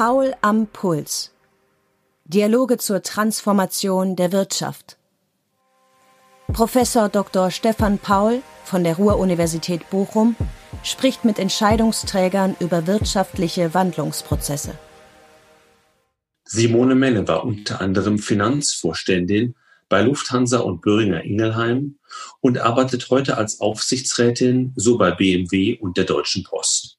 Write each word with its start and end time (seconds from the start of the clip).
Paul 0.00 0.32
am 0.42 0.68
Puls. 0.68 1.32
Dialoge 2.24 2.78
zur 2.78 3.02
Transformation 3.02 4.14
der 4.14 4.30
Wirtschaft. 4.30 4.96
Professor 6.52 7.08
Dr. 7.08 7.50
Stefan 7.50 7.98
Paul 7.98 8.42
von 8.64 8.84
der 8.84 8.94
Ruhr-Universität 8.94 9.90
Bochum 9.90 10.36
spricht 10.84 11.24
mit 11.24 11.40
Entscheidungsträgern 11.40 12.54
über 12.60 12.86
wirtschaftliche 12.86 13.74
Wandlungsprozesse. 13.74 14.78
Simone 16.44 16.94
Menne 16.94 17.26
war 17.26 17.42
unter 17.42 17.80
anderem 17.80 18.20
Finanzvorständin 18.20 19.56
bei 19.88 20.02
Lufthansa 20.02 20.60
und 20.60 20.80
Böhringer 20.80 21.24
Ingelheim 21.24 21.98
und 22.40 22.58
arbeitet 22.58 23.10
heute 23.10 23.36
als 23.36 23.60
Aufsichtsrätin 23.60 24.74
so 24.76 24.96
bei 24.96 25.10
BMW 25.10 25.76
und 25.76 25.96
der 25.96 26.04
Deutschen 26.04 26.44
Post. 26.44 26.97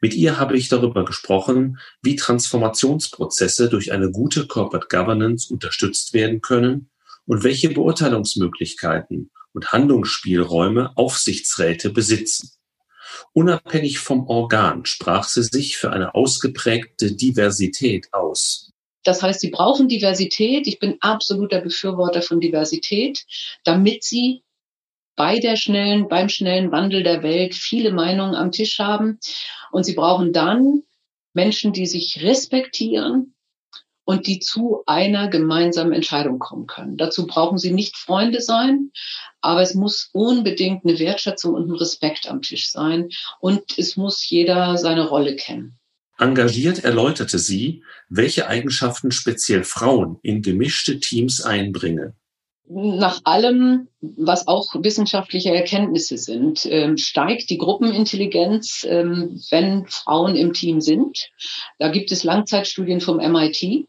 Mit 0.00 0.14
ihr 0.14 0.38
habe 0.38 0.56
ich 0.56 0.68
darüber 0.68 1.04
gesprochen, 1.04 1.78
wie 2.02 2.16
Transformationsprozesse 2.16 3.68
durch 3.68 3.92
eine 3.92 4.10
gute 4.10 4.46
Corporate 4.46 4.86
Governance 4.88 5.52
unterstützt 5.52 6.14
werden 6.14 6.40
können 6.40 6.90
und 7.26 7.44
welche 7.44 7.70
Beurteilungsmöglichkeiten 7.70 9.30
und 9.52 9.72
Handlungsspielräume 9.72 10.96
Aufsichtsräte 10.96 11.90
besitzen. 11.90 12.50
Unabhängig 13.32 13.98
vom 13.98 14.26
Organ 14.26 14.84
sprach 14.86 15.24
sie 15.24 15.42
sich 15.42 15.76
für 15.76 15.92
eine 15.92 16.14
ausgeprägte 16.14 17.12
Diversität 17.12 18.08
aus. 18.12 18.72
Das 19.04 19.22
heißt, 19.22 19.40
sie 19.40 19.50
brauchen 19.50 19.88
Diversität. 19.88 20.66
Ich 20.66 20.78
bin 20.78 20.96
absoluter 21.00 21.60
Befürworter 21.60 22.22
von 22.22 22.40
Diversität, 22.40 23.24
damit 23.64 24.04
sie 24.04 24.42
bei 25.16 25.38
der 25.38 25.56
schnellen, 25.56 26.08
beim 26.08 26.28
schnellen 26.28 26.72
Wandel 26.72 27.02
der 27.02 27.22
Welt 27.22 27.54
viele 27.54 27.92
Meinungen 27.92 28.34
am 28.34 28.50
Tisch 28.50 28.78
haben. 28.78 29.18
Und 29.70 29.84
sie 29.84 29.94
brauchen 29.94 30.32
dann 30.32 30.82
Menschen, 31.34 31.72
die 31.72 31.86
sich 31.86 32.22
respektieren 32.22 33.34
und 34.04 34.26
die 34.26 34.40
zu 34.40 34.82
einer 34.86 35.28
gemeinsamen 35.28 35.92
Entscheidung 35.92 36.38
kommen 36.38 36.66
können. 36.66 36.96
Dazu 36.96 37.26
brauchen 37.26 37.58
sie 37.58 37.72
nicht 37.72 37.96
Freunde 37.96 38.40
sein, 38.40 38.90
aber 39.40 39.62
es 39.62 39.74
muss 39.74 40.10
unbedingt 40.12 40.84
eine 40.84 40.98
Wertschätzung 40.98 41.54
und 41.54 41.68
ein 41.68 41.76
Respekt 41.76 42.28
am 42.28 42.42
Tisch 42.42 42.70
sein 42.70 43.10
und 43.40 43.78
es 43.78 43.96
muss 43.96 44.28
jeder 44.28 44.76
seine 44.76 45.08
Rolle 45.08 45.36
kennen. 45.36 45.78
Engagiert 46.18 46.84
erläuterte 46.84 47.38
sie, 47.38 47.82
welche 48.08 48.46
Eigenschaften 48.46 49.10
speziell 49.10 49.64
Frauen 49.64 50.18
in 50.22 50.42
gemischte 50.42 51.00
Teams 51.00 51.40
einbringen. 51.40 52.14
Nach 52.68 53.20
allem, 53.24 53.88
was 54.00 54.46
auch 54.46 54.74
wissenschaftliche 54.76 55.54
Erkenntnisse 55.54 56.16
sind, 56.16 56.64
ähm, 56.70 56.96
steigt 56.96 57.50
die 57.50 57.58
Gruppenintelligenz, 57.58 58.86
ähm, 58.88 59.40
wenn 59.50 59.86
Frauen 59.86 60.36
im 60.36 60.52
Team 60.52 60.80
sind. 60.80 61.30
Da 61.78 61.88
gibt 61.88 62.12
es 62.12 62.22
Langzeitstudien 62.22 63.00
vom 63.00 63.18
MIT. 63.18 63.88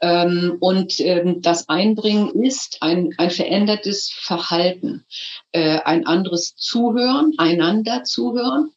Ähm, 0.00 0.56
und 0.60 1.00
das 1.40 1.68
Einbringen 1.68 2.30
ist 2.42 2.78
ein, 2.80 3.14
ein 3.16 3.30
verändertes 3.30 4.10
Verhalten, 4.12 5.06
äh, 5.52 5.78
ein 5.78 6.04
anderes 6.06 6.56
Zuhören, 6.56 7.32
einander 7.38 8.02
zuhören 8.02 8.70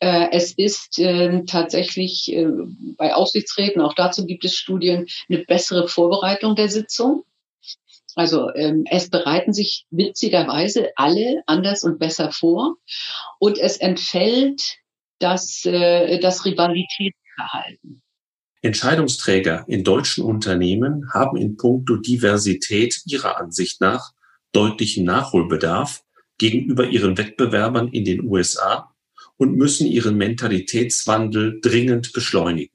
äh, 0.00 0.28
es 0.32 0.52
ist 0.52 1.00
tatsächlich 1.46 2.30
äh, 2.32 2.46
bei 2.98 3.14
Aufsichtsräten, 3.14 3.80
auch 3.80 3.94
dazu 3.94 4.26
gibt 4.26 4.44
es 4.44 4.56
Studien, 4.56 5.06
eine 5.28 5.38
bessere 5.38 5.88
Vorbereitung 5.88 6.56
der 6.56 6.68
Sitzung. 6.68 7.24
Also 8.14 8.52
ähm, 8.54 8.84
es 8.90 9.10
bereiten 9.10 9.52
sich 9.52 9.86
witzigerweise 9.90 10.90
alle 10.96 11.42
anders 11.46 11.82
und 11.82 11.98
besser 11.98 12.30
vor 12.30 12.76
und 13.38 13.58
es 13.58 13.76
entfällt 13.76 14.78
das, 15.18 15.64
äh, 15.64 16.18
das 16.20 16.44
Rivalitätsverhalten. 16.44 18.02
Entscheidungsträger 18.62 19.64
in 19.68 19.84
deutschen 19.84 20.24
Unternehmen 20.24 21.10
haben 21.12 21.36
in 21.36 21.56
puncto 21.56 21.96
Diversität 21.96 23.02
ihrer 23.06 23.38
Ansicht 23.38 23.80
nach 23.80 24.12
deutlichen 24.52 25.04
Nachholbedarf 25.04 26.02
gegenüber 26.38 26.88
ihren 26.88 27.18
Wettbewerbern 27.18 27.88
in 27.88 28.04
den 28.04 28.24
USA 28.24 28.94
und 29.36 29.56
müssen 29.56 29.86
ihren 29.86 30.16
Mentalitätswandel 30.16 31.60
dringend 31.60 32.12
beschleunigen. 32.12 32.73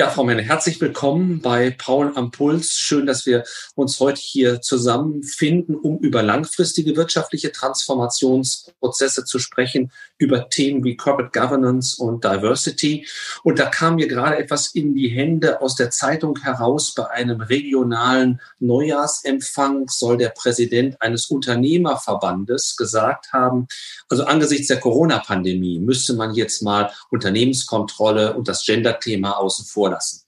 Ja, 0.00 0.08
Frau 0.08 0.24
Menne, 0.24 0.40
herzlich 0.40 0.80
willkommen 0.80 1.42
bei 1.42 1.76
Paul 1.76 2.12
am 2.14 2.30
Puls. 2.30 2.70
Schön, 2.70 3.04
dass 3.04 3.26
wir 3.26 3.44
uns 3.74 4.00
heute 4.00 4.18
hier 4.18 4.62
zusammenfinden, 4.62 5.74
um 5.74 5.98
über 5.98 6.22
langfristige 6.22 6.96
wirtschaftliche 6.96 7.52
Transformationsprozesse 7.52 9.26
zu 9.26 9.38
sprechen, 9.38 9.92
über 10.16 10.48
Themen 10.48 10.84
wie 10.84 10.96
Corporate 10.96 11.38
Governance 11.38 12.02
und 12.02 12.24
Diversity. 12.24 13.06
Und 13.42 13.58
da 13.58 13.66
kam 13.66 13.96
mir 13.96 14.08
gerade 14.08 14.38
etwas 14.38 14.74
in 14.74 14.94
die 14.94 15.08
Hände 15.08 15.60
aus 15.60 15.74
der 15.74 15.90
Zeitung 15.90 16.38
heraus. 16.40 16.94
Bei 16.94 17.10
einem 17.10 17.42
regionalen 17.42 18.40
Neujahrsempfang 18.58 19.88
soll 19.88 20.16
der 20.16 20.30
Präsident 20.30 20.96
eines 21.02 21.26
Unternehmerverbandes 21.26 22.78
gesagt 22.78 23.34
haben, 23.34 23.68
also 24.08 24.24
angesichts 24.24 24.68
der 24.68 24.80
Corona-Pandemie 24.80 25.78
müsste 25.78 26.14
man 26.14 26.32
jetzt 26.32 26.62
mal 26.62 26.90
Unternehmenskontrolle 27.10 28.34
und 28.34 28.48
das 28.48 28.64
Gender-Thema 28.64 29.36
außen 29.36 29.66
vor 29.66 29.89
lassen. 29.90 30.26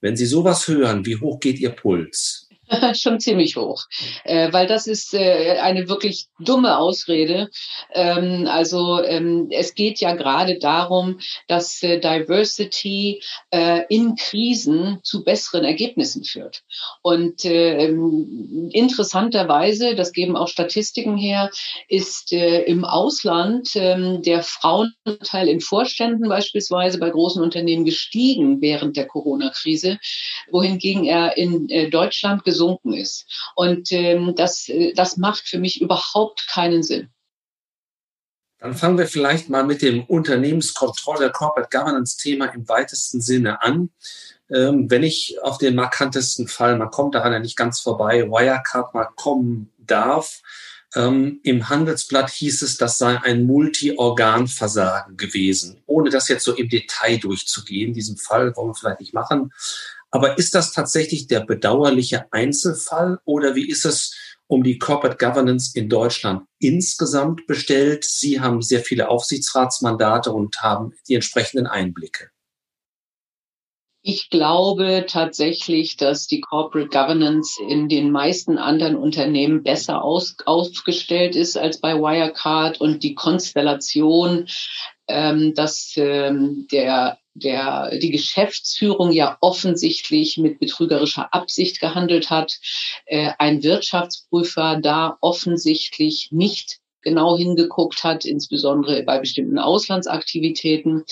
Wenn 0.00 0.16
Sie 0.16 0.26
sowas 0.26 0.66
hören, 0.68 1.04
wie 1.04 1.16
hoch 1.16 1.40
geht 1.40 1.58
Ihr 1.58 1.70
Puls? 1.70 2.49
Schon 2.94 3.20
ziemlich 3.20 3.56
hoch, 3.56 3.84
äh, 4.24 4.52
weil 4.52 4.66
das 4.66 4.86
ist 4.86 5.14
äh, 5.14 5.58
eine 5.60 5.88
wirklich 5.88 6.26
dumme 6.38 6.78
Ausrede. 6.78 7.48
Ähm, 7.92 8.46
also 8.48 9.02
ähm, 9.02 9.48
es 9.50 9.74
geht 9.74 10.00
ja 10.00 10.14
gerade 10.14 10.58
darum, 10.58 11.18
dass 11.48 11.82
äh, 11.82 11.98
Diversity 11.98 13.22
äh, 13.50 13.82
in 13.88 14.14
Krisen 14.14 15.00
zu 15.02 15.24
besseren 15.24 15.64
Ergebnissen 15.64 16.24
führt. 16.24 16.62
Und 17.02 17.44
äh, 17.44 17.88
interessanterweise, 18.70 19.94
das 19.94 20.12
geben 20.12 20.36
auch 20.36 20.48
Statistiken 20.48 21.16
her, 21.16 21.50
ist 21.88 22.32
äh, 22.32 22.62
im 22.62 22.84
Ausland 22.84 23.74
äh, 23.74 24.20
der 24.20 24.42
Frauenanteil 24.42 25.48
in 25.48 25.60
Vorständen 25.60 26.28
beispielsweise 26.28 26.98
bei 26.98 27.10
großen 27.10 27.42
Unternehmen 27.42 27.84
gestiegen 27.84 28.60
während 28.60 28.96
der 28.96 29.06
Corona-Krise, 29.06 29.98
wohingegen 30.50 31.04
er 31.04 31.36
in 31.36 31.90
Deutschland 31.90 32.44
gesunken 32.44 32.59
gesunken 32.60 32.92
ist. 32.92 33.26
Und 33.54 33.90
ähm, 33.92 34.34
das, 34.36 34.68
äh, 34.68 34.92
das 34.94 35.16
macht 35.16 35.48
für 35.48 35.58
mich 35.58 35.80
überhaupt 35.80 36.46
keinen 36.48 36.82
Sinn. 36.82 37.08
Dann 38.58 38.74
fangen 38.74 38.98
wir 38.98 39.06
vielleicht 39.06 39.48
mal 39.48 39.64
mit 39.64 39.80
dem 39.80 40.04
Unternehmenskontrolle, 40.04 41.30
Corporate 41.32 41.74
Governance 41.74 42.18
Thema 42.18 42.46
im 42.46 42.68
weitesten 42.68 43.22
Sinne 43.22 43.62
an. 43.62 43.90
Ähm, 44.50 44.90
wenn 44.90 45.02
ich 45.02 45.38
auf 45.42 45.56
den 45.56 45.74
markantesten 45.74 46.46
Fall, 46.46 46.76
man 46.76 46.90
kommt 46.90 47.14
daran 47.14 47.32
ja 47.32 47.38
nicht 47.38 47.56
ganz 47.56 47.80
vorbei, 47.80 48.28
Wirecard 48.28 48.92
mal 48.92 49.08
kommen 49.16 49.72
darf, 49.78 50.42
ähm, 50.96 51.38
Im 51.44 51.68
Handelsblatt 51.68 52.30
hieß 52.30 52.62
es, 52.62 52.76
das 52.76 52.98
sei 52.98 53.16
ein 53.22 53.44
Multi-Organ-Versagen 53.44 55.16
gewesen. 55.16 55.82
Ohne 55.86 56.10
das 56.10 56.28
jetzt 56.28 56.44
so 56.44 56.54
im 56.54 56.68
Detail 56.68 57.18
durchzugehen, 57.18 57.94
diesen 57.94 58.16
Fall 58.16 58.56
wollen 58.56 58.70
wir 58.70 58.74
vielleicht 58.74 59.00
nicht 59.00 59.14
machen. 59.14 59.52
Aber 60.10 60.38
ist 60.38 60.54
das 60.54 60.72
tatsächlich 60.72 61.28
der 61.28 61.40
bedauerliche 61.40 62.32
Einzelfall 62.32 63.18
oder 63.24 63.54
wie 63.54 63.68
ist 63.68 63.84
es 63.84 64.14
um 64.48 64.64
die 64.64 64.78
Corporate 64.78 65.24
Governance 65.24 65.78
in 65.78 65.88
Deutschland 65.88 66.42
insgesamt 66.58 67.46
bestellt? 67.46 68.04
Sie 68.04 68.40
haben 68.40 68.62
sehr 68.62 68.80
viele 68.80 69.08
Aufsichtsratsmandate 69.08 70.32
und 70.32 70.60
haben 70.60 70.92
die 71.08 71.14
entsprechenden 71.14 71.68
Einblicke. 71.68 72.30
Ich 74.02 74.30
glaube 74.30 75.04
tatsächlich, 75.06 75.98
dass 75.98 76.26
die 76.26 76.40
Corporate 76.40 76.88
Governance 76.88 77.62
in 77.68 77.88
den 77.88 78.10
meisten 78.10 78.56
anderen 78.56 78.96
Unternehmen 78.96 79.62
besser 79.62 80.02
aus, 80.02 80.36
aufgestellt 80.46 81.36
ist 81.36 81.58
als 81.58 81.80
bei 81.80 81.94
Wirecard 81.94 82.80
und 82.80 83.02
die 83.02 83.14
Konstellation, 83.14 84.48
ähm, 85.06 85.52
dass 85.54 85.92
ähm, 85.96 86.66
der 86.72 87.19
der 87.34 87.98
die 87.98 88.10
Geschäftsführung 88.10 89.12
ja 89.12 89.38
offensichtlich 89.40 90.36
mit 90.36 90.58
betrügerischer 90.58 91.32
Absicht 91.32 91.80
gehandelt 91.80 92.30
hat, 92.30 92.58
äh, 93.06 93.32
ein 93.38 93.62
Wirtschaftsprüfer 93.62 94.78
da 94.80 95.16
offensichtlich 95.20 96.28
nicht 96.32 96.80
genau 97.02 97.36
hingeguckt 97.36 98.04
hat, 98.04 98.24
insbesondere 98.24 99.02
bei 99.02 99.18
bestimmten 99.18 99.58
Auslandsaktivitäten, 99.58 101.04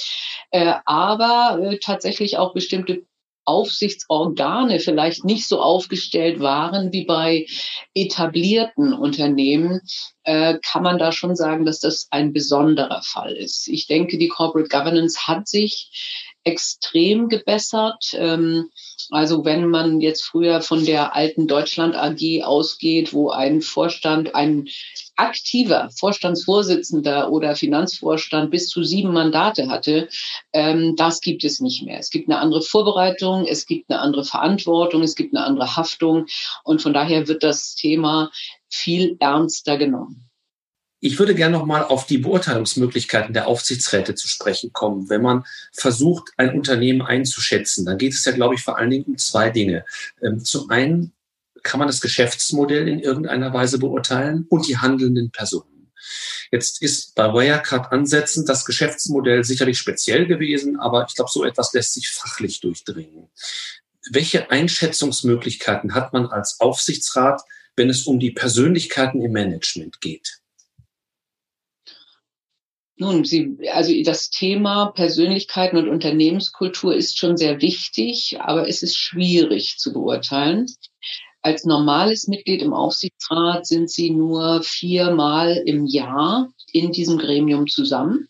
äh, 0.50 0.74
aber 0.84 1.58
äh, 1.62 1.78
tatsächlich 1.78 2.36
auch 2.36 2.52
bestimmte 2.52 3.04
Aufsichtsorgane 3.48 4.78
vielleicht 4.78 5.24
nicht 5.24 5.48
so 5.48 5.60
aufgestellt 5.60 6.40
waren 6.40 6.92
wie 6.92 7.06
bei 7.06 7.46
etablierten 7.94 8.92
Unternehmen, 8.92 9.80
äh, 10.24 10.58
kann 10.62 10.82
man 10.82 10.98
da 10.98 11.12
schon 11.12 11.34
sagen, 11.34 11.64
dass 11.64 11.80
das 11.80 12.08
ein 12.10 12.34
besonderer 12.34 13.00
Fall 13.02 13.32
ist. 13.32 13.66
Ich 13.68 13.86
denke, 13.86 14.18
die 14.18 14.28
Corporate 14.28 14.68
Governance 14.68 15.26
hat 15.26 15.48
sich 15.48 16.34
extrem 16.48 17.28
gebessert. 17.28 18.14
Ähm, 18.14 18.70
also 19.10 19.44
wenn 19.44 19.68
man 19.68 20.00
jetzt 20.00 20.24
früher 20.24 20.60
von 20.60 20.84
der 20.84 21.14
alten 21.14 21.46
Deutschland 21.46 21.94
AG 21.94 22.42
ausgeht, 22.44 23.12
wo 23.12 23.30
ein 23.30 23.62
Vorstand, 23.62 24.34
ein 24.34 24.68
aktiver 25.16 25.90
Vorstandsvorsitzender 25.98 27.30
oder 27.32 27.56
Finanzvorstand 27.56 28.50
bis 28.50 28.68
zu 28.68 28.82
sieben 28.84 29.12
Mandate 29.12 29.68
hatte, 29.68 30.08
ähm, 30.52 30.94
das 30.96 31.20
gibt 31.20 31.44
es 31.44 31.60
nicht 31.60 31.84
mehr. 31.84 31.98
Es 31.98 32.10
gibt 32.10 32.28
eine 32.28 32.38
andere 32.38 32.62
Vorbereitung, 32.62 33.46
es 33.46 33.66
gibt 33.66 33.90
eine 33.90 34.00
andere 34.00 34.24
Verantwortung, 34.24 35.02
es 35.02 35.14
gibt 35.16 35.34
eine 35.34 35.44
andere 35.44 35.76
Haftung 35.76 36.26
und 36.64 36.82
von 36.82 36.92
daher 36.92 37.28
wird 37.28 37.42
das 37.42 37.74
Thema 37.74 38.30
viel 38.68 39.16
ernster 39.18 39.76
genommen. 39.76 40.27
Ich 41.00 41.18
würde 41.18 41.34
gerne 41.34 41.56
noch 41.56 41.66
mal 41.66 41.84
auf 41.84 42.06
die 42.06 42.18
Beurteilungsmöglichkeiten 42.18 43.32
der 43.32 43.46
Aufsichtsräte 43.46 44.16
zu 44.16 44.26
sprechen 44.26 44.72
kommen. 44.72 45.08
Wenn 45.08 45.22
man 45.22 45.44
versucht, 45.72 46.32
ein 46.36 46.54
Unternehmen 46.54 47.02
einzuschätzen, 47.02 47.84
dann 47.84 47.98
geht 47.98 48.14
es 48.14 48.24
ja, 48.24 48.32
glaube 48.32 48.56
ich, 48.56 48.62
vor 48.62 48.78
allen 48.78 48.90
Dingen 48.90 49.04
um 49.04 49.18
zwei 49.18 49.50
Dinge. 49.50 49.84
Ähm, 50.20 50.44
zum 50.44 50.68
einen 50.70 51.12
kann 51.62 51.78
man 51.78 51.88
das 51.88 52.00
Geschäftsmodell 52.00 52.88
in 52.88 52.98
irgendeiner 52.98 53.52
Weise 53.52 53.78
beurteilen 53.78 54.46
und 54.48 54.66
die 54.66 54.78
handelnden 54.78 55.30
Personen. 55.30 55.92
Jetzt 56.50 56.82
ist 56.82 57.14
bei 57.14 57.32
Wirecard 57.32 57.92
ansetzend 57.92 58.48
das 58.48 58.64
Geschäftsmodell 58.64 59.44
sicherlich 59.44 59.78
speziell 59.78 60.26
gewesen, 60.26 60.80
aber 60.80 61.06
ich 61.08 61.14
glaube, 61.14 61.30
so 61.30 61.44
etwas 61.44 61.72
lässt 61.74 61.94
sich 61.94 62.10
fachlich 62.10 62.60
durchdringen. 62.60 63.28
Welche 64.10 64.50
Einschätzungsmöglichkeiten 64.50 65.94
hat 65.94 66.12
man 66.12 66.26
als 66.26 66.60
Aufsichtsrat, 66.60 67.42
wenn 67.76 67.90
es 67.90 68.04
um 68.04 68.18
die 68.18 68.30
Persönlichkeiten 68.30 69.20
im 69.22 69.32
Management 69.32 70.00
geht? 70.00 70.40
Nun, 73.00 73.24
Sie, 73.24 73.56
also 73.72 73.92
das 74.02 74.28
Thema 74.28 74.86
Persönlichkeiten 74.86 75.76
und 75.76 75.88
Unternehmenskultur 75.88 76.94
ist 76.96 77.16
schon 77.16 77.36
sehr 77.36 77.62
wichtig, 77.62 78.38
aber 78.40 78.68
es 78.68 78.82
ist 78.82 78.96
schwierig 78.96 79.78
zu 79.78 79.92
beurteilen. 79.92 80.66
Als 81.40 81.64
normales 81.64 82.26
Mitglied 82.26 82.60
im 82.60 82.74
Aufsichtsrat 82.74 83.66
sind 83.68 83.88
Sie 83.88 84.10
nur 84.10 84.64
viermal 84.64 85.62
im 85.64 85.86
Jahr 85.86 86.50
in 86.72 86.90
diesem 86.90 87.18
Gremium 87.18 87.68
zusammen. 87.68 88.28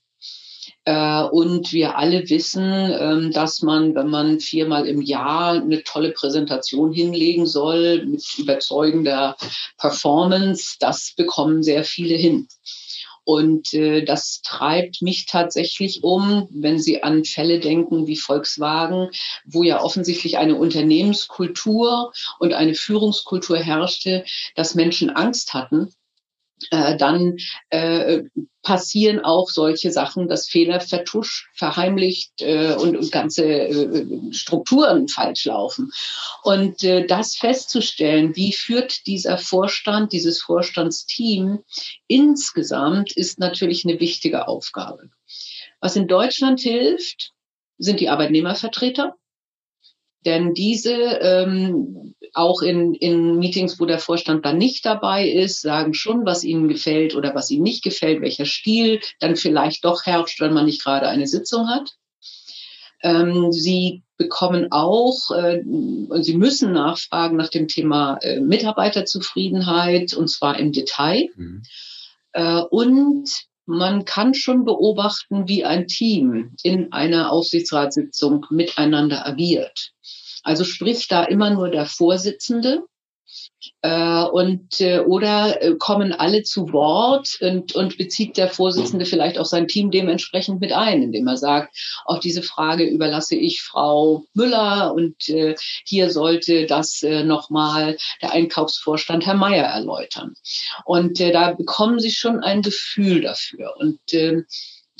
Äh, 0.84 1.22
und 1.22 1.72
wir 1.72 1.96
alle 1.96 2.28
wissen, 2.28 2.62
ähm, 2.62 3.32
dass 3.32 3.62
man, 3.62 3.94
wenn 3.94 4.08
man 4.08 4.38
viermal 4.38 4.86
im 4.86 5.00
Jahr 5.00 5.52
eine 5.52 5.82
tolle 5.82 6.12
Präsentation 6.12 6.92
hinlegen 6.92 7.46
soll 7.46 8.04
mit 8.04 8.22
überzeugender 8.38 9.34
Performance, 9.78 10.76
das 10.78 11.14
bekommen 11.16 11.62
sehr 11.62 11.84
viele 11.84 12.16
hin. 12.16 12.48
Und 13.28 13.74
äh, 13.74 14.06
das 14.06 14.40
treibt 14.40 15.02
mich 15.02 15.26
tatsächlich 15.26 16.02
um, 16.02 16.48
wenn 16.50 16.78
Sie 16.78 17.02
an 17.02 17.26
Fälle 17.26 17.60
denken 17.60 18.06
wie 18.06 18.16
Volkswagen, 18.16 19.10
wo 19.44 19.62
ja 19.62 19.82
offensichtlich 19.82 20.38
eine 20.38 20.54
Unternehmenskultur 20.54 22.14
und 22.38 22.54
eine 22.54 22.74
Führungskultur 22.74 23.58
herrschte, 23.58 24.24
dass 24.54 24.74
Menschen 24.74 25.10
Angst 25.10 25.52
hatten, 25.52 25.92
äh, 26.70 26.96
dann 26.96 27.36
äh, 27.70 28.22
passieren 28.62 29.20
auch 29.20 29.48
solche 29.48 29.90
Sachen, 29.90 30.28
dass 30.28 30.48
Fehler 30.48 30.80
vertuscht, 30.80 31.48
verheimlicht 31.54 32.42
äh, 32.42 32.74
und, 32.74 32.96
und 32.96 33.12
ganze 33.12 33.44
äh, 33.44 34.32
Strukturen 34.32 35.08
falsch 35.08 35.46
laufen. 35.46 35.90
Und 36.42 36.82
äh, 36.84 37.06
das 37.06 37.36
festzustellen, 37.36 38.36
wie 38.36 38.52
führt 38.52 39.06
dieser 39.06 39.38
Vorstand, 39.38 40.12
dieses 40.12 40.40
Vorstandsteam 40.40 41.60
insgesamt, 42.08 43.12
ist 43.16 43.38
natürlich 43.38 43.84
eine 43.86 44.00
wichtige 44.00 44.48
Aufgabe. 44.48 45.10
Was 45.80 45.96
in 45.96 46.08
Deutschland 46.08 46.60
hilft, 46.60 47.32
sind 47.78 48.00
die 48.00 48.08
Arbeitnehmervertreter. 48.08 49.14
Denn 50.24 50.54
diese 50.54 50.94
ähm, 50.94 52.14
auch 52.34 52.62
in, 52.62 52.94
in 52.94 53.38
Meetings, 53.38 53.78
wo 53.80 53.86
der 53.86 53.98
Vorstand 53.98 54.44
dann 54.44 54.58
nicht 54.58 54.84
dabei 54.84 55.28
ist, 55.28 55.62
sagen 55.62 55.94
schon, 55.94 56.26
was 56.26 56.44
ihnen 56.44 56.68
gefällt 56.68 57.14
oder 57.14 57.34
was 57.34 57.50
ihnen 57.50 57.62
nicht 57.62 57.82
gefällt, 57.82 58.20
welcher 58.20 58.44
Stil 58.44 59.00
dann 59.20 59.36
vielleicht 59.36 59.84
doch 59.84 60.04
herrscht, 60.04 60.40
wenn 60.40 60.52
man 60.52 60.66
nicht 60.66 60.82
gerade 60.82 61.08
eine 61.08 61.26
Sitzung 61.26 61.68
hat. 61.68 61.94
Ähm, 63.02 63.52
sie 63.52 64.02
bekommen 64.16 64.68
auch 64.72 65.30
äh, 65.30 65.62
und 65.62 66.24
sie 66.24 66.36
müssen 66.36 66.72
nachfragen 66.72 67.36
nach 67.36 67.48
dem 67.48 67.68
Thema 67.68 68.18
äh, 68.22 68.40
Mitarbeiterzufriedenheit 68.40 70.14
und 70.14 70.28
zwar 70.28 70.58
im 70.58 70.72
Detail. 70.72 71.28
Mhm. 71.36 71.62
Äh, 72.32 72.62
und 72.70 73.30
man 73.68 74.06
kann 74.06 74.32
schon 74.32 74.64
beobachten, 74.64 75.46
wie 75.46 75.64
ein 75.64 75.86
Team 75.86 76.54
in 76.62 76.90
einer 76.90 77.30
Aufsichtsratssitzung 77.30 78.46
miteinander 78.48 79.26
agiert. 79.26 79.92
Also 80.42 80.64
spricht 80.64 81.12
da 81.12 81.24
immer 81.24 81.50
nur 81.50 81.68
der 81.68 81.84
Vorsitzende 81.84 82.84
und 83.82 84.80
äh, 84.80 85.00
oder 85.00 85.62
äh, 85.62 85.74
kommen 85.76 86.12
alle 86.12 86.42
zu 86.42 86.72
Wort 86.72 87.38
und, 87.40 87.74
und 87.74 87.96
bezieht 87.96 88.36
der 88.36 88.48
Vorsitzende 88.48 89.04
vielleicht 89.04 89.38
auch 89.38 89.44
sein 89.44 89.68
Team 89.68 89.90
dementsprechend 89.90 90.60
mit 90.60 90.72
ein, 90.72 91.02
indem 91.02 91.26
er 91.28 91.36
sagt, 91.36 91.76
auch 92.04 92.18
diese 92.18 92.42
Frage 92.42 92.84
überlasse 92.84 93.36
ich 93.36 93.62
Frau 93.62 94.24
Müller 94.34 94.94
und 94.94 95.28
äh, 95.28 95.54
hier 95.84 96.10
sollte 96.10 96.66
das 96.66 97.02
äh, 97.02 97.22
nochmal 97.24 97.96
der 98.22 98.32
Einkaufsvorstand 98.32 99.26
Herr 99.26 99.34
Meier 99.34 99.66
erläutern. 99.66 100.34
Und 100.84 101.20
äh, 101.20 101.30
da 101.30 101.52
bekommen 101.52 102.00
Sie 102.00 102.10
schon 102.10 102.40
ein 102.40 102.62
Gefühl 102.62 103.20
dafür. 103.20 103.74
Und 103.78 104.12
äh, 104.12 104.42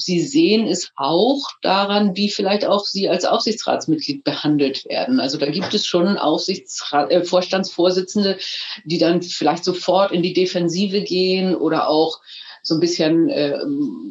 Sie 0.00 0.20
sehen 0.20 0.68
es 0.68 0.92
auch 0.94 1.42
daran, 1.60 2.14
wie 2.14 2.30
vielleicht 2.30 2.64
auch 2.64 2.86
Sie 2.86 3.08
als 3.08 3.24
Aufsichtsratsmitglied 3.24 4.22
behandelt 4.22 4.84
werden. 4.84 5.18
Also 5.18 5.38
da 5.38 5.50
gibt 5.50 5.74
es 5.74 5.86
schon 5.86 6.16
Aufsichtsrat, 6.16 7.10
äh, 7.10 7.24
Vorstandsvorsitzende, 7.24 8.38
die 8.84 8.98
dann 8.98 9.22
vielleicht 9.22 9.64
sofort 9.64 10.12
in 10.12 10.22
die 10.22 10.32
Defensive 10.32 11.02
gehen 11.02 11.56
oder 11.56 11.88
auch 11.88 12.20
so 12.62 12.74
ein 12.74 12.80
bisschen, 12.80 13.28
äh, 13.28 13.58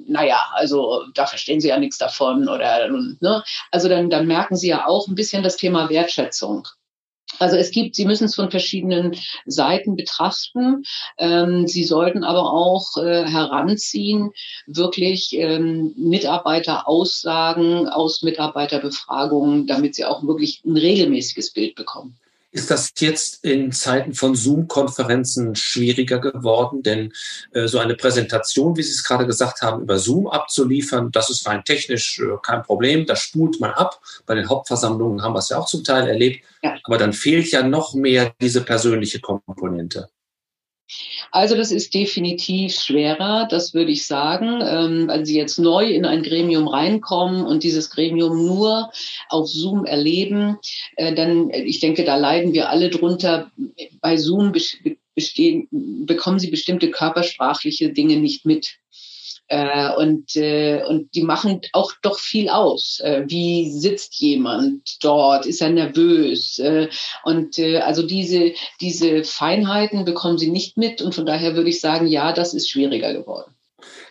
naja, 0.08 0.50
also 0.54 1.06
da 1.14 1.26
verstehen 1.26 1.62
sie 1.62 1.70
ja 1.70 1.80
nichts 1.80 1.98
davon 1.98 2.50
oder 2.50 2.90
ne? 2.90 3.44
Also 3.72 3.88
dann, 3.88 4.10
dann 4.10 4.28
merken 4.28 4.58
sie 4.58 4.68
ja 4.68 4.88
auch 4.88 5.08
ein 5.08 5.16
bisschen 5.16 5.42
das 5.42 5.56
Thema 5.56 5.90
Wertschätzung. 5.90 6.68
Also 7.40 7.56
es 7.56 7.72
gibt, 7.72 7.96
Sie 7.96 8.06
müssen 8.06 8.26
es 8.26 8.36
von 8.36 8.52
verschiedenen 8.52 9.16
Seiten 9.46 9.96
betrachten. 9.96 10.84
Ähm, 11.18 11.68
Sie 11.68 11.84
sollten 11.84 12.24
aber 12.24 12.52
auch 12.52 12.98
äh, 12.98 13.26
heranziehen, 13.26 14.32
wirklich 14.66 15.34
ähm, 15.34 15.94
Mitarbeiteraussagen 15.96 17.88
aus 17.88 18.22
Mitarbeiterbefragungen, 18.22 19.68
damit 19.68 19.96
Sie 19.96 20.06
auch 20.06 20.24
wirklich 20.24 20.62
ein 20.66 20.78
regelmäßiges 20.78 21.52
Bild 21.52 21.76
bekommen. 21.76 22.18
Ist 22.58 22.72
das 22.72 22.92
jetzt 22.98 23.46
in 23.46 23.72
Zeiten 23.72 24.16
von 24.16 24.34
Zoom-Konferenzen 24.34 25.56
schwieriger 25.56 26.18
geworden? 26.18 26.82
Denn 26.82 27.14
äh, 27.52 27.68
so 27.68 27.78
eine 27.78 27.94
Präsentation, 27.94 28.76
wie 28.76 28.82
Sie 28.82 28.94
es 28.94 29.04
gerade 29.04 29.28
gesagt 29.28 29.62
haben, 29.62 29.84
über 29.84 30.00
Zoom 30.00 30.26
abzuliefern, 30.26 31.12
das 31.12 31.30
ist 31.30 31.46
rein 31.46 31.64
technisch 31.64 32.18
äh, 32.18 32.36
kein 32.42 32.64
Problem. 32.64 33.06
Das 33.06 33.20
spult 33.20 33.60
man 33.60 33.74
ab. 33.74 34.02
Bei 34.26 34.34
den 34.34 34.50
Hauptversammlungen 34.50 35.22
haben 35.22 35.34
wir 35.34 35.40
es 35.40 35.50
ja 35.50 35.60
auch 35.60 35.68
zum 35.68 35.84
Teil 35.84 36.08
erlebt. 36.08 36.44
Ja. 36.64 36.76
Aber 36.84 36.98
dann 36.98 37.14
fehlt 37.14 37.52
ja 37.52 37.62
noch 37.62 37.94
mehr 37.94 38.34
diese 38.42 38.62
persönliche 38.62 39.20
Komponente. 39.20 40.10
Also 41.32 41.56
das 41.56 41.72
ist 41.72 41.94
definitiv 41.94 42.74
schwerer, 42.74 43.48
das 43.50 43.74
würde 43.74 43.92
ich 43.92 44.08
sagen. 44.08 44.62
Ähm, 44.62 45.08
wenn 45.08 45.26
Sie 45.26 45.38
jetzt 45.38 45.60
neu 45.60 45.86
in 45.86 46.06
ein 46.06 46.24
Gremium 46.24 46.68
reinkommen 46.68 47.46
und 47.46 47.64
dieses 47.64 47.90
Gremium 47.90 48.46
nur 48.46 48.92
auf 49.30 49.48
Zoom 49.48 49.86
erleben, 49.86 50.58
äh, 50.96 51.14
dann, 51.14 51.50
ich 51.50 51.80
denke, 51.80 52.04
da 52.04 52.16
leiden 52.16 52.54
wir 52.54 52.70
alle 52.70 52.90
drunter. 52.90 53.52
Bei 54.02 54.18
Zoom 54.18 54.54
bestehen, 55.16 55.68
bekommen 55.72 56.40
Sie 56.40 56.50
bestimmte 56.50 56.90
körpersprachliche 56.90 57.92
Dinge 57.92 58.18
nicht 58.18 58.46
mit. 58.46 58.78
Äh, 59.50 59.94
und, 59.96 60.36
äh, 60.36 60.84
und 60.84 61.16
die 61.16 61.24
machen 61.24 61.62
auch 61.74 61.94
doch 62.02 62.20
viel 62.20 62.50
aus. 62.50 63.00
Äh, 63.02 63.24
wie 63.28 63.72
sitzt 63.72 64.16
jemand 64.16 64.98
dort? 65.02 65.46
Ist 65.46 65.62
er 65.62 65.70
nervös? 65.70 66.60
Äh, 66.60 66.90
und 67.24 67.58
äh, 67.58 67.80
also 67.80 68.04
diese, 68.06 68.54
diese 68.82 69.24
Feinheiten 69.24 70.06
bekommen 70.06 70.38
sie 70.38 70.52
nicht 70.52 70.78
mit. 70.78 71.02
Und 71.02 71.16
von 71.16 71.26
daher 71.26 71.56
würde 71.56 71.70
ich 71.70 71.80
sagen, 71.80 72.08
ja, 72.08 72.34
das 72.34 72.54
ist 72.54 72.70
schwieriger 72.70 73.14
geworden. 73.14 73.57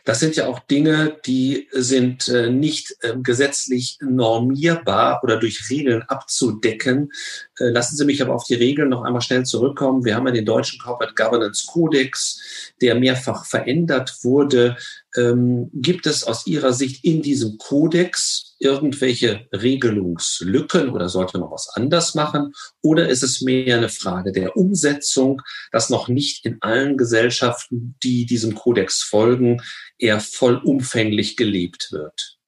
Das 0.07 0.21
sind 0.21 0.37
ja 0.37 0.47
auch 0.47 0.61
Dinge, 0.61 1.19
die 1.27 1.67
sind 1.73 2.29
äh, 2.29 2.49
nicht 2.49 2.95
äh, 3.01 3.17
gesetzlich 3.21 3.99
normierbar 4.01 5.21
oder 5.25 5.37
durch 5.37 5.69
Regeln 5.69 6.03
abzudecken. 6.03 7.11
Äh, 7.59 7.71
lassen 7.71 7.97
Sie 7.97 8.05
mich 8.05 8.23
aber 8.23 8.37
auf 8.37 8.45
die 8.45 8.55
Regeln 8.55 8.89
noch 8.89 9.03
einmal 9.03 9.21
schnell 9.21 9.45
zurückkommen. 9.45 10.05
Wir 10.05 10.15
haben 10.15 10.27
ja 10.29 10.33
den 10.33 10.45
deutschen 10.45 10.79
Corporate 10.79 11.15
Governance 11.17 11.67
Codex, 11.67 12.73
der 12.81 12.95
mehrfach 12.95 13.45
verändert 13.47 14.19
wurde. 14.23 14.77
Ähm, 15.17 15.71
gibt 15.75 16.07
es 16.07 16.23
aus 16.23 16.47
Ihrer 16.47 16.73
Sicht 16.73 17.05
in 17.05 17.21
diesem 17.21 17.59
Kodex 17.59 18.46
irgendwelche 18.59 19.47
Regelungslücken 19.53 20.91
oder 20.91 21.09
sollte 21.09 21.39
man 21.39 21.51
was 21.51 21.69
anders 21.75 22.15
machen? 22.15 22.53
Oder 22.83 23.09
ist 23.09 23.23
es 23.23 23.43
mehr 23.43 23.77
eine 23.77 23.89
Frage 23.89 24.33
der 24.33 24.57
Umsetzung, 24.57 25.43
dass 25.73 25.91
noch 25.91 26.09
nicht 26.09 26.45
in 26.45 26.59
allen 26.61 26.97
Gesellschaften, 26.97 27.97
die 28.03 28.27
diesem 28.27 28.55
Kodex 28.55 29.03
folgen, 29.03 29.63
er 29.99 30.21
vollumfänglich 30.21 31.37
gelebt 31.37 31.89
wird? 31.93 32.39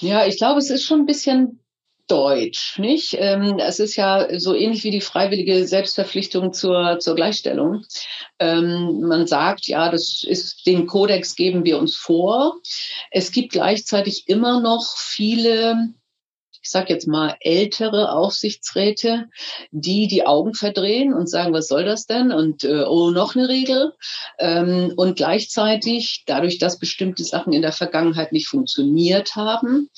Ja, 0.00 0.26
ich 0.26 0.38
glaube, 0.38 0.58
es 0.58 0.70
ist 0.70 0.84
schon 0.84 1.00
ein 1.00 1.06
bisschen 1.06 1.60
deutsch, 2.08 2.78
nicht? 2.78 3.16
Ähm, 3.18 3.58
es 3.58 3.78
ist 3.78 3.96
ja 3.96 4.26
so 4.38 4.54
ähnlich 4.54 4.84
wie 4.84 4.90
die 4.90 5.00
freiwillige 5.00 5.66
Selbstverpflichtung 5.66 6.52
zur, 6.52 6.98
zur 6.98 7.14
Gleichstellung. 7.14 7.84
Ähm, 8.38 9.00
man 9.00 9.26
sagt, 9.26 9.66
ja, 9.66 9.90
das 9.90 10.24
ist, 10.26 10.66
den 10.66 10.86
Kodex 10.86 11.36
geben 11.36 11.64
wir 11.64 11.78
uns 11.78 11.94
vor. 11.94 12.56
Es 13.10 13.30
gibt 13.30 13.52
gleichzeitig 13.52 14.28
immer 14.28 14.60
noch 14.60 14.84
viele 14.96 15.94
ich 16.68 16.72
sage 16.72 16.92
jetzt 16.92 17.06
mal, 17.06 17.34
ältere 17.40 18.12
Aufsichtsräte, 18.12 19.30
die 19.70 20.06
die 20.06 20.26
Augen 20.26 20.52
verdrehen 20.52 21.14
und 21.14 21.26
sagen, 21.26 21.54
was 21.54 21.68
soll 21.68 21.86
das 21.86 22.04
denn? 22.04 22.30
Und 22.30 22.62
äh, 22.62 22.82
oh, 22.82 23.10
noch 23.10 23.34
eine 23.34 23.48
Regel. 23.48 23.94
Ähm, 24.38 24.92
und 24.96 25.16
gleichzeitig, 25.16 26.24
dadurch, 26.26 26.58
dass 26.58 26.78
bestimmte 26.78 27.24
Sachen 27.24 27.54
in 27.54 27.62
der 27.62 27.72
Vergangenheit 27.72 28.32
nicht 28.32 28.48
funktioniert 28.48 29.34
haben, 29.34 29.88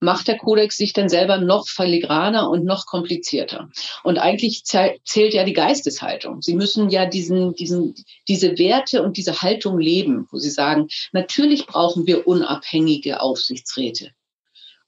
macht 0.00 0.28
der 0.28 0.36
Kodex 0.36 0.76
sich 0.76 0.92
dann 0.92 1.08
selber 1.08 1.38
noch 1.38 1.68
filigraner 1.68 2.50
und 2.50 2.64
noch 2.64 2.86
komplizierter. 2.86 3.70
Und 4.04 4.18
eigentlich 4.18 4.64
zählt 4.64 5.34
ja 5.34 5.44
die 5.44 5.52
Geisteshaltung. 5.52 6.42
Sie 6.42 6.54
müssen 6.54 6.90
ja 6.90 7.06
diesen, 7.06 7.54
diesen, 7.54 7.94
diese 8.28 8.58
Werte 8.58 9.02
und 9.02 9.16
diese 9.16 9.40
Haltung 9.42 9.78
leben, 9.78 10.28
wo 10.30 10.38
Sie 10.38 10.50
sagen, 10.50 10.88
natürlich 11.12 11.66
brauchen 11.66 12.06
wir 12.06 12.26
unabhängige 12.26 13.20
Aufsichtsräte. 13.20 14.12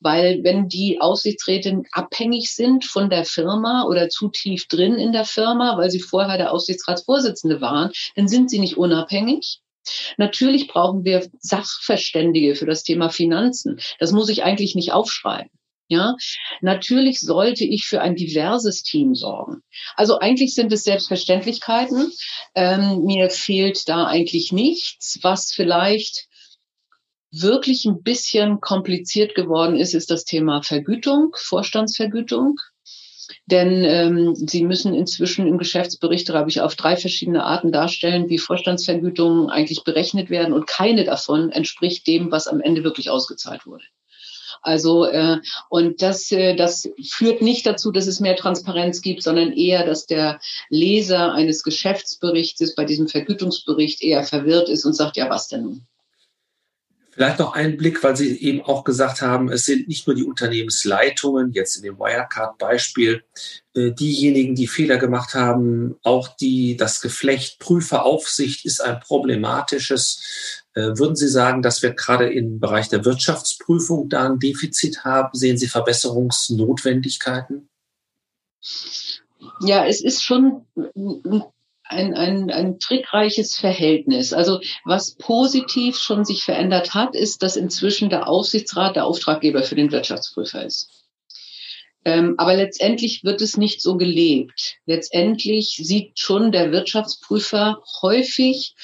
Weil 0.00 0.44
wenn 0.44 0.68
die 0.68 1.00
Aufsichtsräte 1.00 1.82
abhängig 1.90 2.54
sind 2.54 2.84
von 2.84 3.10
der 3.10 3.24
Firma 3.24 3.84
oder 3.84 4.08
zu 4.08 4.28
tief 4.28 4.68
drin 4.68 4.94
in 4.94 5.12
der 5.12 5.24
Firma, 5.24 5.76
weil 5.76 5.90
sie 5.90 6.00
vorher 6.00 6.38
der 6.38 6.52
Aufsichtsratsvorsitzende 6.52 7.60
waren, 7.60 7.90
dann 8.14 8.28
sind 8.28 8.48
sie 8.48 8.60
nicht 8.60 8.76
unabhängig. 8.76 9.60
Natürlich 10.16 10.68
brauchen 10.68 11.04
wir 11.04 11.28
Sachverständige 11.40 12.54
für 12.54 12.66
das 12.66 12.82
Thema 12.82 13.10
Finanzen. 13.10 13.80
Das 13.98 14.12
muss 14.12 14.28
ich 14.28 14.42
eigentlich 14.44 14.74
nicht 14.74 14.92
aufschreiben. 14.92 15.50
Ja, 15.90 16.16
natürlich 16.60 17.18
sollte 17.20 17.64
ich 17.64 17.86
für 17.86 18.02
ein 18.02 18.14
diverses 18.14 18.82
Team 18.82 19.14
sorgen. 19.14 19.62
Also 19.96 20.18
eigentlich 20.18 20.54
sind 20.54 20.70
es 20.70 20.84
Selbstverständlichkeiten. 20.84 22.12
Ähm, 22.54 23.04
mir 23.04 23.30
fehlt 23.30 23.88
da 23.88 24.06
eigentlich 24.06 24.52
nichts, 24.52 25.18
was 25.22 25.50
vielleicht 25.50 26.28
wirklich 27.30 27.86
ein 27.86 28.02
bisschen 28.02 28.60
kompliziert 28.60 29.34
geworden 29.34 29.76
ist, 29.76 29.94
ist 29.94 30.10
das 30.10 30.24
Thema 30.24 30.62
Vergütung, 30.62 31.34
Vorstandsvergütung. 31.34 32.56
Denn 33.46 33.84
ähm, 33.84 34.34
Sie 34.34 34.64
müssen 34.64 34.94
inzwischen 34.94 35.46
im 35.46 35.58
Geschäftsbericht, 35.58 36.26
glaube 36.26 36.50
ich, 36.50 36.60
auf 36.60 36.74
drei 36.74 36.96
verschiedene 36.96 37.44
Arten 37.44 37.72
darstellen, 37.72 38.28
wie 38.28 38.38
Vorstandsvergütungen 38.38 39.50
eigentlich 39.50 39.84
berechnet 39.84 40.30
werden. 40.30 40.52
Und 40.52 40.66
keine 40.66 41.04
davon 41.04 41.50
entspricht 41.50 42.06
dem, 42.06 42.30
was 42.30 42.46
am 42.48 42.60
Ende 42.60 42.84
wirklich 42.84 43.10
ausgezahlt 43.10 43.66
wurde. 43.66 43.84
Also 44.62 45.04
äh, 45.04 45.38
und 45.68 46.02
das, 46.02 46.30
äh, 46.32 46.56
das 46.56 46.88
führt 47.02 47.42
nicht 47.42 47.66
dazu, 47.66 47.92
dass 47.92 48.06
es 48.06 48.20
mehr 48.20 48.36
Transparenz 48.36 49.02
gibt, 49.02 49.22
sondern 49.22 49.52
eher, 49.52 49.86
dass 49.86 50.06
der 50.06 50.40
Leser 50.68 51.32
eines 51.32 51.62
Geschäftsberichtes 51.62 52.74
bei 52.74 52.84
diesem 52.84 53.08
Vergütungsbericht 53.08 54.02
eher 54.02 54.24
verwirrt 54.24 54.68
ist 54.68 54.84
und 54.84 54.94
sagt, 54.94 55.16
ja, 55.16 55.30
was 55.30 55.48
denn 55.48 55.62
nun? 55.62 55.86
Vielleicht 57.18 57.40
noch 57.40 57.54
einen 57.54 57.76
Blick, 57.76 58.04
weil 58.04 58.14
Sie 58.14 58.40
eben 58.42 58.62
auch 58.62 58.84
gesagt 58.84 59.22
haben, 59.22 59.50
es 59.50 59.64
sind 59.64 59.88
nicht 59.88 60.06
nur 60.06 60.14
die 60.14 60.22
Unternehmensleitungen, 60.22 61.52
jetzt 61.52 61.74
in 61.74 61.82
dem 61.82 61.98
Wirecard-Beispiel, 61.98 63.24
äh, 63.74 63.90
diejenigen, 63.90 64.54
die 64.54 64.68
Fehler 64.68 64.98
gemacht 64.98 65.34
haben, 65.34 65.96
auch 66.04 66.28
die, 66.36 66.76
das 66.76 67.00
Geflecht 67.00 67.58
Prüferaufsicht 67.58 68.64
ist 68.64 68.80
ein 68.80 69.00
problematisches. 69.00 70.62
Äh, 70.74 70.96
würden 70.96 71.16
Sie 71.16 71.26
sagen, 71.26 71.60
dass 71.60 71.82
wir 71.82 71.90
gerade 71.90 72.32
im 72.32 72.60
Bereich 72.60 72.88
der 72.88 73.04
Wirtschaftsprüfung 73.04 74.08
da 74.08 74.26
ein 74.26 74.38
Defizit 74.38 75.02
haben? 75.02 75.36
Sehen 75.36 75.58
Sie 75.58 75.66
Verbesserungsnotwendigkeiten? 75.66 77.68
Ja, 79.62 79.84
es 79.86 80.02
ist 80.02 80.22
schon 80.22 80.66
ein, 80.76 81.42
ein, 81.88 82.50
ein 82.50 82.78
trickreiches 82.78 83.56
Verhältnis. 83.56 84.32
Also 84.32 84.60
was 84.84 85.14
positiv 85.14 85.96
schon 85.98 86.24
sich 86.24 86.44
verändert 86.44 86.94
hat, 86.94 87.14
ist, 87.14 87.42
dass 87.42 87.56
inzwischen 87.56 88.10
der 88.10 88.28
Aufsichtsrat 88.28 88.96
der 88.96 89.06
Auftraggeber 89.06 89.62
für 89.62 89.74
den 89.74 89.92
Wirtschaftsprüfer 89.92 90.64
ist. 90.64 90.90
Ähm, 92.04 92.34
aber 92.38 92.54
letztendlich 92.54 93.24
wird 93.24 93.40
es 93.42 93.56
nicht 93.56 93.82
so 93.82 93.96
gelebt. 93.96 94.76
Letztendlich 94.86 95.78
sieht 95.82 96.18
schon 96.18 96.52
der 96.52 96.72
Wirtschaftsprüfer 96.72 97.82
häufig 98.02 98.74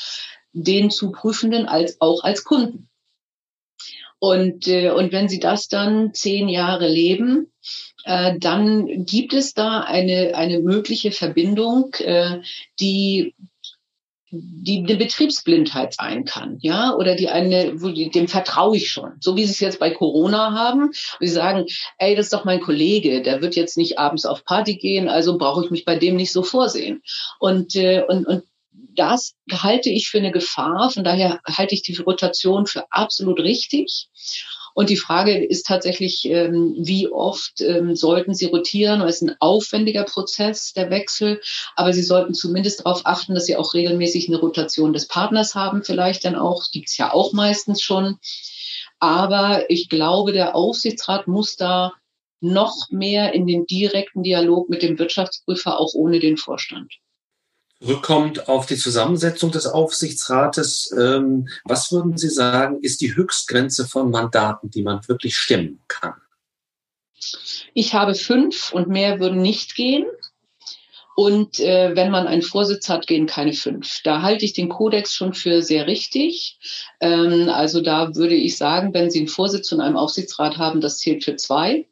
den 0.53 0.91
zu 0.91 1.11
Prüfenden 1.11 1.67
als 1.67 2.01
auch 2.01 2.23
als 2.23 2.45
Kunden. 2.45 2.89
Und, 4.19 4.69
äh, 4.69 4.91
und 4.91 5.13
wenn 5.13 5.29
Sie 5.29 5.41
das 5.41 5.69
dann 5.69 6.15
zehn 6.15 6.49
Jahre 6.49 6.89
leben, 6.89 7.53
äh, 8.05 8.39
dann 8.39 9.05
gibt 9.05 9.33
es 9.33 9.55
da 9.55 9.81
eine, 9.81 10.35
eine 10.35 10.61
mögliche 10.61 11.13
Verbindung, 11.13 11.95
äh, 11.99 12.41
die 12.81 13.35
die 14.37 14.79
eine 14.79 14.97
Betriebsblindheit 14.97 15.95
sein 15.95 16.25
kann, 16.25 16.59
ja, 16.61 16.95
oder 16.95 17.15
die 17.15 17.29
eine, 17.29 17.81
wo 17.81 17.89
die, 17.91 18.11
dem 18.11 18.29
vertraue 18.29 18.77
ich 18.77 18.91
schon, 18.91 19.13
so 19.21 19.37
wie 19.37 19.45
sie 19.45 19.53
es 19.53 19.61
jetzt 19.61 19.79
bei 19.79 19.91
Corona 19.91 20.53
haben. 20.53 20.91
Sie 21.21 21.29
sagen, 21.29 21.67
ey, 21.99 22.17
das 22.17 22.27
ist 22.27 22.33
doch 22.33 22.45
mein 22.45 22.61
Kollege, 22.61 23.23
der 23.23 23.43
wird 23.43 23.55
jetzt 23.55 23.77
nicht 23.77 23.99
abends 23.99 24.27
auf 24.27 24.45
Party 24.45 24.77
gehen, 24.77 25.09
also 25.09 25.39
brauche 25.39 25.65
ich 25.65 25.71
mich 25.71 25.85
bei 25.85 25.97
dem 25.97 26.17
nicht 26.17 26.33
so 26.33 26.43
vorsehen. 26.43 27.03
Und 27.39 27.77
äh, 27.77 28.03
und 28.09 28.27
und 28.27 28.43
das 28.75 29.35
halte 29.51 29.91
ich 29.91 30.09
für 30.09 30.19
eine 30.19 30.33
Gefahr. 30.33 30.91
Von 30.91 31.05
daher 31.05 31.41
halte 31.47 31.75
ich 31.75 31.83
die 31.83 31.97
Rotation 31.97 32.67
für 32.67 32.85
absolut 32.91 33.41
richtig. 33.41 34.09
Und 34.75 34.91
die 34.91 34.97
Frage 34.97 35.45
ist 35.45 35.67
tatsächlich, 35.67 36.25
ähm, 36.29 36.75
wie 36.77 37.09
oft 37.09 37.61
ähm, 37.61 37.95
sollten 37.95 38.35
Sie 38.35 38.47
rotieren? 38.47 39.01
Es 39.03 39.17
ist 39.17 39.23
ein 39.23 39.37
aufwendiger 39.39 40.03
Prozess, 40.03 40.73
der 40.73 40.91
Wechsel. 40.91 41.41
Aber 41.77 41.93
Sie 41.93 42.03
sollten 42.03 42.35
zumindest 42.35 42.81
darauf 42.81 43.03
achten, 43.05 43.35
dass 43.35 43.47
Sie 43.47 43.57
auch 43.57 43.75
regelmäßig 43.75 44.29
eine 44.29 44.39
Rotation 44.39 44.93
des 44.93 45.07
Partners 45.07 45.55
haben, 45.55 45.85
vielleicht 45.85 46.25
dann 46.25 46.35
auch. 46.35 46.65
Gibt 46.73 46.89
es 46.89 46.97
ja 46.97 47.13
auch 47.13 47.33
meistens 47.33 47.83
schon. 47.83 48.19
Aber 48.99 49.71
ich 49.71 49.89
glaube, 49.89 50.33
der 50.33 50.57
Aufsichtsrat 50.57 51.29
muss 51.29 51.57
da 51.57 51.93
noch 52.41 52.91
mehr 52.91 53.33
in 53.33 53.47
den 53.47 53.67
direkten 53.67 54.25
Dialog 54.25 54.69
mit 54.69 54.83
dem 54.83 54.99
Wirtschaftsprüfer, 54.99 55.79
auch 55.79 55.95
ohne 55.95 56.19
den 56.19 56.37
Vorstand 56.37 56.93
zurückkommt 57.81 58.49
auf 58.49 58.67
die 58.67 58.77
Zusammensetzung 58.77 59.51
des 59.51 59.67
Aufsichtsrates, 59.67 60.93
ähm, 60.99 61.49
was 61.65 61.93
würden 61.93 62.17
Sie 62.17 62.31
sagen, 62.31 62.79
ist 62.81 63.01
die 63.01 63.15
Höchstgrenze 63.15 63.87
von 63.87 64.11
Mandaten, 64.11 64.71
die 64.71 64.83
man 64.83 65.07
wirklich 65.09 65.37
stemmen 65.37 65.81
kann? 65.89 66.15
Ich 67.75 67.95
habe 67.95 68.15
fünf 68.15 68.73
und 68.73 68.89
mehr 68.89 69.21
würden 69.21 69.43
nicht 69.43 69.75
gehen. 69.75 70.07
Und 71.17 71.61
äh, 71.61 71.95
wenn 71.95 72.11
man 72.11 72.27
einen 72.27 72.43
Vorsitz 72.43 72.89
hat, 72.89 73.07
gehen 73.07 73.27
keine 73.27 73.53
fünf. 73.53 74.01
Da 74.03 74.23
halte 74.23 74.45
ich 74.45 74.53
den 74.53 74.69
Kodex 74.69 75.15
schon 75.15 75.33
für 75.33 75.63
sehr 75.63 75.87
richtig. 75.87 76.59
Ähm, 77.01 77.49
also 77.49 77.81
da 77.81 78.17
würde 78.17 78.35
ich 78.35 78.57
sagen, 78.57 78.93
wenn 78.95 79.11
Sie 79.11 79.21
einen 79.21 79.29
Vorsitz 79.29 79.69
von 79.69 79.81
einem 79.81 79.97
Aufsichtsrat 79.97 80.59
haben, 80.59 80.81
das 80.81 80.99
zählt 80.99 81.23
für 81.23 81.37
zwei. 81.37 81.87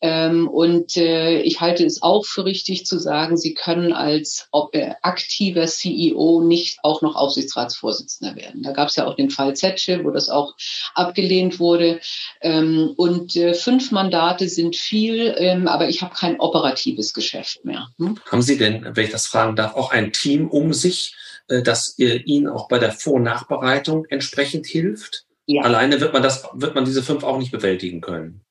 Ähm, 0.00 0.46
und 0.46 0.96
äh, 0.96 1.40
ich 1.40 1.60
halte 1.60 1.84
es 1.84 2.02
auch 2.02 2.24
für 2.24 2.44
richtig 2.44 2.86
zu 2.86 2.98
sagen, 2.98 3.36
Sie 3.36 3.54
können 3.54 3.92
als 3.92 4.48
ob, 4.52 4.74
äh, 4.74 4.94
aktiver 5.02 5.66
CEO 5.66 6.40
nicht 6.40 6.78
auch 6.84 7.02
noch 7.02 7.16
Aufsichtsratsvorsitzender 7.16 8.36
werden. 8.36 8.62
Da 8.62 8.72
gab 8.72 8.88
es 8.88 8.96
ja 8.96 9.06
auch 9.06 9.16
den 9.16 9.30
Fall 9.30 9.56
Zetsche, 9.56 10.04
wo 10.04 10.10
das 10.10 10.28
auch 10.28 10.54
abgelehnt 10.94 11.58
wurde. 11.58 12.00
Ähm, 12.40 12.92
und 12.96 13.34
äh, 13.34 13.54
fünf 13.54 13.90
Mandate 13.90 14.48
sind 14.48 14.76
viel, 14.76 15.34
ähm, 15.36 15.66
aber 15.66 15.88
ich 15.88 16.00
habe 16.00 16.14
kein 16.14 16.38
operatives 16.38 17.12
Geschäft 17.12 17.64
mehr. 17.64 17.88
Hm? 17.98 18.18
Haben 18.30 18.42
Sie 18.42 18.56
denn, 18.56 18.86
wenn 18.92 19.04
ich 19.04 19.10
das 19.10 19.26
fragen 19.26 19.56
darf, 19.56 19.74
auch 19.74 19.90
ein 19.90 20.12
Team 20.12 20.48
um 20.48 20.72
sich, 20.72 21.16
äh, 21.48 21.62
das 21.62 21.98
äh, 21.98 22.18
Ihnen 22.18 22.46
auch 22.46 22.68
bei 22.68 22.78
der 22.78 22.92
Vor- 22.92 23.14
und 23.14 23.24
Nachbereitung 23.24 24.04
entsprechend 24.10 24.66
hilft? 24.66 25.24
Ja. 25.46 25.62
Alleine 25.62 26.00
wird 26.00 26.12
man 26.12 26.22
das, 26.22 26.46
wird 26.52 26.76
man 26.76 26.84
diese 26.84 27.02
fünf 27.02 27.24
auch 27.24 27.38
nicht 27.38 27.50
bewältigen 27.50 28.00
können 28.00 28.44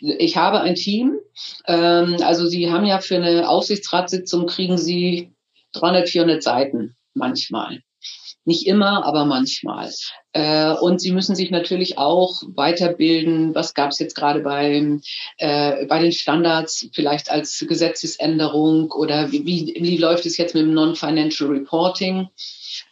ich 0.00 0.36
habe 0.36 0.60
ein 0.60 0.74
Team. 0.74 1.18
Ähm, 1.66 2.16
also 2.22 2.46
Sie 2.46 2.70
haben 2.70 2.86
ja 2.86 3.00
für 3.00 3.16
eine 3.16 3.48
Aufsichtsratssitzung 3.48 4.46
kriegen 4.46 4.78
Sie 4.78 5.32
300, 5.72 6.08
400 6.08 6.42
Seiten 6.42 6.96
manchmal. 7.14 7.82
Nicht 8.44 8.66
immer, 8.66 9.04
aber 9.04 9.26
manchmal. 9.26 9.90
Äh, 10.32 10.72
und 10.72 11.02
Sie 11.02 11.12
müssen 11.12 11.36
sich 11.36 11.50
natürlich 11.50 11.98
auch 11.98 12.40
weiterbilden. 12.54 13.54
Was 13.54 13.74
gab 13.74 13.90
es 13.90 13.98
jetzt 13.98 14.14
gerade 14.14 14.40
beim, 14.40 15.02
äh, 15.36 15.84
bei 15.84 16.00
den 16.00 16.12
Standards, 16.12 16.88
vielleicht 16.94 17.30
als 17.30 17.62
Gesetzesänderung 17.68 18.90
oder 18.90 19.32
wie, 19.32 19.44
wie, 19.44 19.76
wie 19.78 19.98
läuft 19.98 20.24
es 20.24 20.38
jetzt 20.38 20.54
mit 20.54 20.62
dem 20.62 20.72
Non-Financial 20.72 21.50
Reporting? 21.50 22.28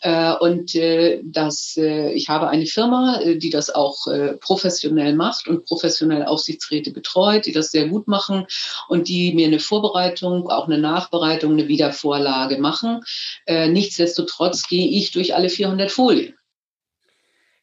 Äh, 0.01 0.33
und 0.35 0.75
äh, 0.75 1.21
das, 1.25 1.77
äh, 1.77 2.13
ich 2.13 2.29
habe 2.29 2.49
eine 2.49 2.67
Firma, 2.67 3.21
die 3.25 3.51
das 3.51 3.71
auch 3.71 4.07
professionell 4.41 5.15
macht 5.15 5.49
und 5.49 5.65
professionell 5.65 6.25
Aufsichtsräte 6.25 6.93
betreut, 6.93 7.47
die 7.47 7.53
das 7.53 7.71
sehr 7.71 7.89
gut 7.89 8.09
machen 8.09 8.47
und 8.89 9.09
die 9.09 9.35
mir 9.35 9.47
eine 9.47 9.61
Vorbereitung, 9.61 10.49
auch 10.49 10.67
eine 10.67 10.79
Nachbereitung, 10.79 11.53
eine 11.53 11.69
Wiedervorlage 11.69 12.59
machen. 12.59 13.01
Nichtsdestotrotz 13.49 14.69
gehe 14.69 14.89
ich 14.89 15.11
durch 15.11 15.35
alle 15.35 15.49
400 15.49 15.91
Folien. 15.91 16.35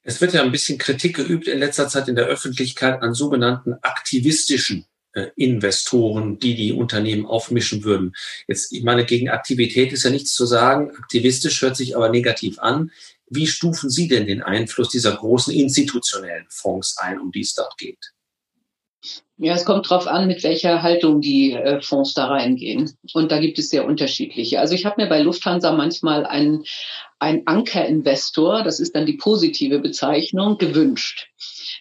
Es 0.04 0.20
wird 0.20 0.34
ja 0.34 0.42
ein 0.42 0.52
bisschen 0.52 0.78
Kritik 0.78 1.16
geübt 1.16 1.48
in 1.48 1.60
letzter 1.60 1.88
Zeit 1.88 2.08
in 2.08 2.16
der 2.16 2.26
Öffentlichkeit 2.26 3.02
an 3.02 3.14
sogenannten 3.14 3.74
aktivistischen 3.82 4.86
Investoren, 5.36 6.40
die 6.40 6.56
die 6.56 6.74
Unternehmen 6.74 7.26
aufmischen 7.26 7.84
würden. 7.84 8.14
Jetzt, 8.48 8.72
ich 8.72 8.84
meine, 8.84 9.06
gegen 9.06 9.30
Aktivität 9.30 9.94
ist 9.94 10.04
ja 10.04 10.10
nichts 10.10 10.34
zu 10.34 10.46
sagen. 10.46 10.92
Aktivistisch 10.98 11.62
hört 11.62 11.76
sich 11.76 11.96
aber 11.96 12.10
negativ 12.10 12.60
an. 12.60 12.92
Wie 13.30 13.48
stufen 13.48 13.90
Sie 13.90 14.08
denn 14.08 14.28
den 14.28 14.44
Einfluss 14.44 14.90
dieser 14.90 15.16
großen 15.16 15.54
institutionellen 15.54 16.46
Fonds 16.50 16.98
ein, 16.98 17.20
um 17.20 17.32
die 17.32 17.42
es 17.42 17.54
dort 17.54 17.78
geht? 17.78 18.13
Ja, 19.38 19.56
es 19.56 19.66
kommt 19.66 19.90
darauf 19.90 20.08
an, 20.08 20.28
mit 20.28 20.44
welcher 20.44 20.84
Haltung 20.84 21.20
die 21.20 21.54
äh, 21.54 21.82
Fonds 21.82 22.14
da 22.14 22.28
reingehen. 22.28 22.96
Und 23.14 23.32
da 23.32 23.40
gibt 23.40 23.60
es 23.60 23.70
sehr 23.70 23.86
unterschiedliche. 23.86 24.60
Also 24.60 24.76
ich 24.76 24.86
habe 24.86 25.02
mir 25.02 25.10
bei 25.10 25.22
Lufthansa 25.22 25.74
manchmal 25.74 26.26
einen, 26.26 26.64
einen 27.20 27.46
Ankerinvestor, 27.46 28.64
das 28.64 28.80
ist 28.80 28.96
dann 28.96 29.06
die 29.06 29.18
positive 29.18 29.80
Bezeichnung, 29.80 30.58
gewünscht. 30.58 31.30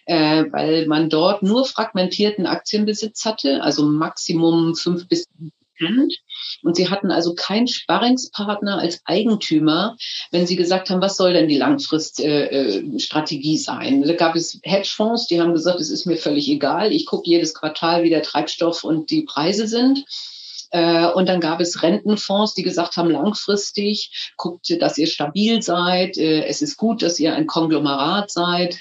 Äh, 0.05 0.45
weil 0.51 0.87
man 0.87 1.09
dort 1.09 1.43
nur 1.43 1.65
fragmentierten 1.65 2.45
Aktienbesitz 2.45 3.23
hatte, 3.23 3.63
also 3.63 3.85
Maximum 3.85 4.75
fünf 4.75 5.07
bis 5.07 5.27
Prozent. 5.77 6.13
Und 6.61 6.75
sie 6.75 6.89
hatten 6.89 7.11
also 7.11 7.35
keinen 7.35 7.67
Sparringspartner 7.67 8.79
als 8.79 9.01
Eigentümer, 9.05 9.95
wenn 10.31 10.47
sie 10.47 10.55
gesagt 10.55 10.89
haben, 10.89 11.01
was 11.01 11.17
soll 11.17 11.33
denn 11.33 11.47
die 11.47 11.57
Langfriststrategie 11.57 13.55
äh, 13.55 13.57
sein. 13.57 14.03
Da 14.03 14.13
gab 14.13 14.35
es 14.35 14.59
Hedgefonds, 14.63 15.27
die 15.27 15.41
haben 15.41 15.53
gesagt, 15.53 15.79
es 15.79 15.89
ist 15.89 16.05
mir 16.05 16.17
völlig 16.17 16.49
egal. 16.49 16.91
Ich 16.91 17.05
gucke 17.05 17.29
jedes 17.29 17.53
Quartal, 17.53 18.03
wie 18.03 18.09
der 18.09 18.23
Treibstoff 18.23 18.83
und 18.83 19.09
die 19.09 19.23
Preise 19.23 19.67
sind. 19.67 20.05
Äh, 20.71 21.07
und 21.07 21.29
dann 21.29 21.39
gab 21.39 21.59
es 21.59 21.83
Rentenfonds, 21.83 22.55
die 22.55 22.63
gesagt 22.63 22.97
haben, 22.97 23.11
langfristig 23.11 24.33
guckt, 24.37 24.75
dass 24.81 24.97
ihr 24.97 25.07
stabil 25.07 25.61
seid. 25.61 26.17
Äh, 26.17 26.45
es 26.45 26.61
ist 26.61 26.77
gut, 26.77 27.03
dass 27.03 27.19
ihr 27.19 27.35
ein 27.35 27.47
Konglomerat 27.47 28.31
seid. 28.31 28.79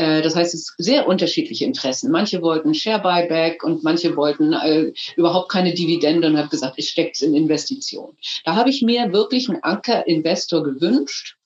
Äh, 0.00 0.22
das 0.22 0.34
heißt, 0.34 0.54
es 0.54 0.66
sind 0.66 0.74
sehr 0.78 1.06
unterschiedliche 1.06 1.66
Interessen. 1.66 2.10
Manche 2.10 2.40
wollten 2.40 2.74
Share 2.74 3.02
Buyback 3.02 3.62
und 3.62 3.84
manche 3.84 4.16
wollten 4.16 4.54
äh, 4.54 4.92
überhaupt 5.16 5.50
keine 5.50 5.74
Dividende 5.74 6.26
und 6.26 6.38
haben 6.38 6.48
gesagt, 6.48 6.74
ich 6.78 6.88
stecke 6.88 7.10
es 7.12 7.20
in 7.20 7.34
Investitionen. 7.34 8.16
Da 8.44 8.56
habe 8.56 8.70
ich 8.70 8.80
mir 8.80 9.12
wirklich 9.12 9.50
einen 9.50 9.62
Anker-Investor 9.62 10.62
gewünscht. 10.62 11.36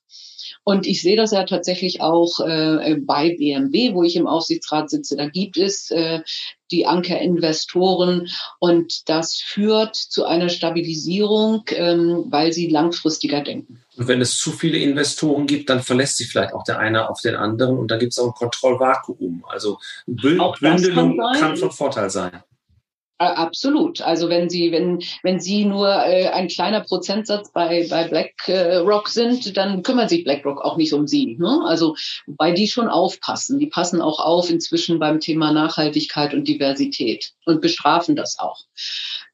Und 0.67 0.87
ich 0.87 1.03
sehe 1.03 1.15
das 1.15 1.29
ja 1.29 1.43
tatsächlich 1.43 2.01
auch 2.01 2.39
äh, 2.39 2.95
bei 2.99 3.35
BMW, 3.35 3.93
wo 3.93 4.01
ich 4.01 4.15
im 4.15 4.25
Aufsichtsrat 4.25 4.89
sitze. 4.89 5.15
Da 5.15 5.27
gibt 5.29 5.57
es 5.57 5.91
äh, 5.91 6.21
die 6.71 6.87
Ankerinvestoren 6.87 8.27
und 8.57 9.07
das 9.07 9.35
führt 9.35 9.95
zu 9.95 10.25
einer 10.25 10.49
Stabilisierung, 10.49 11.65
ähm, 11.69 12.25
weil 12.29 12.51
sie 12.51 12.67
langfristiger 12.67 13.41
denken. 13.41 13.83
Und 13.95 14.07
wenn 14.07 14.21
es 14.21 14.39
zu 14.39 14.51
viele 14.51 14.79
Investoren 14.79 15.45
gibt, 15.45 15.69
dann 15.69 15.83
verlässt 15.83 16.17
sich 16.17 16.29
vielleicht 16.29 16.55
auch 16.55 16.63
der 16.63 16.79
eine 16.79 17.11
auf 17.11 17.21
den 17.21 17.35
anderen 17.35 17.77
und 17.77 17.91
dann 17.91 17.99
gibt 17.99 18.13
es 18.13 18.17
auch 18.17 18.29
ein 18.29 18.33
Kontrollvakuum. 18.33 19.45
Also 19.47 19.77
Bündelung 20.07 21.15
kann, 21.19 21.39
kann 21.39 21.57
von 21.57 21.69
Vorteil 21.69 22.09
sein. 22.09 22.41
Äh, 23.17 23.25
absolut. 23.25 24.01
Also 24.01 24.27
wenn 24.27 24.49
Sie, 24.49 24.73
wenn, 24.73 25.01
wenn 25.23 25.39
Sie 25.39 25.63
nur 25.63 25.87
äh, 25.87 26.27
ein 26.27 26.49
kleiner 26.49 26.81
Prozentsatz 26.81 27.51
bei, 27.51 27.87
bei 27.89 28.07
BlackRock 28.09 29.07
sind, 29.07 29.55
dann 29.55 29.83
kümmert 29.83 30.09
sich 30.09 30.25
BlackRock 30.25 30.61
auch 30.61 30.75
nicht 30.75 30.91
um 30.91 31.07
Sie. 31.07 31.37
Ne? 31.39 31.61
Also 31.65 31.95
bei 32.27 32.51
die 32.51 32.67
schon 32.67 32.89
aufpassen. 32.89 33.57
Die 33.57 33.67
passen 33.67 34.01
auch 34.01 34.19
auf 34.19 34.49
inzwischen 34.49 34.99
beim 34.99 35.21
Thema 35.21 35.53
Nachhaltigkeit 35.53 36.33
und 36.33 36.45
Diversität 36.45 37.31
und 37.45 37.61
bestrafen 37.61 38.17
das 38.17 38.37
auch. 38.37 38.65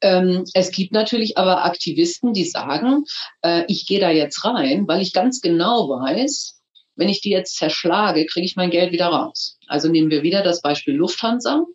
Ähm, 0.02 0.46
es 0.54 0.72
gibt 0.72 0.92
natürlich 0.92 1.40
aber 1.40 1.66
Aktivisten, 1.66 2.34
die 2.34 2.46
sagen, 2.46 3.06
äh, 3.42 3.64
ich 3.68 3.88
gehe 3.88 4.00
da 4.00 4.12
jetzt 4.12 4.46
rein, 4.46 4.88
weil 4.88 5.02
ich 5.02 5.12
ganz 5.12 5.42
genau 5.42 5.90
weiß, 5.90 6.62
wenn 6.96 7.10
ich 7.10 7.22
die 7.22 7.32
jetzt 7.32 7.56
zerschlage, 7.56 8.28
kriege 8.28 8.46
ich 8.46 8.56
mein 8.56 8.70
Geld 8.70 8.92
wieder 8.92 9.08
raus. 9.08 9.58
Also 9.72 9.90
nehmen 9.90 10.12
wir 10.12 10.22
wieder 10.22 10.44
das 10.44 10.62
Beispiel 10.62 10.96
Lufthansa. 10.96 11.66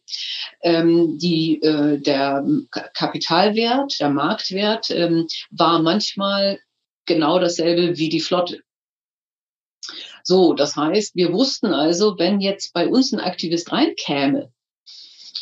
Ähm, 0.62 1.18
die, 1.18 1.62
äh, 1.62 1.98
der 1.98 2.44
Kapitalwert, 2.94 3.98
der 3.98 4.10
Marktwert 4.10 4.90
ähm, 4.90 5.26
war 5.50 5.80
manchmal 5.80 6.60
genau 7.06 7.38
dasselbe 7.38 7.96
wie 7.96 8.08
die 8.08 8.20
Flotte. 8.20 8.60
So, 10.22 10.54
das 10.54 10.76
heißt, 10.76 11.14
wir 11.14 11.32
wussten 11.32 11.72
also, 11.72 12.18
wenn 12.18 12.40
jetzt 12.40 12.72
bei 12.72 12.88
uns 12.88 13.12
ein 13.12 13.20
Aktivist 13.20 13.72
reinkäme, 13.72 14.52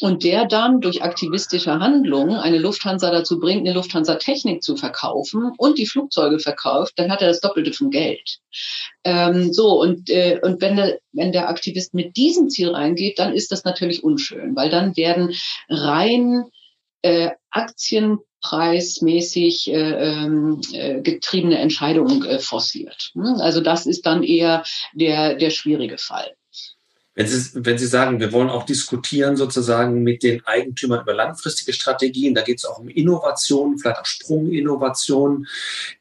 und 0.00 0.24
der 0.24 0.46
dann 0.46 0.80
durch 0.80 1.02
aktivistische 1.02 1.78
Handlungen 1.78 2.36
eine 2.36 2.56
Lufthansa 2.58 3.10
dazu 3.10 3.38
bringt, 3.38 3.66
eine 3.66 3.74
Lufthansa-Technik 3.74 4.62
zu 4.62 4.76
verkaufen 4.76 5.52
und 5.56 5.78
die 5.78 5.86
Flugzeuge 5.86 6.38
verkauft, 6.38 6.92
dann 6.96 7.10
hat 7.10 7.22
er 7.22 7.28
das 7.28 7.40
Doppelte 7.40 7.72
von 7.72 7.90
Geld. 7.90 8.40
Ähm, 9.04 9.50
so, 9.52 9.80
und, 9.80 10.10
äh, 10.10 10.40
und 10.42 10.60
wenn, 10.60 10.76
der, 10.76 10.98
wenn 11.12 11.32
der 11.32 11.48
Aktivist 11.48 11.94
mit 11.94 12.16
diesem 12.16 12.48
Ziel 12.48 12.70
reingeht, 12.70 13.18
dann 13.18 13.34
ist 13.34 13.50
das 13.52 13.64
natürlich 13.64 14.04
unschön, 14.04 14.56
weil 14.56 14.70
dann 14.70 14.96
werden 14.96 15.34
rein 15.68 16.44
äh, 17.02 17.30
aktienpreismäßig 17.50 19.70
äh, 19.70 19.74
ähm, 19.74 20.62
äh, 20.72 21.02
getriebene 21.02 21.58
Entscheidungen 21.58 22.24
äh, 22.24 22.38
forciert. 22.38 23.10
Hm? 23.12 23.34
Also 23.40 23.60
das 23.60 23.84
ist 23.86 24.06
dann 24.06 24.22
eher 24.22 24.64
der, 24.94 25.34
der 25.34 25.50
schwierige 25.50 25.98
Fall. 25.98 26.34
Wenn 27.16 27.28
Sie, 27.28 27.50
wenn 27.54 27.78
Sie 27.78 27.86
sagen, 27.86 28.18
wir 28.18 28.32
wollen 28.32 28.50
auch 28.50 28.66
diskutieren 28.66 29.36
sozusagen 29.36 30.02
mit 30.02 30.24
den 30.24 30.44
Eigentümern 30.46 31.02
über 31.02 31.14
langfristige 31.14 31.72
Strategien, 31.72 32.34
da 32.34 32.42
geht 32.42 32.58
es 32.58 32.64
auch 32.64 32.78
um 32.78 32.88
Innovationen, 32.88 33.78
vielleicht 33.78 34.00
auch 34.00 34.06
Sprunginnovationen. 34.06 35.46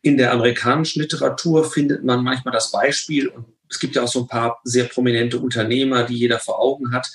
In 0.02 0.18
der 0.18 0.32
amerikanischen 0.32 1.02
Literatur 1.02 1.70
findet 1.70 2.04
man 2.04 2.24
manchmal 2.24 2.54
das 2.54 2.72
Beispiel, 2.72 3.28
und 3.28 3.46
es 3.74 3.80
gibt 3.80 3.96
ja 3.96 4.04
auch 4.04 4.08
so 4.08 4.22
ein 4.22 4.28
paar 4.28 4.62
sehr 4.64 4.86
prominente 4.86 5.40
Unternehmer, 5.40 6.04
die 6.04 6.16
jeder 6.16 6.40
vor 6.40 6.60
Augen 6.60 6.92
hat, 6.92 7.10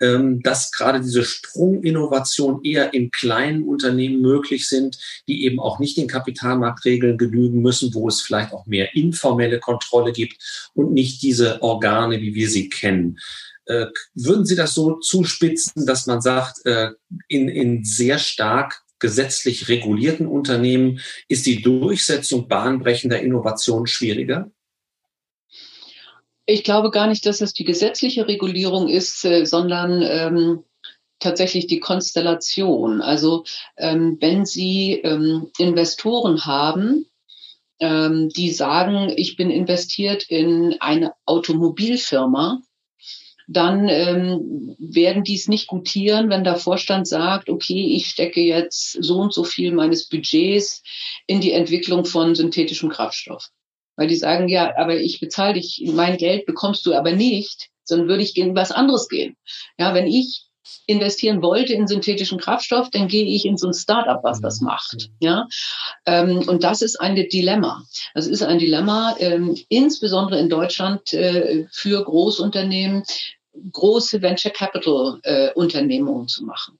ähm, 0.00 0.40
dass 0.42 0.72
gerade 0.72 1.00
diese 1.00 1.22
Sprunginnovation 1.22 2.64
eher 2.64 2.94
in 2.94 3.10
kleinen 3.10 3.62
Unternehmen 3.62 4.22
möglich 4.22 4.68
sind, 4.68 4.98
die 5.28 5.44
eben 5.44 5.60
auch 5.60 5.78
nicht 5.78 5.98
den 5.98 6.08
Kapitalmarktregeln 6.08 7.18
genügen 7.18 7.60
müssen, 7.60 7.92
wo 7.92 8.08
es 8.08 8.22
vielleicht 8.22 8.54
auch 8.54 8.64
mehr 8.64 8.94
informelle 8.94 9.60
Kontrolle 9.60 10.12
gibt 10.12 10.70
und 10.72 10.92
nicht 10.92 11.22
diese 11.22 11.62
Organe, 11.62 12.22
wie 12.22 12.34
wir 12.34 12.48
sie 12.48 12.70
kennen. 12.70 13.18
Äh, 13.66 13.86
würden 14.14 14.46
Sie 14.46 14.56
das 14.56 14.72
so 14.72 14.98
zuspitzen, 15.00 15.84
dass 15.84 16.06
man 16.06 16.22
sagt, 16.22 16.64
äh, 16.64 16.92
in, 17.28 17.50
in 17.50 17.84
sehr 17.84 18.18
stark 18.18 18.82
gesetzlich 18.98 19.68
regulierten 19.68 20.26
Unternehmen 20.26 21.00
ist 21.28 21.44
die 21.44 21.60
Durchsetzung 21.60 22.48
bahnbrechender 22.48 23.20
Innovation 23.20 23.86
schwieriger? 23.86 24.50
Ich 26.50 26.64
glaube 26.64 26.90
gar 26.90 27.08
nicht, 27.08 27.26
dass 27.26 27.42
es 27.42 27.52
die 27.52 27.64
gesetzliche 27.64 28.26
Regulierung 28.26 28.88
ist, 28.88 29.22
äh, 29.26 29.44
sondern 29.44 30.00
ähm, 30.00 30.64
tatsächlich 31.18 31.66
die 31.66 31.78
Konstellation. 31.78 33.02
Also 33.02 33.44
ähm, 33.76 34.16
wenn 34.18 34.46
Sie 34.46 34.94
ähm, 34.94 35.50
Investoren 35.58 36.46
haben, 36.46 37.04
ähm, 37.80 38.30
die 38.30 38.50
sagen, 38.50 39.12
ich 39.14 39.36
bin 39.36 39.50
investiert 39.50 40.24
in 40.30 40.76
eine 40.80 41.12
Automobilfirma, 41.26 42.62
dann 43.46 43.90
ähm, 43.90 44.74
werden 44.78 45.24
die 45.24 45.34
es 45.34 45.48
nicht 45.48 45.66
gutieren, 45.66 46.30
wenn 46.30 46.44
der 46.44 46.56
Vorstand 46.56 47.06
sagt, 47.06 47.50
okay, 47.50 47.94
ich 47.94 48.06
stecke 48.06 48.40
jetzt 48.40 48.96
so 49.02 49.18
und 49.18 49.34
so 49.34 49.44
viel 49.44 49.72
meines 49.72 50.08
Budgets 50.08 50.82
in 51.26 51.42
die 51.42 51.52
Entwicklung 51.52 52.06
von 52.06 52.34
synthetischem 52.34 52.88
Kraftstoff 52.88 53.50
weil 53.98 54.06
die 54.06 54.16
sagen, 54.16 54.48
ja, 54.48 54.72
aber 54.78 54.96
ich 54.96 55.18
bezahle 55.18 55.54
dich, 55.54 55.82
mein 55.92 56.16
Geld 56.16 56.46
bekommst 56.46 56.86
du 56.86 56.94
aber 56.94 57.12
nicht, 57.12 57.68
sondern 57.82 58.08
würde 58.08 58.22
ich 58.22 58.36
in 58.36 58.54
was 58.54 58.70
anderes 58.70 59.08
gehen. 59.08 59.36
Ja, 59.76 59.92
wenn 59.92 60.06
ich 60.06 60.44
investieren 60.86 61.42
wollte 61.42 61.72
in 61.72 61.88
synthetischen 61.88 62.38
Kraftstoff, 62.38 62.90
dann 62.90 63.08
gehe 63.08 63.24
ich 63.24 63.44
in 63.44 63.56
so 63.56 63.66
ein 63.66 63.74
Startup, 63.74 64.22
was 64.22 64.40
das 64.40 64.60
macht. 64.60 65.10
Ja, 65.18 65.48
ähm, 66.06 66.44
und 66.46 66.62
das 66.62 66.80
ist 66.80 67.00
ein 67.00 67.16
Dilemma. 67.16 67.82
Das 68.14 68.28
ist 68.28 68.42
ein 68.42 68.58
Dilemma, 68.58 69.16
ähm, 69.18 69.56
insbesondere 69.68 70.38
in 70.38 70.48
Deutschland 70.48 71.12
äh, 71.12 71.66
für 71.72 72.04
Großunternehmen, 72.04 73.02
große 73.72 74.22
Venture 74.22 74.52
Capital 74.52 75.20
äh, 75.22 75.52
Unternehmungen 75.54 76.28
zu 76.28 76.44
machen. 76.44 76.78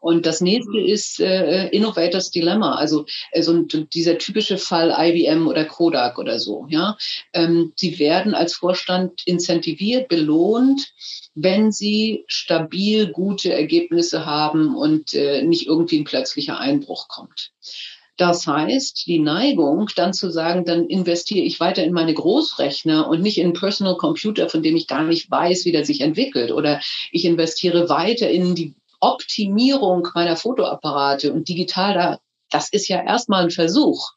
Und 0.00 0.26
das 0.26 0.40
nächste 0.40 0.78
mhm. 0.78 0.86
ist 0.86 1.20
äh, 1.20 1.68
Innovators 1.68 2.30
Dilemma, 2.30 2.76
also 2.76 3.06
äh, 3.32 3.42
so 3.42 3.62
dieser 3.62 4.18
typische 4.18 4.58
Fall 4.58 4.94
IBM 4.96 5.46
oder 5.46 5.64
Kodak 5.64 6.18
oder 6.18 6.38
so. 6.38 6.66
Ja, 6.68 6.96
ähm, 7.32 7.72
sie 7.76 7.98
werden 7.98 8.34
als 8.34 8.54
Vorstand 8.54 9.22
incentiviert, 9.26 10.08
belohnt, 10.08 10.92
wenn 11.34 11.72
sie 11.72 12.24
stabil 12.26 13.08
gute 13.08 13.52
Ergebnisse 13.52 14.26
haben 14.26 14.76
und 14.76 15.14
äh, 15.14 15.42
nicht 15.42 15.66
irgendwie 15.66 15.98
ein 15.98 16.04
plötzlicher 16.04 16.58
Einbruch 16.58 17.08
kommt. 17.08 17.52
Das 18.18 18.48
heißt, 18.48 19.06
die 19.06 19.20
Neigung, 19.20 19.88
dann 19.94 20.12
zu 20.12 20.30
sagen, 20.30 20.64
dann 20.64 20.88
investiere 20.88 21.44
ich 21.44 21.60
weiter 21.60 21.84
in 21.84 21.92
meine 21.92 22.12
Großrechner 22.12 23.06
und 23.08 23.22
nicht 23.22 23.38
in 23.38 23.52
Personal 23.52 23.96
Computer, 23.96 24.48
von 24.48 24.60
dem 24.60 24.74
ich 24.74 24.88
gar 24.88 25.04
nicht 25.04 25.30
weiß, 25.30 25.64
wie 25.64 25.72
der 25.72 25.84
sich 25.84 26.00
entwickelt. 26.00 26.50
Oder 26.50 26.80
ich 27.12 27.24
investiere 27.24 27.88
weiter 27.88 28.28
in 28.28 28.56
die 28.56 28.74
Optimierung 28.98 30.08
meiner 30.16 30.36
Fotoapparate 30.36 31.32
und 31.32 31.48
digital 31.48 31.94
da. 31.94 32.18
Das 32.50 32.70
ist 32.70 32.88
ja 32.88 33.00
erstmal 33.00 33.44
ein 33.44 33.50
Versuch. 33.50 34.10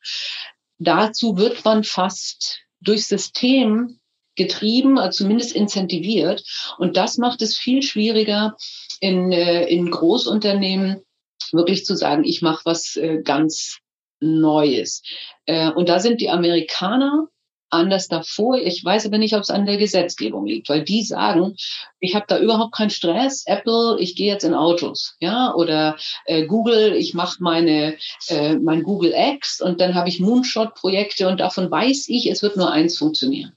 Dazu 0.80 1.38
wird 1.38 1.64
man 1.64 1.84
fast 1.84 2.62
durch 2.80 3.06
System 3.06 4.00
getrieben, 4.36 4.98
also 4.98 5.18
zumindest 5.18 5.56
incentiviert. 5.56 6.44
Und 6.80 6.98
das 6.98 7.20
macht 7.20 7.44
es 7.44 7.56
viel 7.56 7.84
schwieriger 7.84 8.56
in, 9.00 9.32
äh, 9.32 9.66
in 9.68 9.92
Großunternehmen 9.92 11.04
wirklich 11.52 11.86
zu 11.86 11.96
sagen, 11.96 12.24
ich 12.24 12.42
mache 12.42 12.62
was 12.66 12.96
äh, 12.96 13.22
ganz 13.24 13.80
Neues. 14.22 15.04
Äh, 15.46 15.72
und 15.72 15.90
da 15.90 16.00
sind 16.00 16.22
die 16.22 16.30
Amerikaner 16.30 17.28
anders 17.72 18.08
davor. 18.08 18.58
Ich 18.58 18.84
weiß 18.84 19.06
aber 19.06 19.18
nicht, 19.18 19.34
ob 19.34 19.42
es 19.42 19.50
an 19.50 19.66
der 19.66 19.78
Gesetzgebung 19.78 20.46
liegt, 20.46 20.70
weil 20.70 20.84
die 20.84 21.02
sagen, 21.04 21.56
ich 22.00 22.16
habe 22.16 22.26
da 22.28 22.40
überhaupt 22.40 22.76
keinen 22.76 22.90
Stress. 22.90 23.44
Apple, 23.48 23.98
ich 24.00 24.16
gehe 24.16 24.32
jetzt 24.32 24.44
in 24.44 24.54
Autos, 24.54 25.16
ja, 25.20 25.54
oder 25.54 25.98
äh, 26.26 26.46
Google, 26.46 26.94
ich 26.94 27.14
mache 27.14 27.38
meine 27.40 27.96
äh, 28.28 28.56
mein 28.56 28.84
Google 28.84 29.14
X 29.16 29.62
und 29.62 29.82
dann 29.82 29.96
habe 29.96 30.10
ich 30.10 30.20
Moonshot-Projekte 30.20 31.28
und 31.28 31.40
davon 31.40 31.72
weiß 31.72 32.10
ich, 32.10 32.30
es 32.30 32.44
wird 32.44 32.58
nur 32.58 32.72
eins 32.72 32.98
funktionieren. 32.98 33.54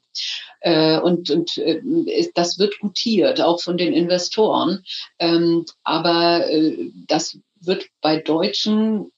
Äh, 0.60 0.98
und 0.98 1.30
und 1.30 1.58
äh, 1.58 1.82
das 2.34 2.58
wird 2.58 2.78
gutiert, 2.78 3.40
auch 3.40 3.60
von 3.60 3.76
den 3.76 3.92
Investoren. 3.92 4.84
Ähm, 5.18 5.66
aber 5.82 6.48
äh, 6.48 6.90
das 7.08 7.38
wird 7.60 7.86
bei 8.00 8.18
deutschen 8.18 9.10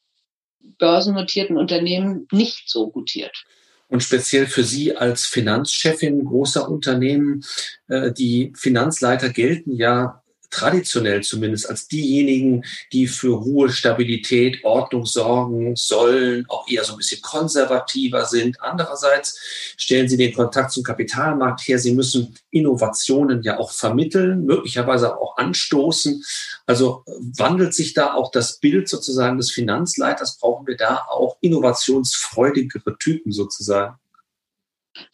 börsennotierten 0.79 1.57
Unternehmen 1.57 2.27
nicht 2.33 2.69
so 2.69 2.91
gutiert. 2.91 3.45
Und 3.89 4.03
speziell 4.03 4.47
für 4.47 4.65
Sie 4.65 4.97
als 4.97 5.27
Finanzchefin 5.27 6.25
großer 6.25 6.69
Unternehmen, 6.69 7.45
äh, 7.89 8.12
die 8.12 8.53
Finanzleiter 8.57 9.29
gelten 9.29 9.73
ja 9.73 10.23
traditionell 10.57 11.23
zumindest 11.23 11.69
als 11.69 11.87
diejenigen, 11.87 12.64
die 12.92 13.07
für 13.07 13.35
Ruhe, 13.35 13.69
Stabilität, 13.69 14.64
Ordnung 14.64 15.05
sorgen 15.05 15.77
sollen, 15.77 16.47
auch 16.49 16.66
eher 16.69 16.83
so 16.83 16.92
ein 16.92 16.99
bisschen 16.99 17.21
konservativer 17.21 18.25
sind. 18.25 18.61
Andererseits 18.62 19.38
stellen 19.77 20.09
sie 20.09 20.16
den 20.16 20.33
Kontakt 20.33 20.73
zum 20.73 20.83
Kapitalmarkt 20.83 21.61
her. 21.69 21.79
Sie 21.79 21.92
müssen 21.92 22.35
Innovationen 22.51 23.42
ja 23.42 23.59
auch 23.59 23.71
vermitteln, 23.71 24.47
möglicherweise 24.47 25.19
auch 25.19 25.37
anstoßen. 25.37 26.25
Also 26.64 27.05
wandelt 27.37 27.75
sich 27.75 27.92
da 27.92 28.14
auch 28.14 28.31
das 28.31 28.59
Bild 28.59 28.88
sozusagen 28.88 29.37
des 29.37 29.51
Finanzleiters? 29.51 30.38
Brauchen 30.38 30.66
wir 30.66 30.77
da 30.77 31.05
auch 31.11 31.37
innovationsfreudigere 31.42 32.97
Typen 32.99 33.33
sozusagen? 33.33 33.99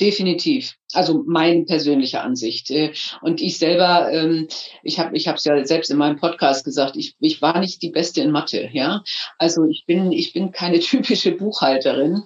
Definitiv. 0.00 0.74
Also 0.92 1.22
meine 1.26 1.64
persönliche 1.64 2.20
Ansicht. 2.20 2.70
Äh, 2.70 2.92
und 3.22 3.40
ich 3.40 3.58
selber, 3.58 4.10
ähm, 4.12 4.48
ich 4.82 4.98
habe 4.98 5.16
ich 5.16 5.26
es 5.26 5.44
ja 5.44 5.64
selbst 5.64 5.90
in 5.90 5.96
meinem 5.96 6.18
Podcast 6.18 6.64
gesagt, 6.64 6.96
ich, 6.96 7.14
ich 7.20 7.40
war 7.42 7.58
nicht 7.58 7.82
die 7.82 7.90
Beste 7.90 8.20
in 8.20 8.30
Mathe. 8.30 8.68
Ja, 8.72 9.02
Also 9.38 9.64
ich 9.64 9.84
bin, 9.86 10.12
ich 10.12 10.32
bin 10.32 10.52
keine 10.52 10.78
typische 10.80 11.32
Buchhalterin, 11.32 12.22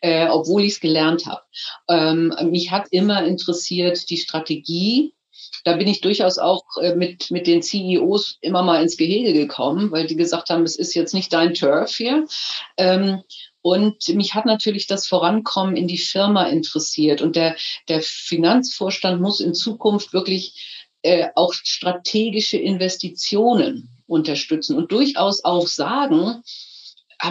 äh, 0.00 0.28
obwohl 0.28 0.64
ich 0.64 0.74
es 0.74 0.80
gelernt 0.80 1.26
habe. 1.26 1.42
Ähm, 1.88 2.34
mich 2.50 2.70
hat 2.70 2.88
immer 2.90 3.24
interessiert 3.24 4.08
die 4.10 4.18
Strategie 4.18 5.14
da 5.64 5.76
bin 5.76 5.88
ich 5.88 6.00
durchaus 6.00 6.38
auch 6.38 6.64
äh, 6.80 6.94
mit, 6.94 7.30
mit 7.30 7.46
den 7.46 7.62
CEOs 7.62 8.38
immer 8.40 8.62
mal 8.62 8.82
ins 8.82 8.96
Gehege 8.96 9.32
gekommen, 9.32 9.90
weil 9.90 10.06
die 10.06 10.16
gesagt 10.16 10.50
haben, 10.50 10.62
es 10.62 10.76
ist 10.76 10.94
jetzt 10.94 11.14
nicht 11.14 11.32
dein 11.32 11.54
Turf 11.54 11.96
hier. 11.96 12.26
Ähm, 12.76 13.22
und 13.62 14.08
mich 14.08 14.34
hat 14.34 14.46
natürlich 14.46 14.86
das 14.86 15.06
Vorankommen 15.06 15.76
in 15.76 15.86
die 15.86 15.98
Firma 15.98 16.44
interessiert. 16.44 17.20
Und 17.20 17.36
der, 17.36 17.56
der 17.88 18.00
Finanzvorstand 18.00 19.20
muss 19.20 19.40
in 19.40 19.54
Zukunft 19.54 20.12
wirklich 20.12 20.86
äh, 21.02 21.28
auch 21.34 21.52
strategische 21.52 22.56
Investitionen 22.56 23.90
unterstützen 24.06 24.76
und 24.76 24.92
durchaus 24.92 25.44
auch 25.44 25.66
sagen, 25.66 26.42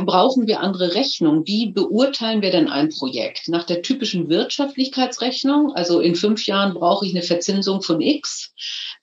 brauchen 0.06 0.48
wir 0.48 0.60
andere 0.60 0.96
Rechnungen? 0.96 1.46
Wie 1.46 1.72
beurteilen 1.72 2.42
wir 2.42 2.52
denn 2.52 2.70
ein 2.70 2.90
Projekt? 2.90 3.48
Nach 3.48 3.64
der 3.64 3.82
typischen 3.82 4.30
Wirtschaftlichkeitsrechnung, 4.30 5.74
also 5.74 6.00
in 6.00 6.16
fünf 6.16 6.46
Jahren 6.46 6.74
brauche 6.74 7.06
ich 7.06 7.14
eine 7.14 7.24
Verzinsung 7.24 7.82
von 7.82 8.00
X 8.00 8.54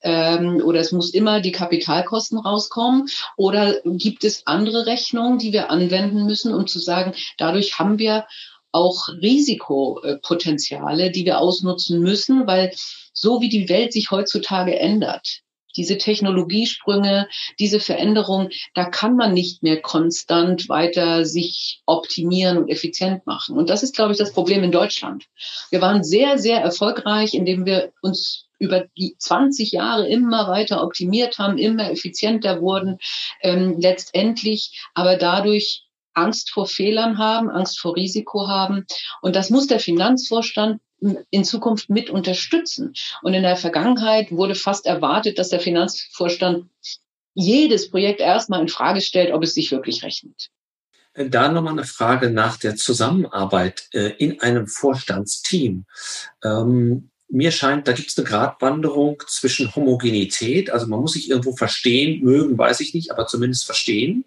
ähm, 0.02 0.62
oder 0.64 0.80
es 0.80 0.92
muss 0.92 1.10
immer 1.10 1.40
die 1.40 1.52
Kapitalkosten 1.52 2.38
rauskommen 2.38 3.08
oder 3.36 3.80
gibt 3.84 4.24
es 4.24 4.46
andere 4.46 4.86
Rechnungen, 4.86 5.38
die 5.38 5.52
wir 5.52 5.70
anwenden 5.70 6.26
müssen, 6.26 6.54
um 6.54 6.66
zu 6.66 6.78
sagen, 6.78 7.14
dadurch 7.38 7.78
haben 7.78 7.98
wir 7.98 8.26
auch 8.72 9.08
Risikopotenziale, 9.08 11.10
die 11.10 11.24
wir 11.24 11.40
ausnutzen 11.40 12.00
müssen, 12.00 12.46
weil 12.46 12.72
so 13.12 13.40
wie 13.40 13.48
die 13.48 13.68
Welt 13.68 13.92
sich 13.92 14.10
heutzutage 14.10 14.78
ändert, 14.78 15.40
diese 15.76 15.98
Technologiesprünge, 15.98 17.28
diese 17.58 17.80
Veränderung, 17.80 18.50
da 18.74 18.84
kann 18.84 19.16
man 19.16 19.34
nicht 19.34 19.62
mehr 19.62 19.80
konstant 19.80 20.68
weiter 20.68 21.24
sich 21.24 21.82
optimieren 21.86 22.58
und 22.58 22.68
effizient 22.68 23.26
machen. 23.26 23.56
Und 23.56 23.70
das 23.70 23.82
ist, 23.82 23.94
glaube 23.94 24.12
ich, 24.12 24.18
das 24.18 24.32
Problem 24.32 24.62
in 24.62 24.72
Deutschland. 24.72 25.24
Wir 25.70 25.80
waren 25.80 26.02
sehr, 26.02 26.38
sehr 26.38 26.60
erfolgreich, 26.60 27.34
indem 27.34 27.66
wir 27.66 27.92
uns 28.02 28.46
über 28.58 28.86
die 28.96 29.16
20 29.18 29.72
Jahre 29.72 30.08
immer 30.08 30.48
weiter 30.48 30.82
optimiert 30.82 31.38
haben, 31.38 31.58
immer 31.58 31.90
effizienter 31.90 32.60
wurden, 32.60 32.98
ähm, 33.42 33.76
letztendlich 33.78 34.80
aber 34.94 35.16
dadurch 35.16 35.82
Angst 36.14 36.50
vor 36.50 36.66
Fehlern 36.66 37.18
haben, 37.18 37.50
Angst 37.50 37.78
vor 37.78 37.94
Risiko 37.94 38.48
haben. 38.48 38.86
Und 39.20 39.36
das 39.36 39.50
muss 39.50 39.66
der 39.66 39.80
Finanzvorstand 39.80 40.80
in 41.00 41.44
Zukunft 41.44 41.90
mit 41.90 42.10
unterstützen. 42.10 42.94
Und 43.22 43.34
in 43.34 43.42
der 43.42 43.56
Vergangenheit 43.56 44.30
wurde 44.32 44.54
fast 44.54 44.86
erwartet, 44.86 45.38
dass 45.38 45.50
der 45.50 45.60
Finanzvorstand 45.60 46.66
jedes 47.34 47.90
Projekt 47.90 48.20
erstmal 48.20 48.62
in 48.62 48.68
Frage 48.68 49.00
stellt, 49.00 49.32
ob 49.32 49.42
es 49.42 49.54
sich 49.54 49.70
wirklich 49.70 50.02
rechnet. 50.02 50.48
Da 51.14 51.50
nochmal 51.50 51.72
eine 51.72 51.84
Frage 51.84 52.30
nach 52.30 52.56
der 52.56 52.76
Zusammenarbeit 52.76 53.88
äh, 53.92 54.12
in 54.18 54.40
einem 54.40 54.66
Vorstandsteam. 54.66 55.86
Ähm, 56.44 57.10
mir 57.28 57.50
scheint, 57.50 57.88
da 57.88 57.92
gibt 57.92 58.10
es 58.10 58.18
eine 58.18 58.26
Gratwanderung 58.26 59.22
zwischen 59.26 59.74
Homogenität, 59.74 60.70
also 60.70 60.86
man 60.86 61.00
muss 61.00 61.14
sich 61.14 61.28
irgendwo 61.28 61.56
verstehen, 61.56 62.22
mögen, 62.22 62.56
weiß 62.56 62.80
ich 62.80 62.94
nicht, 62.94 63.10
aber 63.10 63.26
zumindest 63.26 63.64
verstehen 63.64 64.24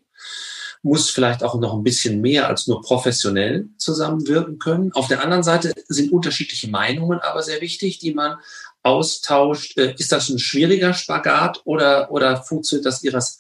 muss 0.82 1.10
vielleicht 1.10 1.44
auch 1.44 1.60
noch 1.60 1.74
ein 1.74 1.84
bisschen 1.84 2.22
mehr 2.22 2.48
als 2.48 2.68
nur 2.68 2.82
professionell 2.82 3.68
zusammenwirken 3.78 4.60
können. 4.60 4.92
Auf 4.94 5.08
der 5.08 5.22
anderen 5.24 5.44
Seite 5.44 5.74
sind 5.88 6.12
unterschiedliche 6.12 6.70
Meinungen 6.70 7.20
aber 7.20 7.44
sehr 7.44 7.62
wichtig, 7.62 8.00
die 8.00 8.13
man 8.13 8.38
austauscht. 8.84 9.78
Äh, 9.78 9.96
ist 9.98 10.12
das 10.12 10.30
ein 10.30 10.39
schwieriger 10.39 10.94
Spagat 10.94 11.62
oder, 11.65 12.12
oder 12.12 12.38
funktioniert 12.38 12.86
das 12.86 13.04
ihres, 13.04 13.38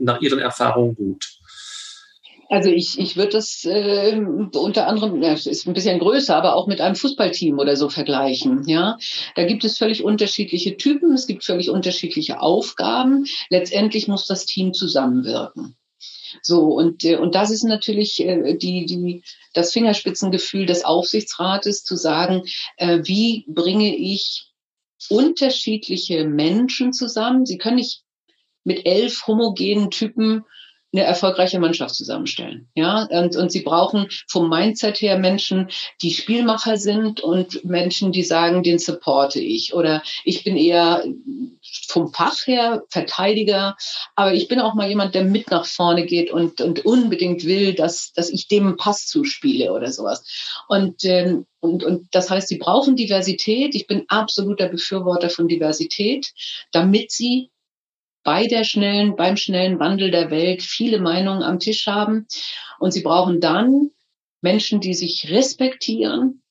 nach 0.00 0.20
Ihren 0.20 0.38
Erfahrungen 0.38 0.94
gut? 0.94 1.38
Also 2.48 2.68
ich, 2.68 2.98
ich 2.98 3.16
würde 3.16 3.32
das 3.32 3.64
äh, 3.64 4.14
unter 4.14 4.86
anderem, 4.86 5.22
ja, 5.22 5.32
ist 5.32 5.66
ein 5.66 5.72
bisschen 5.72 5.98
größer, 5.98 6.36
aber 6.36 6.54
auch 6.54 6.66
mit 6.66 6.82
einem 6.82 6.96
Fußballteam 6.96 7.58
oder 7.58 7.76
so 7.76 7.88
vergleichen. 7.88 8.68
Ja, 8.68 8.98
da 9.36 9.44
gibt 9.44 9.64
es 9.64 9.78
völlig 9.78 10.04
unterschiedliche 10.04 10.76
Typen, 10.76 11.14
es 11.14 11.26
gibt 11.26 11.44
völlig 11.44 11.70
unterschiedliche 11.70 12.42
Aufgaben. 12.42 13.24
Letztendlich 13.48 14.06
muss 14.06 14.26
das 14.26 14.44
Team 14.44 14.74
zusammenwirken. 14.74 15.76
So, 16.40 16.74
und, 16.74 17.04
äh, 17.04 17.16
und 17.16 17.34
das 17.34 17.50
ist 17.50 17.64
natürlich 17.64 18.20
äh, 18.20 18.56
die, 18.56 18.86
die, 18.86 19.22
das 19.52 19.72
Fingerspitzengefühl 19.72 20.66
des 20.66 20.84
Aufsichtsrates 20.84 21.84
zu 21.84 21.96
sagen, 21.96 22.42
äh, 22.76 23.00
wie 23.04 23.44
bringe 23.48 23.94
ich 23.94 24.52
unterschiedliche 25.08 26.24
Menschen 26.24 26.92
zusammen. 26.92 27.44
Sie 27.44 27.58
können 27.58 27.76
nicht 27.76 28.02
mit 28.64 28.86
elf 28.86 29.26
homogenen 29.26 29.90
Typen 29.90 30.44
eine 30.92 31.04
erfolgreiche 31.04 31.58
Mannschaft 31.58 31.94
zusammenstellen. 31.94 32.68
Ja, 32.74 33.08
und, 33.10 33.34
und 33.36 33.50
sie 33.50 33.62
brauchen 33.62 34.08
vom 34.28 34.48
Mindset 34.48 35.00
her 35.00 35.18
Menschen, 35.18 35.70
die 36.02 36.10
Spielmacher 36.10 36.76
sind 36.76 37.20
und 37.20 37.64
Menschen, 37.64 38.12
die 38.12 38.22
sagen, 38.22 38.62
den 38.62 38.78
supporte 38.78 39.40
ich. 39.40 39.72
Oder 39.72 40.02
ich 40.24 40.44
bin 40.44 40.56
eher 40.56 41.04
vom 41.88 42.12
Fach 42.12 42.46
her 42.46 42.82
Verteidiger, 42.90 43.76
aber 44.16 44.34
ich 44.34 44.48
bin 44.48 44.60
auch 44.60 44.74
mal 44.74 44.88
jemand, 44.88 45.14
der 45.14 45.24
mit 45.24 45.50
nach 45.50 45.64
vorne 45.64 46.04
geht 46.04 46.30
und, 46.30 46.60
und 46.60 46.84
unbedingt 46.84 47.44
will, 47.44 47.74
dass, 47.74 48.12
dass 48.12 48.28
ich 48.28 48.48
dem 48.48 48.76
Pass 48.76 49.06
zuspiele 49.06 49.72
oder 49.72 49.90
sowas. 49.92 50.24
Und, 50.68 51.04
ähm, 51.04 51.46
und, 51.60 51.84
und 51.84 52.08
das 52.12 52.28
heißt, 52.28 52.48
sie 52.48 52.58
brauchen 52.58 52.96
Diversität. 52.96 53.74
Ich 53.74 53.86
bin 53.86 54.04
absoluter 54.08 54.68
Befürworter 54.68 55.30
von 55.30 55.48
Diversität, 55.48 56.32
damit 56.72 57.12
sie 57.12 57.50
bei 58.24 58.46
der 58.46 58.64
schnellen, 58.64 59.16
beim 59.16 59.36
schnellen 59.36 59.78
Wandel 59.78 60.10
der 60.10 60.30
Welt 60.30 60.62
viele 60.62 61.00
Meinungen 61.00 61.42
am 61.42 61.58
Tisch 61.58 61.86
haben. 61.86 62.26
Und 62.78 62.92
sie 62.92 63.02
brauchen 63.02 63.40
dann 63.40 63.90
Menschen, 64.40 64.80
die 64.80 64.94
sich 64.94 65.30
respektieren 65.30 66.42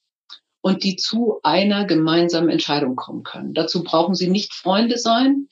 und 0.62 0.84
die 0.84 0.96
zu 0.96 1.40
einer 1.44 1.86
gemeinsamen 1.86 2.50
Entscheidung 2.50 2.96
kommen 2.96 3.24
können. 3.24 3.54
Dazu 3.54 3.84
brauchen 3.84 4.16
sie 4.16 4.30
nicht 4.30 4.54
Freunde 4.54 4.98
sein, 4.98 5.48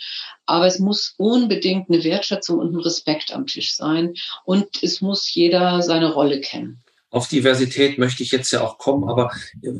aber 0.45 0.67
es 0.67 0.79
muss 0.79 1.15
unbedingt 1.17 1.89
eine 1.89 2.03
Wertschätzung 2.03 2.59
und 2.59 2.73
ein 2.73 2.79
Respekt 2.79 3.33
am 3.33 3.47
Tisch 3.47 3.75
sein 3.75 4.13
und 4.45 4.83
es 4.83 5.01
muss 5.01 5.33
jeder 5.33 5.81
seine 5.81 6.13
Rolle 6.13 6.41
kennen. 6.41 6.83
Auf 7.11 7.27
Diversität 7.27 7.97
möchte 7.97 8.21
ich 8.21 8.31
jetzt 8.31 8.51
ja 8.51 8.61
auch 8.61 8.77
kommen, 8.77 9.09
aber 9.09 9.31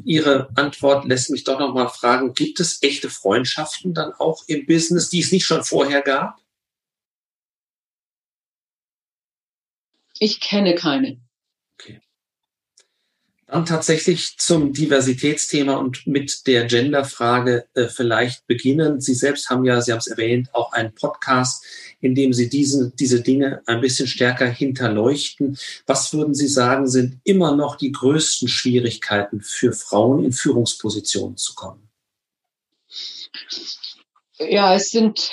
Ihre 0.04 0.50
Antwort 0.56 1.06
lässt 1.06 1.30
mich 1.30 1.44
doch 1.44 1.60
noch 1.60 1.74
mal 1.74 1.88
fragen, 1.88 2.34
gibt 2.34 2.60
es 2.60 2.82
echte 2.82 3.10
Freundschaften 3.10 3.94
dann 3.94 4.14
auch 4.14 4.44
im 4.48 4.66
Business, 4.66 5.10
die 5.10 5.20
es 5.20 5.32
nicht 5.32 5.46
schon 5.46 5.64
vorher 5.64 6.02
gab? 6.02 6.40
Ich 10.20 10.42
kenne 10.42 10.76
keine. 10.76 11.22
Dann 13.52 13.66
tatsächlich 13.66 14.38
zum 14.38 14.74
Diversitätsthema 14.74 15.74
und 15.74 16.06
mit 16.06 16.46
der 16.46 16.66
Genderfrage 16.66 17.66
äh, 17.74 17.88
vielleicht 17.88 18.46
beginnen. 18.46 19.02
Sie 19.02 19.16
selbst 19.16 19.50
haben 19.50 19.66
ja, 19.66 19.82
Sie 19.82 19.92
haben 19.92 19.98
es 19.98 20.06
erwähnt, 20.06 20.54
auch 20.54 20.72
einen 20.72 20.94
Podcast, 20.94 21.66
in 22.00 22.14
dem 22.14 22.32
Sie 22.32 22.48
diese, 22.48 22.92
diese 22.92 23.22
Dinge 23.22 23.64
ein 23.66 23.82
bisschen 23.82 24.06
stärker 24.06 24.46
hinterleuchten. 24.46 25.58
Was 25.88 26.14
würden 26.14 26.36
Sie 26.36 26.48
sagen, 26.48 26.88
sind 26.88 27.20
immer 27.24 27.56
noch 27.56 27.76
die 27.76 27.92
größten 27.92 28.48
Schwierigkeiten 28.48 29.42
für 29.42 29.74
Frauen 29.74 30.26
in 30.26 30.32
Führungspositionen 30.32 31.38
zu 31.38 31.56
kommen? 31.56 31.90
Ja, 34.38 34.76
es 34.76 34.92
sind, 34.92 35.32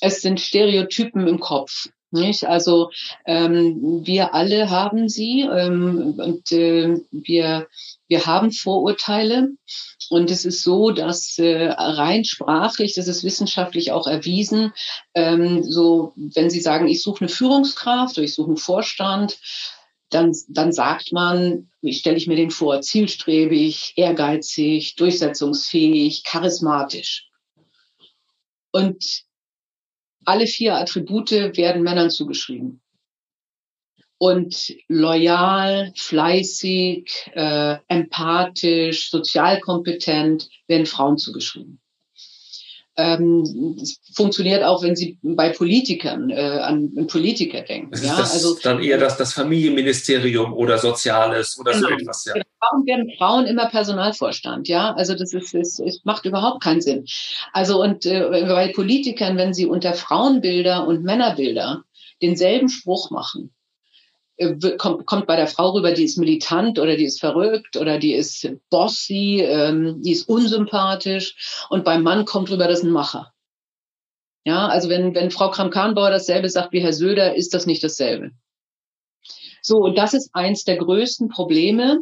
es 0.00 0.22
sind 0.22 0.40
Stereotypen 0.40 1.26
im 1.26 1.40
Kopf. 1.40 1.88
Nicht? 2.14 2.44
Also 2.44 2.90
ähm, 3.26 4.06
wir 4.06 4.34
alle 4.34 4.70
haben 4.70 5.08
sie 5.08 5.40
ähm, 5.40 6.14
und 6.16 6.52
äh, 6.52 7.00
wir, 7.10 7.66
wir 8.06 8.26
haben 8.26 8.52
Vorurteile. 8.52 9.48
Und 10.10 10.30
es 10.30 10.44
ist 10.44 10.62
so, 10.62 10.92
dass 10.92 11.38
äh, 11.38 11.70
rein 11.70 12.24
sprachlich, 12.24 12.94
das 12.94 13.08
ist 13.08 13.24
wissenschaftlich 13.24 13.90
auch 13.90 14.06
erwiesen, 14.06 14.72
ähm, 15.14 15.64
so 15.64 16.12
wenn 16.14 16.50
Sie 16.50 16.60
sagen, 16.60 16.86
ich 16.86 17.02
suche 17.02 17.22
eine 17.22 17.28
Führungskraft 17.28 18.16
oder 18.16 18.24
ich 18.24 18.34
suche 18.34 18.48
einen 18.48 18.58
Vorstand, 18.58 19.38
dann, 20.10 20.32
dann 20.48 20.72
sagt 20.72 21.10
man, 21.12 21.68
wie 21.80 21.94
stelle 21.94 22.16
ich 22.16 22.28
mir 22.28 22.36
den 22.36 22.52
vor, 22.52 22.80
zielstrebig, 22.80 23.94
ehrgeizig, 23.96 24.94
durchsetzungsfähig, 24.94 26.22
charismatisch. 26.22 27.28
Und 28.70 29.24
alle 30.24 30.46
vier 30.46 30.74
Attribute 30.74 31.30
werden 31.30 31.82
Männern 31.82 32.10
zugeschrieben. 32.10 32.80
Und 34.18 34.74
loyal, 34.88 35.92
fleißig, 35.96 37.30
äh, 37.34 37.76
empathisch, 37.88 39.10
sozial 39.10 39.60
kompetent 39.60 40.48
werden 40.66 40.86
Frauen 40.86 41.18
zugeschrieben 41.18 41.80
ähm, 42.96 43.76
funktioniert 44.14 44.62
auch, 44.62 44.82
wenn 44.82 44.94
Sie 44.94 45.18
bei 45.22 45.50
Politikern 45.50 46.30
äh, 46.30 46.34
an, 46.34 46.92
an 46.96 47.06
Politiker 47.06 47.62
denken. 47.62 47.90
Das 47.90 48.04
ja, 48.04 48.16
also 48.16 48.56
dann 48.62 48.80
eher 48.80 48.98
das, 48.98 49.16
das 49.16 49.32
Familienministerium 49.32 50.52
oder 50.52 50.78
Soziales 50.78 51.58
oder 51.58 51.72
genau. 51.72 51.88
so 51.88 51.94
etwas. 51.94 52.24
Ja. 52.26 52.34
Warum 52.60 52.86
werden 52.86 53.10
Frauen 53.18 53.46
immer 53.46 53.68
Personalvorstand? 53.68 54.68
Ja, 54.68 54.94
also 54.94 55.14
das 55.14 55.32
ist, 55.32 55.54
ist, 55.54 55.80
ist 55.80 56.06
macht 56.06 56.24
überhaupt 56.24 56.62
keinen 56.62 56.80
Sinn. 56.80 57.04
Also 57.52 57.82
und 57.82 58.06
äh, 58.06 58.44
bei 58.46 58.72
Politikern, 58.72 59.36
wenn 59.36 59.54
sie 59.54 59.66
unter 59.66 59.94
Frauenbilder 59.94 60.86
und 60.86 61.02
Männerbilder 61.02 61.82
denselben 62.22 62.68
Spruch 62.68 63.10
machen, 63.10 63.50
äh, 63.50 63.63
kommt, 64.78 65.06
kommt 65.06 65.26
bei 65.26 65.36
der 65.36 65.46
Frau 65.46 65.70
rüber, 65.70 65.92
die 65.92 66.04
ist 66.04 66.18
militant 66.18 66.78
oder 66.78 66.96
die 66.96 67.04
ist 67.04 67.20
verrückt 67.20 67.76
oder 67.76 67.98
die 67.98 68.14
ist 68.14 68.48
bossy, 68.70 69.40
ähm, 69.42 70.02
die 70.02 70.12
ist 70.12 70.28
unsympathisch 70.28 71.66
und 71.70 71.84
beim 71.84 72.02
Mann 72.02 72.24
kommt 72.24 72.50
rüber, 72.50 72.66
das 72.66 72.80
ist 72.80 72.84
ein 72.84 72.90
Macher. 72.90 73.32
Ja, 74.44 74.66
also 74.68 74.88
wenn, 74.88 75.14
wenn 75.14 75.30
Frau 75.30 75.50
Kramp-Karrenbauer 75.50 76.10
dasselbe 76.10 76.50
sagt 76.50 76.72
wie 76.72 76.80
Herr 76.80 76.92
Söder, 76.92 77.34
ist 77.34 77.54
das 77.54 77.64
nicht 77.66 77.82
dasselbe. 77.82 78.32
So, 79.62 79.78
und 79.78 79.96
das 79.96 80.12
ist 80.12 80.30
eins 80.34 80.64
der 80.64 80.76
größten 80.76 81.30
Probleme. 81.30 82.00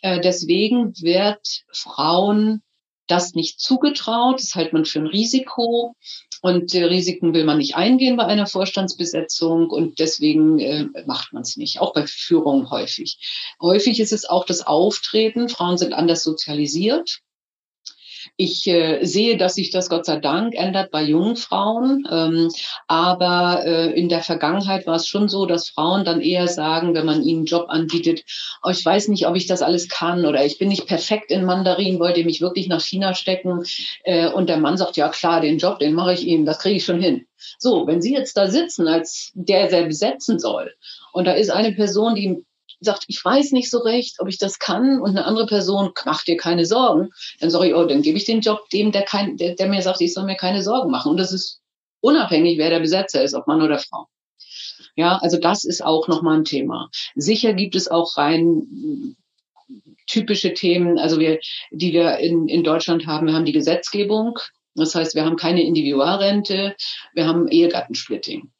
Äh, 0.00 0.20
deswegen 0.20 0.94
wird 1.02 1.64
Frauen 1.70 2.62
das 3.06 3.34
nicht 3.34 3.60
zugetraut. 3.60 4.40
Das 4.40 4.54
hält 4.54 4.72
man 4.72 4.86
für 4.86 5.00
ein 5.00 5.06
Risiko. 5.06 5.94
Und 6.42 6.74
äh, 6.74 6.84
Risiken 6.84 7.34
will 7.34 7.44
man 7.44 7.58
nicht 7.58 7.76
eingehen 7.76 8.16
bei 8.16 8.26
einer 8.26 8.46
Vorstandsbesetzung 8.46 9.70
und 9.70 10.00
deswegen 10.00 10.58
äh, 10.58 10.86
macht 11.06 11.32
man 11.32 11.42
es 11.42 11.56
nicht, 11.56 11.80
auch 11.80 11.94
bei 11.94 12.04
Führung 12.06 12.68
häufig. 12.70 13.54
Häufig 13.60 14.00
ist 14.00 14.12
es 14.12 14.24
auch 14.24 14.44
das 14.44 14.66
Auftreten. 14.66 15.48
Frauen 15.48 15.78
sind 15.78 15.92
anders 15.92 16.24
sozialisiert. 16.24 17.20
Ich 18.44 18.66
äh, 18.66 19.04
sehe, 19.04 19.36
dass 19.36 19.54
sich 19.54 19.70
das 19.70 19.88
Gott 19.88 20.04
sei 20.04 20.18
Dank 20.18 20.56
ändert 20.56 20.90
bei 20.90 21.00
jungen 21.00 21.36
Frauen. 21.36 22.04
Ähm, 22.10 22.50
aber 22.88 23.64
äh, 23.64 23.92
in 23.92 24.08
der 24.08 24.20
Vergangenheit 24.20 24.84
war 24.84 24.96
es 24.96 25.06
schon 25.06 25.28
so, 25.28 25.46
dass 25.46 25.68
Frauen 25.68 26.04
dann 26.04 26.20
eher 26.20 26.48
sagen, 26.48 26.92
wenn 26.92 27.06
man 27.06 27.22
ihnen 27.22 27.38
einen 27.38 27.46
Job 27.46 27.66
anbietet, 27.68 28.24
oh, 28.64 28.70
ich 28.70 28.84
weiß 28.84 29.06
nicht, 29.06 29.28
ob 29.28 29.36
ich 29.36 29.46
das 29.46 29.62
alles 29.62 29.88
kann 29.88 30.26
oder 30.26 30.44
ich 30.44 30.58
bin 30.58 30.70
nicht 30.70 30.88
perfekt 30.88 31.30
in 31.30 31.44
Mandarin, 31.44 32.00
wollt 32.00 32.16
ihr 32.16 32.24
mich 32.24 32.40
wirklich 32.40 32.66
nach 32.66 32.80
China 32.80 33.14
stecken? 33.14 33.62
Äh, 34.02 34.28
und 34.28 34.48
der 34.48 34.56
Mann 34.56 34.76
sagt, 34.76 34.96
ja 34.96 35.08
klar, 35.08 35.40
den 35.40 35.58
Job, 35.58 35.78
den 35.78 35.94
mache 35.94 36.14
ich 36.14 36.26
Ihnen, 36.26 36.44
das 36.44 36.58
kriege 36.58 36.78
ich 36.78 36.84
schon 36.84 37.00
hin. 37.00 37.26
So, 37.58 37.86
wenn 37.86 38.02
Sie 38.02 38.12
jetzt 38.12 38.36
da 38.36 38.48
sitzen, 38.48 38.88
als 38.88 39.30
der, 39.34 39.68
der 39.68 39.84
besetzen 39.84 40.40
soll, 40.40 40.74
und 41.12 41.26
da 41.26 41.32
ist 41.32 41.50
eine 41.50 41.70
Person, 41.70 42.16
die 42.16 42.44
sagt, 42.84 43.04
ich 43.08 43.24
weiß 43.24 43.52
nicht 43.52 43.70
so 43.70 43.78
recht, 43.78 44.16
ob 44.20 44.28
ich 44.28 44.38
das 44.38 44.58
kann, 44.58 45.00
und 45.00 45.10
eine 45.10 45.24
andere 45.24 45.46
Person 45.46 45.92
macht 46.04 46.26
dir 46.26 46.36
keine 46.36 46.66
Sorgen, 46.66 47.10
dann 47.40 47.50
sage 47.50 47.68
ich, 47.68 47.74
oh, 47.74 47.84
dann 47.84 48.02
gebe 48.02 48.18
ich 48.18 48.24
den 48.24 48.40
Job 48.40 48.68
dem, 48.70 48.92
der, 48.92 49.02
kein, 49.02 49.36
der, 49.36 49.54
der 49.54 49.68
mir 49.68 49.82
sagt, 49.82 50.00
ich 50.00 50.14
soll 50.14 50.24
mir 50.24 50.36
keine 50.36 50.62
Sorgen 50.62 50.90
machen. 50.90 51.10
Und 51.10 51.16
das 51.16 51.32
ist 51.32 51.60
unabhängig, 52.00 52.58
wer 52.58 52.70
der 52.70 52.80
Besetzer 52.80 53.22
ist, 53.22 53.34
ob 53.34 53.46
Mann 53.46 53.62
oder 53.62 53.78
Frau. 53.78 54.06
Ja, 54.96 55.18
also 55.18 55.38
das 55.38 55.64
ist 55.64 55.82
auch 55.82 56.08
nochmal 56.08 56.38
ein 56.38 56.44
Thema. 56.44 56.90
Sicher 57.14 57.54
gibt 57.54 57.74
es 57.74 57.88
auch 57.88 58.16
rein 58.16 59.16
typische 60.06 60.52
Themen, 60.52 60.98
also 60.98 61.18
wir, 61.18 61.38
die 61.70 61.92
wir 61.92 62.18
in, 62.18 62.48
in 62.48 62.64
Deutschland 62.64 63.06
haben. 63.06 63.26
Wir 63.26 63.34
haben 63.34 63.44
die 63.44 63.52
Gesetzgebung. 63.52 64.38
Das 64.74 64.94
heißt, 64.94 65.14
wir 65.14 65.24
haben 65.24 65.36
keine 65.36 65.62
Individualrente, 65.62 66.74
wir 67.14 67.26
haben 67.26 67.48
Ehegattensplitting. 67.48 68.50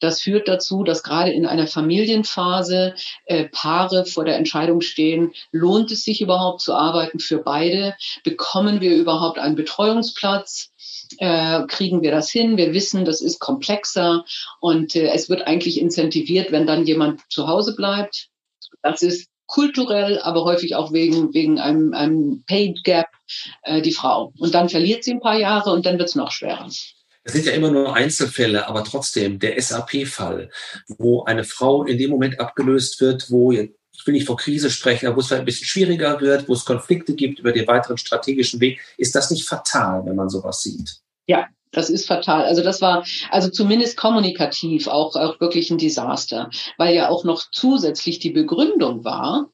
Das 0.00 0.20
führt 0.20 0.48
dazu, 0.48 0.82
dass 0.82 1.02
gerade 1.02 1.30
in 1.30 1.46
einer 1.46 1.66
Familienphase 1.66 2.94
äh, 3.26 3.44
Paare 3.50 4.06
vor 4.06 4.24
der 4.24 4.36
Entscheidung 4.36 4.80
stehen, 4.80 5.32
lohnt 5.52 5.90
es 5.90 6.04
sich 6.04 6.22
überhaupt 6.22 6.62
zu 6.62 6.74
arbeiten 6.74 7.20
für 7.20 7.38
beide? 7.38 7.94
Bekommen 8.24 8.80
wir 8.80 8.96
überhaupt 8.96 9.38
einen 9.38 9.54
Betreuungsplatz? 9.54 10.70
Äh, 11.18 11.66
kriegen 11.66 12.02
wir 12.02 12.10
das 12.10 12.30
hin? 12.30 12.56
Wir 12.56 12.72
wissen, 12.72 13.04
das 13.04 13.20
ist 13.20 13.40
komplexer 13.40 14.24
und 14.60 14.96
äh, 14.96 15.08
es 15.12 15.28
wird 15.28 15.46
eigentlich 15.46 15.80
incentiviert, 15.80 16.50
wenn 16.50 16.66
dann 16.66 16.86
jemand 16.86 17.20
zu 17.30 17.46
Hause 17.46 17.76
bleibt. 17.76 18.28
Das 18.82 19.02
ist 19.02 19.29
kulturell, 19.50 20.18
aber 20.20 20.44
häufig 20.44 20.76
auch 20.76 20.92
wegen, 20.92 21.34
wegen 21.34 21.58
einem, 21.58 21.92
einem 21.92 22.44
Paid 22.46 22.84
Gap 22.84 23.08
äh, 23.62 23.82
die 23.82 23.92
Frau. 23.92 24.32
Und 24.38 24.54
dann 24.54 24.68
verliert 24.68 25.04
sie 25.04 25.12
ein 25.12 25.20
paar 25.20 25.38
Jahre 25.38 25.70
und 25.72 25.84
dann 25.84 25.98
wird 25.98 26.08
es 26.08 26.14
noch 26.14 26.30
schwerer. 26.30 26.68
Es 27.22 27.32
sind 27.32 27.44
ja 27.44 27.52
immer 27.52 27.70
nur 27.70 27.94
Einzelfälle, 27.94 28.66
aber 28.66 28.84
trotzdem 28.84 29.38
der 29.38 29.60
SAP-Fall, 29.60 30.50
wo 30.98 31.24
eine 31.24 31.44
Frau 31.44 31.84
in 31.84 31.98
dem 31.98 32.10
Moment 32.10 32.40
abgelöst 32.40 33.00
wird, 33.00 33.30
wo 33.30 33.52
ich 33.52 33.70
will 34.06 34.14
nicht 34.14 34.26
vor 34.26 34.38
Krise 34.38 34.70
sprechen, 34.70 35.06
aber 35.06 35.16
wo 35.16 35.20
es 35.20 35.26
vielleicht 35.26 35.42
ein 35.42 35.46
bisschen 35.46 35.66
schwieriger 35.66 36.18
wird, 36.20 36.48
wo 36.48 36.54
es 36.54 36.64
Konflikte 36.64 37.14
gibt 37.14 37.40
über 37.40 37.52
den 37.52 37.66
weiteren 37.66 37.98
strategischen 37.98 38.60
Weg, 38.60 38.80
ist 38.96 39.14
das 39.14 39.30
nicht 39.30 39.46
fatal, 39.46 40.06
wenn 40.06 40.16
man 40.16 40.30
sowas 40.30 40.62
sieht? 40.62 41.00
Ja, 41.26 41.48
das 41.72 41.90
ist 41.90 42.06
fatal. 42.06 42.44
Also 42.44 42.62
das 42.62 42.80
war 42.80 43.04
also 43.30 43.50
zumindest 43.50 43.96
kommunikativ 43.96 44.88
auch, 44.88 45.16
auch 45.16 45.40
wirklich 45.40 45.70
ein 45.70 45.78
Desaster, 45.78 46.50
weil 46.78 46.94
ja 46.94 47.08
auch 47.08 47.24
noch 47.24 47.44
zusätzlich 47.52 48.18
die 48.18 48.30
Begründung 48.30 49.04
war, 49.04 49.50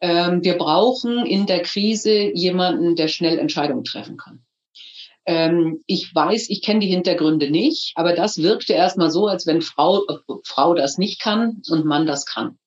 ähm, 0.00 0.44
wir 0.44 0.58
brauchen 0.58 1.24
in 1.24 1.46
der 1.46 1.62
Krise 1.62 2.30
jemanden, 2.34 2.96
der 2.96 3.08
schnell 3.08 3.38
Entscheidungen 3.38 3.84
treffen 3.84 4.16
kann. 4.16 4.44
Ähm, 5.24 5.82
ich 5.86 6.14
weiß, 6.14 6.50
ich 6.50 6.62
kenne 6.62 6.80
die 6.80 6.88
Hintergründe 6.88 7.50
nicht, 7.50 7.92
aber 7.96 8.14
das 8.14 8.42
wirkte 8.42 8.74
erstmal 8.74 9.10
so, 9.10 9.26
als 9.26 9.46
wenn 9.46 9.62
Frau, 9.62 10.02
Frau 10.44 10.74
das 10.74 10.98
nicht 10.98 11.20
kann 11.20 11.62
und 11.68 11.84
Mann 11.84 12.06
das 12.06 12.26
kann. 12.26 12.58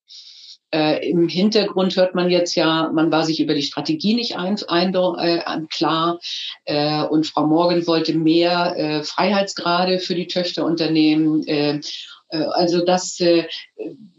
Äh, 0.72 1.10
Im 1.10 1.28
Hintergrund 1.28 1.96
hört 1.96 2.14
man 2.14 2.30
jetzt 2.30 2.56
ja, 2.56 2.92
man 2.94 3.12
war 3.12 3.26
sich 3.26 3.40
über 3.40 3.56
die 3.56 3.64
Strategie 3.64 4.14
nicht 4.14 4.38
ein, 4.38 4.58
ein, 4.68 4.94
äh, 4.94 5.62
klar 5.70 6.20
äh, 6.66 7.04
und 7.04 7.26
Frau 7.26 7.48
Morgan 7.48 7.88
wollte 7.88 8.14
mehr 8.14 8.76
äh, 8.78 9.04
Freiheitsgrade 9.04 10.00
für 10.00 10.16
die 10.16 10.28
Töchterunternehmen. 10.28 11.48
Äh, 11.48 11.82
äh, 12.30 12.38
also 12.38 12.86
das, 12.86 13.20
äh, 13.20 13.48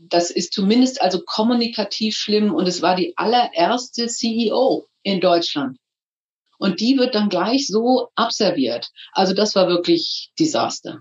das 0.08 0.30
ist 0.30 0.52
zumindest 0.52 1.00
also 1.00 1.20
kommunikativ 1.24 2.16
schlimm 2.16 2.52
und 2.52 2.66
es 2.66 2.82
war 2.82 2.96
die 2.96 3.16
allererste 3.16 4.08
CEO 4.08 4.86
in 5.02 5.20
Deutschland, 5.20 5.78
und 6.60 6.80
die 6.80 6.98
wird 6.98 7.14
dann 7.14 7.30
gleich 7.30 7.66
so 7.66 8.10
abserviert. 8.14 8.90
Also 9.12 9.32
das 9.32 9.54
war 9.54 9.66
wirklich 9.66 10.30
Desaster. 10.38 11.00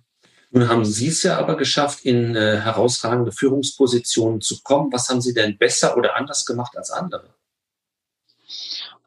Nun 0.52 0.68
haben 0.68 0.86
Sie 0.86 1.08
es 1.08 1.22
ja 1.24 1.38
aber 1.38 1.58
geschafft, 1.58 2.06
in 2.06 2.36
äh, 2.36 2.58
herausragende 2.58 3.32
Führungspositionen 3.32 4.42
zu 4.42 4.62
kommen. 4.64 4.92
Was 4.92 5.08
haben 5.10 5.22
Sie 5.22 5.34
denn 5.34 5.58
besser 5.58 5.96
oder 5.96 6.16
anders 6.16 6.46
gemacht 6.46 6.76
als 6.76 6.90
andere? 6.90 7.36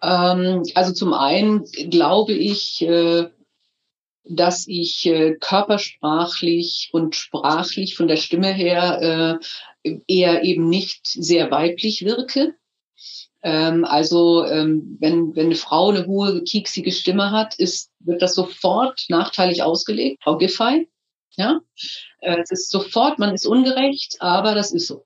Ähm, 0.02 0.62
also 0.74 0.92
zum 0.92 1.14
einen 1.14 1.64
glaube 1.90 2.32
ich, 2.32 2.82
äh, 2.82 3.28
dass 4.24 4.66
ich 4.68 5.06
äh, 5.06 5.34
körpersprachlich 5.34 6.90
und 6.92 7.16
sprachlich 7.16 7.96
von 7.96 8.06
der 8.06 8.16
Stimme 8.16 8.52
her 8.52 9.40
äh, 9.84 9.98
eher 10.06 10.44
eben 10.44 10.68
nicht 10.68 11.06
sehr 11.06 11.50
weiblich 11.50 12.04
wirke. 12.04 12.54
Ähm, 13.42 13.84
also 13.84 14.44
ähm, 14.44 14.96
wenn, 15.00 15.34
wenn 15.34 15.46
eine 15.46 15.56
Frau 15.56 15.90
eine 15.90 16.06
hohe, 16.06 16.42
kieksige 16.42 16.92
Stimme 16.92 17.32
hat, 17.32 17.56
ist, 17.56 17.90
wird 17.98 18.22
das 18.22 18.36
sofort 18.36 19.04
nachteilig 19.08 19.64
ausgelegt. 19.64 20.22
Frau 20.22 20.38
Giffey, 20.38 20.88
ja, 21.36 21.60
äh, 22.20 22.40
es 22.42 22.50
ist 22.50 22.70
sofort, 22.70 23.18
man 23.18 23.34
ist 23.34 23.46
ungerecht, 23.46 24.16
aber 24.20 24.54
das 24.54 24.72
ist 24.72 24.86
so. 24.86 25.04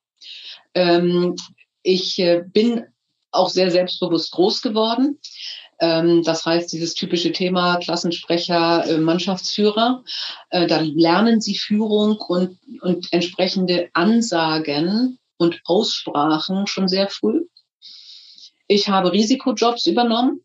Ähm, 0.75 1.37
ich 1.83 2.19
äh, 2.19 2.43
bin 2.45 2.87
auch 3.31 3.49
sehr 3.49 3.71
selbstbewusst 3.71 4.33
groß 4.33 4.63
geworden. 4.63 5.21
Ähm, 5.79 6.23
das 6.23 6.45
heißt, 6.45 6.73
dieses 6.73 6.95
typische 6.95 7.33
Thema 7.33 7.77
Klassensprecher, 7.77 8.87
äh, 8.87 8.99
Mannschaftsführer, 8.99 10.05
äh, 10.51 10.67
da 10.67 10.81
lernen 10.81 11.41
sie 11.41 11.55
Führung 11.55 12.17
und, 12.17 12.59
und 12.81 13.13
entsprechende 13.13 13.91
Ansagen 13.93 15.19
und 15.37 15.61
Aussprachen 15.65 16.67
schon 16.67 16.89
sehr 16.89 17.09
früh. 17.09 17.43
Ich 18.69 18.89
habe 18.89 19.13
Risikojobs 19.13 19.87
übernommen. 19.87 20.41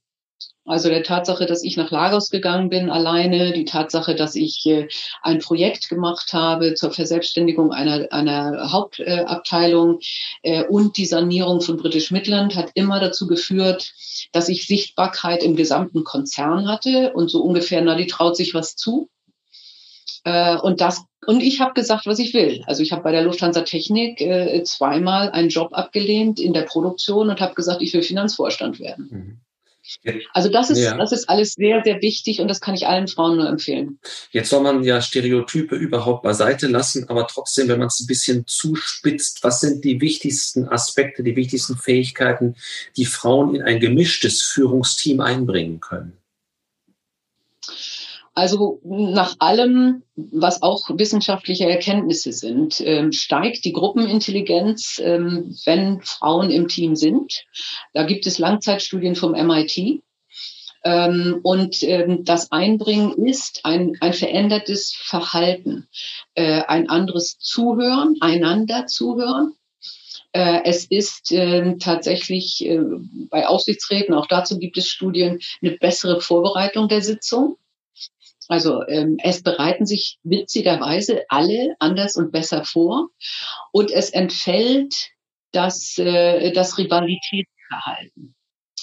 Also 0.65 0.89
der 0.89 1.01
Tatsache, 1.01 1.47
dass 1.47 1.63
ich 1.63 1.75
nach 1.75 1.89
Lagos 1.89 2.29
gegangen 2.29 2.69
bin 2.69 2.91
alleine, 2.91 3.51
die 3.51 3.65
Tatsache, 3.65 4.13
dass 4.13 4.35
ich 4.35 4.63
äh, 4.67 4.87
ein 5.23 5.39
Projekt 5.39 5.89
gemacht 5.89 6.33
habe 6.33 6.75
zur 6.75 6.91
Verselbstständigung 6.91 7.71
einer, 7.71 8.07
einer 8.11 8.71
Hauptabteilung 8.71 9.99
äh, 10.43 10.63
und 10.63 10.97
die 10.97 11.07
Sanierung 11.07 11.61
von 11.61 11.77
British 11.77 12.11
Midland 12.11 12.55
hat 12.55 12.71
immer 12.75 12.99
dazu 12.99 13.25
geführt, 13.25 13.91
dass 14.33 14.49
ich 14.49 14.67
Sichtbarkeit 14.67 15.41
im 15.41 15.55
gesamten 15.55 16.03
Konzern 16.03 16.67
hatte 16.67 17.13
und 17.13 17.29
so 17.29 17.41
ungefähr, 17.41 17.81
na, 17.81 17.95
die 17.95 18.07
traut 18.07 18.37
sich 18.37 18.53
was 18.53 18.75
zu. 18.75 19.09
Äh, 20.25 20.57
und 20.57 20.79
das 20.79 21.03
und 21.25 21.41
ich 21.41 21.59
habe 21.59 21.73
gesagt, 21.73 22.05
was 22.05 22.19
ich 22.19 22.33
will. 22.33 22.63
Also 22.65 22.83
ich 22.83 22.91
habe 22.91 23.03
bei 23.03 23.11
der 23.11 23.23
Lufthansa 23.23 23.61
Technik 23.61 24.21
äh, 24.21 24.63
zweimal 24.63 25.31
einen 25.31 25.49
Job 25.49 25.69
abgelehnt 25.73 26.39
in 26.39 26.53
der 26.53 26.63
Produktion 26.63 27.29
und 27.29 27.41
habe 27.41 27.55
gesagt, 27.55 27.81
ich 27.81 27.93
will 27.93 28.01
Finanzvorstand 28.03 28.79
werden. 28.79 29.09
Mhm. 29.11 29.41
Also 30.33 30.49
das 30.49 30.69
ist, 30.69 30.79
ja. 30.79 30.97
das 30.97 31.11
ist 31.11 31.29
alles 31.29 31.53
sehr, 31.53 31.81
sehr 31.83 32.01
wichtig 32.01 32.39
und 32.39 32.47
das 32.47 32.61
kann 32.61 32.75
ich 32.75 32.87
allen 32.87 33.07
Frauen 33.07 33.37
nur 33.37 33.47
empfehlen. 33.47 33.99
Jetzt 34.31 34.49
soll 34.49 34.61
man 34.61 34.83
ja 34.83 35.01
Stereotype 35.01 35.75
überhaupt 35.75 36.23
beiseite 36.23 36.67
lassen, 36.67 37.09
aber 37.09 37.27
trotzdem, 37.27 37.67
wenn 37.67 37.79
man 37.79 37.87
es 37.87 37.99
ein 37.99 38.07
bisschen 38.07 38.45
zuspitzt, 38.47 39.43
was 39.43 39.59
sind 39.59 39.83
die 39.83 40.01
wichtigsten 40.01 40.67
Aspekte, 40.67 41.23
die 41.23 41.35
wichtigsten 41.35 41.77
Fähigkeiten, 41.77 42.55
die 42.97 43.05
Frauen 43.05 43.55
in 43.55 43.61
ein 43.61 43.79
gemischtes 43.79 44.41
Führungsteam 44.41 45.19
einbringen 45.19 45.79
können? 45.79 46.20
Also 48.41 48.81
nach 48.83 49.35
allem, 49.37 50.01
was 50.15 50.63
auch 50.63 50.89
wissenschaftliche 50.89 51.69
Erkenntnisse 51.69 52.33
sind, 52.33 52.81
ähm, 52.83 53.11
steigt 53.11 53.63
die 53.65 53.71
Gruppenintelligenz, 53.71 54.99
ähm, 54.99 55.55
wenn 55.65 56.01
Frauen 56.01 56.49
im 56.49 56.67
Team 56.67 56.95
sind. 56.95 57.43
Da 57.93 58.01
gibt 58.01 58.25
es 58.25 58.39
Langzeitstudien 58.39 59.13
vom 59.13 59.33
MIT. 59.33 60.01
Ähm, 60.83 61.39
und 61.43 61.85
das 62.27 62.51
Einbringen 62.51 63.13
ist 63.27 63.59
ein, 63.63 63.97
ein 64.01 64.13
verändertes 64.13 64.91
Verhalten, 64.91 65.87
äh, 66.33 66.63
ein 66.63 66.89
anderes 66.89 67.37
Zuhören, 67.37 68.15
einander 68.21 68.87
zuhören. 68.87 69.53
Äh, 70.31 70.61
es 70.63 70.85
ist 70.85 71.31
tatsächlich 71.79 72.65
äh, 72.65 72.79
bei 73.29 73.45
Aufsichtsräten, 73.45 74.15
auch 74.15 74.25
dazu 74.25 74.57
gibt 74.57 74.79
es 74.79 74.89
Studien, 74.89 75.39
eine 75.61 75.73
bessere 75.73 76.21
Vorbereitung 76.21 76.87
der 76.87 77.03
Sitzung. 77.03 77.57
Also 78.51 78.85
ähm, 78.85 79.15
es 79.23 79.43
bereiten 79.43 79.85
sich 79.85 80.17
witzigerweise 80.23 81.23
alle 81.29 81.73
anders 81.79 82.17
und 82.17 82.33
besser 82.33 82.65
vor 82.65 83.07
und 83.71 83.91
es 83.91 84.09
entfällt 84.09 85.11
das, 85.53 85.97
äh, 85.97 86.51
das 86.51 86.77
Rivalitätsverhalten. 86.77 88.35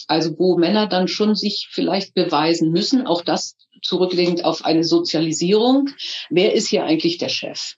Also 0.06 0.38
wo 0.38 0.56
Männer 0.56 0.86
dann 0.86 1.06
schon 1.06 1.34
sich 1.34 1.68
vielleicht 1.70 2.14
beweisen 2.14 2.72
müssen, 2.72 3.06
auch 3.06 3.20
das 3.20 3.58
zurücklegend 3.82 4.42
auf 4.42 4.64
eine 4.64 4.84
Sozialisierung. 4.84 5.90
Wer 6.30 6.54
ist 6.54 6.68
hier 6.68 6.84
eigentlich 6.84 7.18
der 7.18 7.28
Chef? 7.28 7.74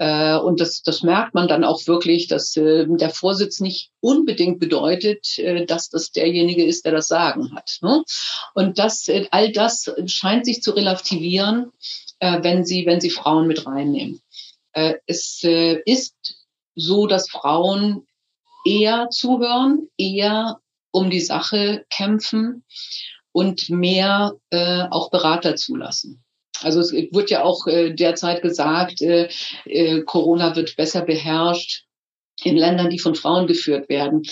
Äh, 0.00 0.38
und 0.38 0.60
das, 0.60 0.82
das 0.82 1.02
merkt 1.02 1.34
man 1.34 1.46
dann 1.46 1.62
auch 1.62 1.86
wirklich, 1.86 2.26
dass 2.26 2.56
äh, 2.56 2.86
der 2.88 3.10
Vorsitz 3.10 3.60
nicht 3.60 3.90
unbedingt 4.00 4.58
bedeutet, 4.58 5.38
äh, 5.38 5.66
dass 5.66 5.90
das 5.90 6.10
derjenige 6.10 6.64
ist, 6.64 6.86
der 6.86 6.92
das 6.92 7.08
Sagen 7.08 7.54
hat. 7.54 7.76
Ne? 7.82 8.02
Und 8.54 8.78
das, 8.78 9.08
äh, 9.08 9.26
all 9.30 9.52
das 9.52 9.92
scheint 10.06 10.46
sich 10.46 10.62
zu 10.62 10.70
relativieren, 10.70 11.70
äh, 12.18 12.42
wenn 12.42 12.64
Sie, 12.64 12.86
wenn 12.86 13.02
Sie 13.02 13.10
Frauen 13.10 13.46
mit 13.46 13.66
reinnehmen. 13.66 14.22
Äh, 14.72 14.94
es 15.06 15.44
äh, 15.44 15.82
ist 15.84 16.14
so, 16.74 17.06
dass 17.06 17.28
Frauen 17.28 18.06
eher 18.64 19.10
zuhören, 19.10 19.90
eher 19.98 20.60
um 20.92 21.10
die 21.10 21.20
Sache 21.20 21.84
kämpfen 21.90 22.64
und 23.32 23.68
mehr 23.68 24.34
äh, 24.48 24.84
auch 24.90 25.10
Berater 25.10 25.56
zulassen. 25.56 26.24
Also 26.62 26.80
es 26.80 26.92
wird 26.92 27.30
ja 27.30 27.42
auch 27.42 27.66
äh, 27.66 27.92
derzeit 27.92 28.42
gesagt, 28.42 29.02
äh, 29.02 29.28
äh, 29.64 30.02
Corona 30.02 30.56
wird 30.56 30.76
besser 30.76 31.02
beherrscht 31.02 31.84
in 32.42 32.56
Ländern, 32.56 32.90
die 32.90 32.98
von 32.98 33.14
Frauen 33.14 33.46
geführt 33.46 33.88
werden. 33.88 34.22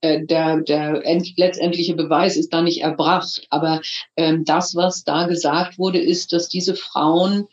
Äh, 0.00 0.24
der, 0.24 0.60
der 0.60 1.04
end, 1.04 1.36
letztendliche 1.36 1.94
Beweis 1.94 2.36
ist 2.36 2.52
da 2.52 2.62
nicht 2.62 2.82
erbracht. 2.82 3.46
Aber 3.50 3.80
ähm, 4.16 4.44
das, 4.44 4.74
was 4.74 5.04
da 5.04 5.26
gesagt 5.26 5.78
wurde, 5.78 5.98
ist, 5.98 6.32
dass 6.32 6.48
diese 6.48 6.74
Frauen 6.74 7.46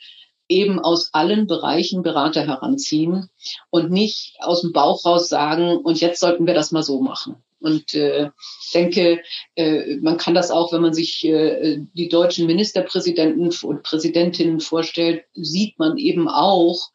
eben 0.47 0.79
aus 0.79 1.09
allen 1.13 1.47
Bereichen 1.47 2.03
Berater 2.03 2.45
heranziehen 2.45 3.29
und 3.71 3.91
nicht 3.91 4.35
aus 4.39 4.61
dem 4.61 4.73
Bauch 4.73 5.03
raus 5.05 5.27
sagen, 5.27 5.77
und 5.77 5.99
jetzt 5.99 6.19
sollten 6.19 6.45
wir 6.45 6.53
das 6.53 6.71
mal 6.71 6.83
so 6.83 7.01
machen. 7.01 7.37
Und 7.65 7.95
äh, 7.95 8.30
denke, 8.75 9.23
äh, 9.56 9.95
man 9.95 10.17
kann 10.17 10.36
das 10.36 10.51
auch, 10.51 10.71
wenn 10.71 10.84
man 10.84 10.93
sich 10.93 11.25
äh, 11.25 11.80
die 11.95 12.10
deutschen 12.10 12.45
Ministerpräsidenten 12.45 13.51
und 13.63 13.82
Präsidentinnen 13.82 14.60
vorstellt, 14.60 15.23
sieht 15.34 15.80
man 15.80 15.97
eben 15.97 16.28
auch, 16.28 16.91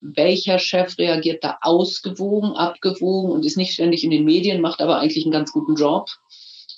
welcher 0.00 0.58
Chef 0.58 0.98
reagiert 0.98 1.44
da 1.44 1.58
ausgewogen, 1.62 2.56
abgewogen 2.56 3.30
und 3.30 3.46
ist 3.46 3.56
nicht 3.56 3.72
ständig 3.72 4.02
in 4.02 4.10
den 4.10 4.24
Medien, 4.24 4.60
macht 4.60 4.80
aber 4.80 4.98
eigentlich 4.98 5.24
einen 5.24 5.32
ganz 5.32 5.52
guten 5.52 5.76
Job. 5.76 6.08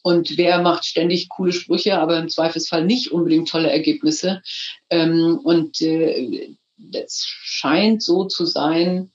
Und 0.02 0.36
wer 0.36 0.60
macht 0.60 0.84
ständig 0.84 1.30
coole 1.30 1.52
Sprüche, 1.52 1.98
aber 1.98 2.18
im 2.18 2.28
Zweifelsfall 2.28 2.84
nicht 2.84 3.12
unbedingt 3.12 3.48
tolle 3.48 3.70
Ergebnisse. 3.70 4.42
Ähm, 4.90 5.40
und 5.42 5.80
äh, 5.80 6.54
das 6.76 7.24
scheint 7.24 8.02
so 8.02 8.26
zu 8.26 8.44
sein, 8.44 9.10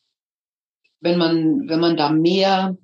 wenn 1.01 1.19
man, 1.19 1.69
wenn 1.69 1.79
man 1.79 1.97
da 1.97 2.09
mehr 2.09 2.75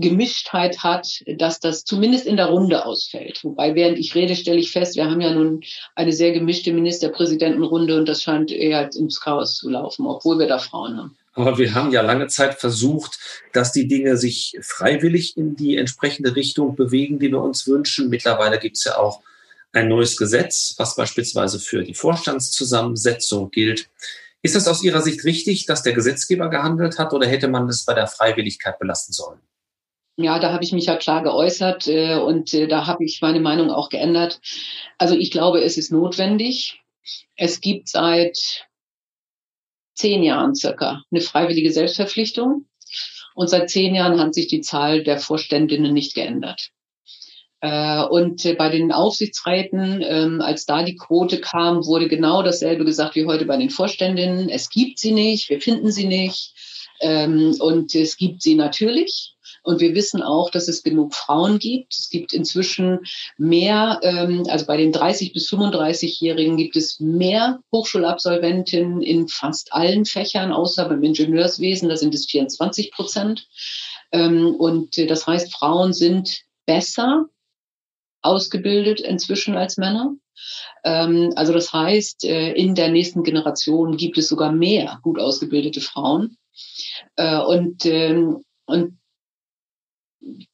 Gemischtheit 0.00 0.84
hat, 0.84 1.22
dass 1.26 1.58
das 1.58 1.84
zumindest 1.84 2.24
in 2.24 2.36
der 2.36 2.46
Runde 2.46 2.86
ausfällt. 2.86 3.42
Wobei, 3.42 3.74
während 3.74 3.98
ich 3.98 4.14
rede, 4.14 4.36
stelle 4.36 4.60
ich 4.60 4.70
fest, 4.70 4.94
wir 4.94 5.10
haben 5.10 5.20
ja 5.20 5.34
nun 5.34 5.62
eine 5.96 6.12
sehr 6.12 6.32
gemischte 6.32 6.72
Ministerpräsidentenrunde 6.72 7.96
und 7.96 8.08
das 8.08 8.22
scheint 8.22 8.52
eher 8.52 8.88
ins 8.94 9.20
Chaos 9.20 9.56
zu 9.56 9.68
laufen, 9.68 10.06
obwohl 10.06 10.38
wir 10.38 10.46
da 10.46 10.58
Frauen 10.58 10.96
haben. 10.96 11.16
Aber 11.32 11.58
wir 11.58 11.74
haben 11.74 11.90
ja 11.90 12.02
lange 12.02 12.28
Zeit 12.28 12.54
versucht, 12.54 13.18
dass 13.52 13.72
die 13.72 13.88
Dinge 13.88 14.16
sich 14.16 14.56
freiwillig 14.60 15.36
in 15.36 15.56
die 15.56 15.76
entsprechende 15.76 16.36
Richtung 16.36 16.76
bewegen, 16.76 17.18
die 17.18 17.30
wir 17.30 17.42
uns 17.42 17.66
wünschen. 17.66 18.08
Mittlerweile 18.08 18.58
gibt 18.58 18.76
es 18.76 18.84
ja 18.84 18.98
auch 18.98 19.20
ein 19.72 19.88
neues 19.88 20.16
Gesetz, 20.16 20.74
was 20.78 20.94
beispielsweise 20.94 21.58
für 21.58 21.82
die 21.82 21.94
Vorstandszusammensetzung 21.94 23.50
gilt. 23.50 23.88
Ist 24.42 24.54
es 24.54 24.68
aus 24.68 24.82
Ihrer 24.82 25.02
Sicht 25.02 25.24
richtig, 25.24 25.66
dass 25.66 25.82
der 25.82 25.92
Gesetzgeber 25.92 26.48
gehandelt 26.50 26.98
hat 26.98 27.12
oder 27.12 27.26
hätte 27.26 27.48
man 27.48 27.68
es 27.68 27.84
bei 27.84 27.94
der 27.94 28.06
Freiwilligkeit 28.06 28.78
belassen 28.78 29.12
sollen? 29.12 29.40
Ja, 30.20 30.40
da 30.40 30.52
habe 30.52 30.64
ich 30.64 30.72
mich 30.72 30.86
ja 30.86 30.96
klar 30.96 31.22
geäußert 31.22 31.86
äh, 31.86 32.16
und 32.16 32.52
äh, 32.52 32.66
da 32.66 32.88
habe 32.88 33.04
ich 33.04 33.22
meine 33.22 33.38
Meinung 33.38 33.70
auch 33.70 33.88
geändert. 33.88 34.40
Also 34.98 35.14
ich 35.14 35.30
glaube, 35.30 35.62
es 35.62 35.78
ist 35.78 35.92
notwendig. 35.92 36.80
Es 37.36 37.60
gibt 37.60 37.88
seit 37.88 38.66
zehn 39.94 40.24
Jahren 40.24 40.56
circa 40.56 41.04
eine 41.12 41.20
freiwillige 41.20 41.70
Selbstverpflichtung 41.70 42.66
und 43.36 43.48
seit 43.48 43.70
zehn 43.70 43.94
Jahren 43.94 44.18
hat 44.18 44.34
sich 44.34 44.48
die 44.48 44.60
Zahl 44.60 45.04
der 45.04 45.20
Vorständinnen 45.20 45.92
nicht 45.92 46.16
geändert. 46.16 46.70
Äh, 47.60 48.02
und 48.02 48.42
bei 48.58 48.70
den 48.70 48.90
Aufsichtsräten, 48.90 50.02
ähm, 50.02 50.40
als 50.40 50.66
da 50.66 50.82
die 50.82 50.96
Quote 50.96 51.40
kam, 51.40 51.86
wurde 51.86 52.08
genau 52.08 52.42
dasselbe 52.42 52.84
gesagt 52.84 53.14
wie 53.14 53.26
heute 53.26 53.44
bei 53.44 53.56
den 53.56 53.70
Vorständinnen. 53.70 54.48
Es 54.48 54.68
gibt 54.68 54.98
sie 54.98 55.12
nicht, 55.12 55.48
wir 55.48 55.60
finden 55.60 55.92
sie 55.92 56.08
nicht. 56.08 56.54
Ähm, 57.00 57.54
und 57.60 57.94
es 57.94 58.16
gibt 58.16 58.42
sie 58.42 58.56
natürlich. 58.56 59.36
Und 59.68 59.80
wir 59.80 59.94
wissen 59.94 60.22
auch, 60.22 60.50
dass 60.50 60.66
es 60.66 60.82
genug 60.82 61.14
Frauen 61.14 61.58
gibt. 61.58 61.92
Es 61.92 62.08
gibt 62.08 62.32
inzwischen 62.32 63.00
mehr, 63.36 64.00
ähm, 64.02 64.44
also 64.48 64.64
bei 64.64 64.78
den 64.78 64.92
30 64.92 65.34
bis 65.34 65.50
35-Jährigen 65.50 66.56
gibt 66.56 66.74
es 66.74 67.00
mehr 67.00 67.60
Hochschulabsolventinnen 67.70 69.02
in 69.02 69.28
fast 69.28 69.74
allen 69.74 70.06
Fächern, 70.06 70.52
außer 70.52 70.88
beim 70.88 71.02
Ingenieurswesen, 71.02 71.90
da 71.90 71.98
sind 71.98 72.14
es 72.14 72.24
24 72.24 72.92
Prozent. 72.92 73.46
Ähm, 74.10 74.54
und 74.54 74.96
das 74.96 75.26
heißt, 75.26 75.52
Frauen 75.52 75.92
sind 75.92 76.44
besser 76.64 77.26
ausgebildet 78.22 79.00
inzwischen 79.00 79.54
als 79.54 79.76
Männer. 79.76 80.14
Ähm, 80.82 81.34
also 81.36 81.52
das 81.52 81.74
heißt, 81.74 82.24
äh, 82.24 82.52
in 82.54 82.74
der 82.74 82.88
nächsten 82.88 83.22
Generation 83.22 83.98
gibt 83.98 84.16
es 84.16 84.28
sogar 84.28 84.50
mehr 84.50 84.98
gut 85.02 85.20
ausgebildete 85.20 85.82
Frauen. 85.82 86.38
Äh, 87.16 87.38
und, 87.40 87.84
ähm, 87.84 88.46
und 88.64 88.98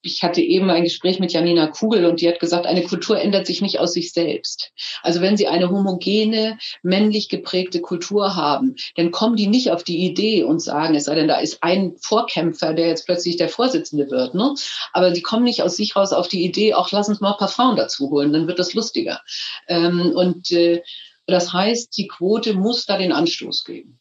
ich 0.03 0.23
hatte 0.23 0.41
eben 0.41 0.71
ein 0.71 0.85
Gespräch 0.85 1.19
mit 1.19 1.33
Janina 1.33 1.67
Kugel 1.67 2.07
und 2.07 2.21
die 2.21 2.29
hat 2.29 2.41
gesagt, 2.41 2.67
eine 2.67 2.83
Kultur 2.83 3.21
ändert 3.21 3.47
sich 3.47 3.61
nicht 3.63 3.79
aus 3.79 3.93
sich 3.93 4.13
selbst. 4.13 4.73
Also 5.03 5.21
wenn 5.21 5.37
Sie 5.37 5.47
eine 5.47 5.71
homogene, 5.71 6.59
männlich 6.83 7.29
geprägte 7.29 7.81
Kultur 7.81 8.37
haben, 8.37 8.77
dann 8.97 9.11
kommen 9.11 9.37
die 9.37 9.47
nicht 9.47 9.71
auf 9.71 9.85
die 9.85 10.05
Idee 10.05 10.45
und 10.45 10.61
sagen, 10.61 10.95
es 10.95 11.05
sei 11.05 11.15
denn, 11.15 11.29
da 11.29 11.39
ist 11.39 11.63
ein 11.63 11.95
Vorkämpfer, 12.01 12.75
der 12.75 12.89
jetzt 12.89 13.07
plötzlich 13.07 13.37
der 13.37 13.49
Vorsitzende 13.49 14.11
wird. 14.11 14.35
Ne? 14.35 14.55
Aber 14.93 15.11
die 15.11 15.23
kommen 15.23 15.45
nicht 15.45 15.63
aus 15.63 15.77
sich 15.77 15.97
raus 15.97 16.13
auf 16.13 16.29
die 16.29 16.45
Idee, 16.45 16.75
auch 16.75 16.91
lass 16.93 17.09
uns 17.09 17.21
mal 17.21 17.33
ein 17.33 17.39
paar 17.39 17.49
Frauen 17.49 17.77
dazu 17.77 18.11
holen, 18.11 18.33
dann 18.33 18.47
wird 18.47 18.59
das 18.59 18.75
lustiger. 18.75 19.21
Ähm, 19.69 20.13
und 20.15 20.51
äh, 20.53 20.83
das 21.27 21.53
heißt, 21.53 21.97
die 21.97 22.07
Quote 22.07 22.55
muss 22.55 22.87
da 22.87 22.99
den 22.99 23.13
Anstoß 23.13 23.65
geben. 23.65 23.99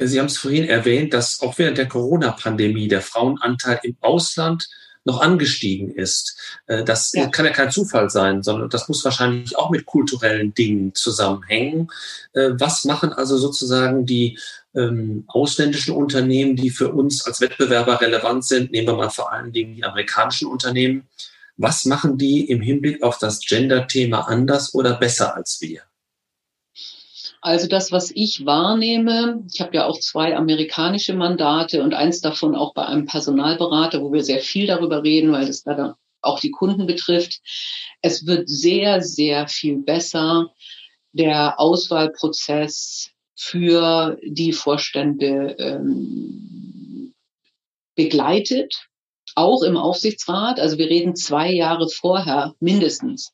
Sie 0.00 0.20
haben 0.20 0.26
es 0.26 0.38
vorhin 0.38 0.68
erwähnt, 0.68 1.12
dass 1.12 1.40
auch 1.40 1.58
während 1.58 1.76
der 1.76 1.88
Corona-Pandemie 1.88 2.86
der 2.86 3.02
Frauenanteil 3.02 3.80
im 3.82 3.96
Ausland 4.00 4.68
noch 5.04 5.20
angestiegen 5.20 5.90
ist. 5.90 6.36
Äh, 6.66 6.84
das 6.84 7.12
ja. 7.12 7.28
kann 7.28 7.46
ja 7.46 7.52
kein 7.52 7.70
Zufall 7.70 8.10
sein, 8.10 8.42
sondern 8.42 8.70
das 8.70 8.88
muss 8.88 9.04
wahrscheinlich 9.04 9.56
auch 9.56 9.70
mit 9.70 9.86
kulturellen 9.86 10.54
Dingen 10.54 10.94
zusammenhängen. 10.94 11.90
Äh, 12.32 12.50
was 12.52 12.84
machen 12.84 13.12
also 13.12 13.38
sozusagen 13.38 14.06
die 14.06 14.38
ähm, 14.74 15.24
ausländischen 15.28 15.94
Unternehmen, 15.94 16.56
die 16.56 16.70
für 16.70 16.92
uns 16.92 17.24
als 17.26 17.40
Wettbewerber 17.40 18.00
relevant 18.00 18.44
sind? 18.44 18.72
Nehmen 18.72 18.88
wir 18.88 18.96
mal 18.96 19.10
vor 19.10 19.32
allen 19.32 19.52
Dingen 19.52 19.74
die 19.74 19.84
amerikanischen 19.84 20.48
Unternehmen. 20.48 21.08
Was 21.56 21.84
machen 21.86 22.18
die 22.18 22.48
im 22.48 22.60
Hinblick 22.60 23.02
auf 23.02 23.18
das 23.18 23.40
Gender-Thema 23.40 24.28
anders 24.28 24.74
oder 24.74 24.94
besser 24.94 25.34
als 25.34 25.60
wir? 25.60 25.82
Also 27.40 27.68
das, 27.68 27.92
was 27.92 28.10
ich 28.10 28.46
wahrnehme, 28.46 29.44
ich 29.52 29.60
habe 29.60 29.76
ja 29.76 29.86
auch 29.86 30.00
zwei 30.00 30.36
amerikanische 30.36 31.14
Mandate 31.14 31.82
und 31.82 31.94
eins 31.94 32.20
davon 32.20 32.56
auch 32.56 32.74
bei 32.74 32.84
einem 32.84 33.06
Personalberater, 33.06 34.02
wo 34.02 34.12
wir 34.12 34.24
sehr 34.24 34.40
viel 34.40 34.66
darüber 34.66 35.04
reden, 35.04 35.32
weil 35.32 35.48
es 35.48 35.62
da 35.62 35.96
auch 36.20 36.40
die 36.40 36.50
Kunden 36.50 36.86
betrifft. 36.86 37.40
Es 38.02 38.26
wird 38.26 38.48
sehr, 38.48 39.02
sehr 39.02 39.46
viel 39.46 39.78
besser. 39.78 40.52
Der 41.12 41.60
Auswahlprozess 41.60 43.10
für 43.36 44.18
die 44.24 44.52
Vorstände 44.52 45.54
ähm, 45.58 47.14
begleitet, 47.94 48.88
auch 49.36 49.62
im 49.62 49.76
Aufsichtsrat. 49.76 50.58
Also 50.58 50.76
wir 50.76 50.90
reden 50.90 51.14
zwei 51.14 51.52
Jahre 51.52 51.88
vorher 51.88 52.54
mindestens 52.58 53.32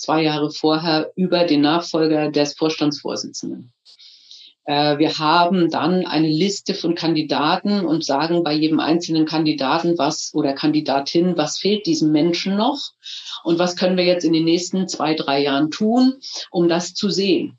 zwei 0.00 0.22
Jahre 0.22 0.50
vorher 0.50 1.12
über 1.14 1.44
den 1.44 1.60
Nachfolger 1.60 2.30
des 2.30 2.54
Vorstandsvorsitzenden. 2.54 3.72
Äh, 4.64 4.98
wir 4.98 5.18
haben 5.18 5.70
dann 5.70 6.06
eine 6.06 6.28
Liste 6.28 6.74
von 6.74 6.94
Kandidaten 6.94 7.84
und 7.84 8.04
sagen 8.04 8.44
bei 8.44 8.52
jedem 8.52 8.80
einzelnen 8.80 9.26
Kandidaten 9.26 9.98
was 9.98 10.32
oder 10.34 10.52
Kandidatin, 10.52 11.36
was 11.36 11.58
fehlt 11.58 11.86
diesem 11.86 12.12
Menschen 12.12 12.56
noch 12.56 12.92
und 13.42 13.58
was 13.58 13.76
können 13.76 13.96
wir 13.96 14.04
jetzt 14.04 14.24
in 14.24 14.32
den 14.32 14.44
nächsten 14.44 14.86
zwei, 14.88 15.14
drei 15.14 15.42
Jahren 15.42 15.70
tun, 15.70 16.14
um 16.50 16.68
das 16.68 16.94
zu 16.94 17.10
sehen. 17.10 17.58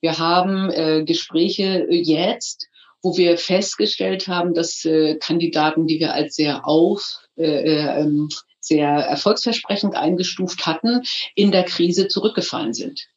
Wir 0.00 0.18
haben 0.18 0.70
äh, 0.70 1.04
Gespräche 1.04 1.86
jetzt, 1.90 2.68
wo 3.02 3.16
wir 3.16 3.36
festgestellt 3.36 4.26
haben, 4.26 4.54
dass 4.54 4.84
äh, 4.84 5.16
Kandidaten, 5.16 5.86
die 5.86 6.00
wir 6.00 6.14
als 6.14 6.36
sehr 6.36 6.66
auf, 6.66 7.18
äh, 7.36 7.44
äh 7.44 8.00
ähm, 8.00 8.28
sehr 8.62 8.88
erfolgsversprechend 8.88 9.94
eingestuft 9.94 10.66
hatten, 10.66 11.02
in 11.34 11.50
der 11.50 11.64
Krise 11.64 12.08
zurückgefallen 12.08 12.72
sind. 12.72 13.08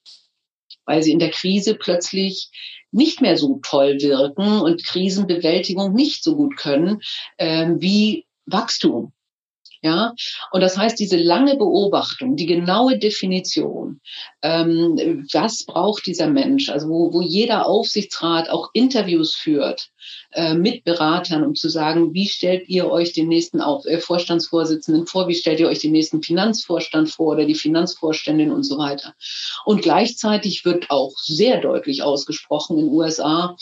Weil 0.85 1.03
sie 1.03 1.11
in 1.11 1.19
der 1.19 1.31
Krise 1.31 1.75
plötzlich 1.75 2.49
nicht 2.91 3.21
mehr 3.21 3.37
so 3.37 3.59
toll 3.63 3.97
wirken 3.99 4.61
und 4.61 4.83
Krisenbewältigung 4.83 5.93
nicht 5.93 6.23
so 6.23 6.35
gut 6.35 6.57
können 6.57 7.01
äh, 7.37 7.67
wie 7.77 8.25
Wachstum. 8.45 9.11
Ja, 9.86 10.15
und 10.49 10.61
das 10.61 10.79
heißt, 10.79 10.99
diese 10.99 11.17
lange 11.17 11.57
Beobachtung, 11.57 12.36
die 12.36 12.47
genaue 12.47 12.97
Definition, 12.97 14.01
ähm, 14.41 15.27
was 15.31 15.63
braucht 15.63 16.07
dieser 16.07 16.25
Mensch, 16.25 16.69
also 16.71 16.89
wo, 16.89 17.13
wo 17.13 17.21
jeder 17.21 17.67
Aufsichtsrat 17.67 18.49
auch 18.49 18.71
Interviews 18.73 19.36
führt 19.36 19.91
äh, 20.31 20.55
mit 20.55 20.86
Beratern, 20.86 21.43
um 21.43 21.53
zu 21.53 21.69
sagen, 21.69 22.15
wie 22.15 22.27
stellt 22.27 22.67
ihr 22.67 22.89
euch 22.89 23.13
den 23.13 23.27
nächsten 23.27 23.61
Auf 23.61 23.86
äh, 23.86 23.99
Vorstandsvorsitzenden 23.99 25.05
vor, 25.05 25.27
wie 25.27 25.36
stellt 25.36 25.59
ihr 25.59 25.67
euch 25.67 25.81
den 25.81 25.91
nächsten 25.91 26.23
Finanzvorstand 26.23 27.11
vor 27.11 27.33
oder 27.33 27.45
die 27.45 27.53
Finanzvorständin 27.53 28.51
und 28.51 28.63
so 28.63 28.79
weiter. 28.79 29.13
Und 29.65 29.83
gleichzeitig 29.83 30.65
wird 30.65 30.89
auch 30.89 31.13
sehr 31.17 31.61
deutlich 31.61 32.01
ausgesprochen 32.01 32.79
in 32.79 32.86
den 32.86 32.91
USA, 32.95 33.55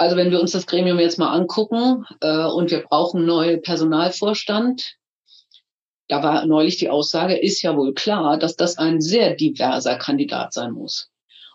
also 0.00 0.16
wenn 0.16 0.30
wir 0.30 0.40
uns 0.40 0.52
das 0.52 0.66
Gremium 0.66 0.98
jetzt 0.98 1.18
mal 1.18 1.30
angucken 1.30 2.06
äh, 2.22 2.46
und 2.46 2.70
wir 2.70 2.80
brauchen 2.80 3.26
neue 3.26 3.58
Personalvorstand, 3.58 4.96
da 6.10 6.24
war 6.24 6.44
neulich 6.44 6.76
die 6.76 6.90
Aussage, 6.90 7.36
ist 7.36 7.62
ja 7.62 7.76
wohl 7.76 7.94
klar, 7.94 8.36
dass 8.36 8.56
das 8.56 8.78
ein 8.78 9.00
sehr 9.00 9.36
diverser 9.36 9.96
Kandidat 9.96 10.52
sein 10.52 10.72
muss. 10.72 11.08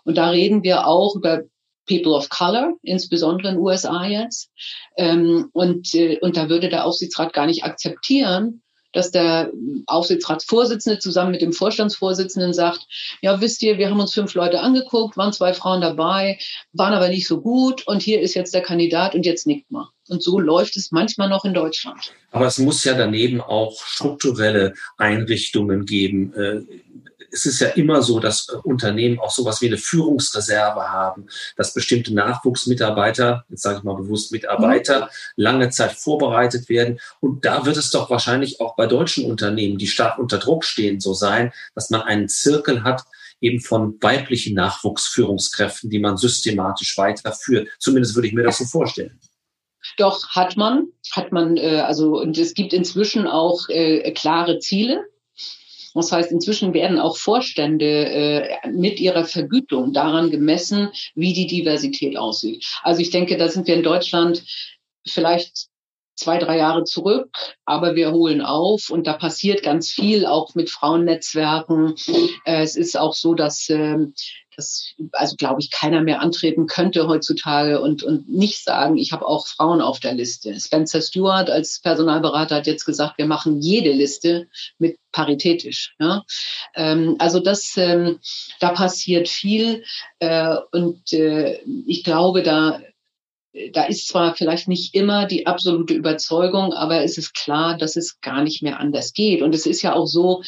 Und 0.06 0.18
da 0.18 0.30
reden 0.30 0.64
wir 0.64 0.88
auch 0.88 1.16
über 1.16 1.42
People 1.88 2.14
of 2.14 2.30
Color, 2.30 2.74
insbesondere 2.82 3.50
in 3.50 3.56
den 3.56 3.64
USA 3.64 4.06
jetzt. 4.06 4.50
Ähm, 4.98 5.50
und, 5.52 5.94
äh, 5.94 6.20
und 6.22 6.38
da 6.38 6.48
würde 6.48 6.70
der 6.70 6.86
Aufsichtsrat 6.86 7.34
gar 7.34 7.48
nicht 7.48 7.66
akzeptieren, 7.66 8.64
dass 8.96 9.12
der 9.12 9.52
Aufsichtsratsvorsitzende 9.88 11.00
zusammen 11.00 11.32
mit 11.32 11.42
dem 11.42 11.52
Vorstandsvorsitzenden 11.52 12.54
sagt, 12.54 12.88
ja, 13.22 13.42
wisst 13.42 13.62
ihr, 13.62 13.78
wir 13.78 13.90
haben 13.90 14.00
uns 14.00 14.14
fünf 14.14 14.34
Leute 14.36 14.62
angeguckt, 14.62 15.18
waren 15.18 15.34
zwei 15.34 15.54
Frauen 15.54 15.82
dabei, 15.82 16.40
waren 16.72 16.94
aber 16.94 17.10
nicht 17.10 17.28
so 17.28 17.42
gut 17.42 17.86
und 17.88 18.02
hier 18.02 18.22
ist 18.22 18.34
jetzt 18.34 18.54
der 18.54 18.62
Kandidat 18.62 19.14
und 19.14 19.26
jetzt 19.26 19.48
nickt 19.48 19.70
mal. 19.70 19.90
Und 20.08 20.24
so 20.24 20.40
läuft 20.40 20.78
es 20.78 20.92
manchmal 20.92 21.30
noch 21.30 21.46
in 21.46 21.54
Deutschland. 21.54 22.14
Aber 22.32 22.46
es 22.46 22.58
muss 22.58 22.84
ja 22.84 22.94
daneben 22.94 23.42
auch 23.42 23.82
strukturelle 23.86 24.74
Einrichtungen 24.98 25.86
geben. 25.86 26.34
Es 27.36 27.46
ist 27.46 27.60
ja 27.60 27.68
immer 27.70 28.02
so, 28.02 28.20
dass 28.20 28.48
äh, 28.48 28.56
Unternehmen 28.64 29.20
auch 29.20 29.30
sowas 29.30 29.62
wie 29.62 29.68
eine 29.68 29.78
Führungsreserve 29.78 30.90
haben, 30.90 31.28
dass 31.58 31.74
bestimmte 31.74 32.14
Nachwuchsmitarbeiter, 32.14 33.46
jetzt 33.50 33.64
sage 33.64 33.80
ich 33.80 33.84
mal 33.84 33.96
bewusst 33.96 34.32
Mitarbeiter, 34.32 35.10
lange 35.36 35.70
Zeit 35.70 35.92
vorbereitet 35.92 36.70
werden. 36.70 37.00
Und 37.20 37.44
da 37.44 37.66
wird 37.66 37.78
es 37.78 37.92
doch 37.92 38.10
wahrscheinlich 38.10 38.62
auch 38.62 38.76
bei 38.76 38.88
deutschen 38.88 39.26
Unternehmen, 39.30 39.78
die 39.78 39.88
stark 39.88 40.18
unter 40.18 40.38
Druck 40.38 40.64
stehen, 40.64 41.00
so 41.02 41.14
sein, 41.14 41.52
dass 41.76 41.90
man 41.90 42.02
einen 42.02 42.30
Zirkel 42.30 42.84
hat, 42.84 43.04
eben 43.42 43.60
von 43.60 43.98
weiblichen 44.02 44.56
Nachwuchsführungskräften, 44.56 45.90
die 45.90 46.00
man 46.00 46.18
systematisch 46.18 46.98
weiterführt. 46.98 47.68
Zumindest 47.80 48.16
würde 48.16 48.30
ich 48.30 48.34
mir 48.34 48.44
das 48.44 48.58
so 48.58 48.66
vorstellen. 48.66 49.20
Doch 49.98 50.30
hat 50.30 50.58
man, 50.58 50.88
hat 51.12 51.32
man, 51.32 51.58
äh, 51.58 51.82
also 51.82 52.20
und 52.20 52.38
es 52.38 52.54
gibt 52.54 52.74
inzwischen 52.74 53.28
auch 53.28 53.70
äh, 53.70 54.12
klare 54.14 54.60
Ziele. 54.60 55.06
Das 55.96 56.12
heißt, 56.12 56.32
inzwischen 56.32 56.74
werden 56.74 57.00
auch 57.00 57.18
Vorstände 57.18 57.86
äh, 57.86 58.70
mit 58.70 59.00
ihrer 59.00 59.26
Vergütung 59.26 59.94
daran 59.94 60.30
gemessen, 60.30 60.90
wie 61.16 61.34
die 61.34 61.48
Diversität 61.48 62.18
aussieht. 62.18 62.66
Also 62.84 63.02
ich 63.02 63.10
denke, 63.10 63.38
da 63.38 63.48
sind 63.48 63.68
wir 63.68 63.76
in 63.76 63.84
Deutschland 63.84 64.44
vielleicht 65.08 65.70
zwei, 66.16 66.38
drei 66.38 66.58
Jahre 66.58 66.84
zurück, 66.84 67.30
aber 67.66 67.96
wir 67.96 68.12
holen 68.12 68.42
auf 68.42 68.90
und 68.90 69.06
da 69.08 69.14
passiert 69.14 69.64
ganz 69.64 69.92
viel, 69.92 70.26
auch 70.26 70.56
mit 70.56 70.70
Frauennetzwerken. 70.70 71.96
Äh, 72.46 72.62
es 72.62 72.76
ist 72.76 72.98
auch 72.98 73.14
so, 73.14 73.34
dass 73.34 73.70
ähm, 73.70 74.14
dass 74.56 74.94
also 75.12 75.36
glaube 75.36 75.62
ich 75.62 75.72
keiner 75.72 76.02
mehr 76.02 76.22
antreten 76.22 76.68
könnte 76.68 77.08
heutzutage 77.08 77.82
und 77.82 78.04
und 78.04 78.30
nicht 78.30 78.64
sagen, 78.64 78.98
ich 78.98 79.12
habe 79.12 79.28
auch 79.28 79.48
Frauen 79.48 79.82
auf 79.82 80.00
der 80.00 80.14
Liste. 80.14 80.60
Spencer 80.60 81.02
Stewart 81.02 81.50
als 81.50 81.80
Personalberater 81.82 82.58
hat 82.58 82.68
jetzt 82.68 82.86
gesagt, 82.86 83.18
wir 83.18 83.26
machen 83.26 83.62
jede 83.62 83.92
Liste 83.92 84.48
mit 84.78 84.98
paritätisch. 85.12 85.96
Ja? 86.00 86.24
Ähm, 86.76 87.16
also 87.20 87.40
das 87.40 87.74
ähm, 87.78 88.20
da 88.60 88.70
passiert 88.72 89.28
viel 89.28 89.84
äh, 90.20 90.56
und 90.72 91.14
äh, 91.14 91.60
ich 91.88 92.04
glaube 92.04 92.44
da 92.44 92.80
da 93.72 93.86
ist 93.86 94.08
zwar 94.08 94.36
vielleicht 94.36 94.68
nicht 94.68 94.94
immer 94.96 95.26
die 95.26 95.48
absolute 95.48 95.94
Überzeugung, 95.94 96.74
aber 96.74 97.04
es 97.04 97.18
ist 97.18 97.34
klar, 97.34 97.78
dass 97.78 97.96
es 97.96 98.20
gar 98.20 98.44
nicht 98.44 98.62
mehr 98.62 98.80
anders 98.80 99.14
geht. 99.14 99.42
Und 99.42 99.56
es 99.56 99.66
ist 99.66 99.82
ja 99.82 99.94
auch 99.94 100.08
so, 100.08 100.44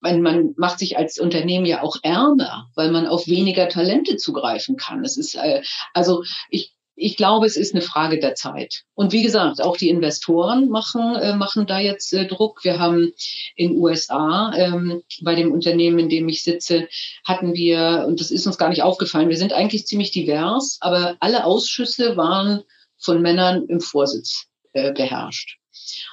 man, 0.00 0.22
man 0.22 0.54
macht 0.56 0.78
sich 0.78 0.96
als 0.96 1.18
Unternehmen 1.18 1.66
ja 1.66 1.82
auch 1.82 1.96
ärmer, 2.02 2.70
weil 2.74 2.90
man 2.90 3.06
auf 3.06 3.26
weniger 3.26 3.68
Talente 3.68 4.16
zugreifen 4.16 4.76
kann. 4.76 5.04
Es 5.04 5.16
ist 5.16 5.34
äh, 5.34 5.62
also 5.94 6.24
ich 6.50 6.74
ich 7.00 7.16
glaube, 7.16 7.46
es 7.46 7.56
ist 7.56 7.74
eine 7.74 7.82
Frage 7.82 8.20
der 8.20 8.34
Zeit. 8.34 8.82
Und 8.94 9.12
wie 9.12 9.22
gesagt, 9.22 9.62
auch 9.62 9.78
die 9.78 9.88
Investoren 9.88 10.68
machen, 10.68 11.16
äh, 11.16 11.34
machen 11.34 11.66
da 11.66 11.78
jetzt 11.78 12.12
äh, 12.12 12.26
Druck. 12.26 12.62
Wir 12.62 12.78
haben 12.78 13.12
in 13.56 13.78
USA 13.78 14.52
ähm, 14.54 15.02
bei 15.22 15.34
dem 15.34 15.50
Unternehmen, 15.50 15.98
in 15.98 16.08
dem 16.10 16.28
ich 16.28 16.42
sitze, 16.42 16.88
hatten 17.24 17.54
wir, 17.54 18.04
und 18.06 18.20
das 18.20 18.30
ist 18.30 18.46
uns 18.46 18.58
gar 18.58 18.68
nicht 18.68 18.82
aufgefallen, 18.82 19.30
wir 19.30 19.38
sind 19.38 19.54
eigentlich 19.54 19.86
ziemlich 19.86 20.10
divers, 20.10 20.76
aber 20.80 21.16
alle 21.20 21.44
Ausschüsse 21.44 22.18
waren 22.18 22.62
von 22.98 23.22
Männern 23.22 23.64
im 23.66 23.80
Vorsitz 23.80 24.46
äh, 24.74 24.92
beherrscht. 24.92 25.59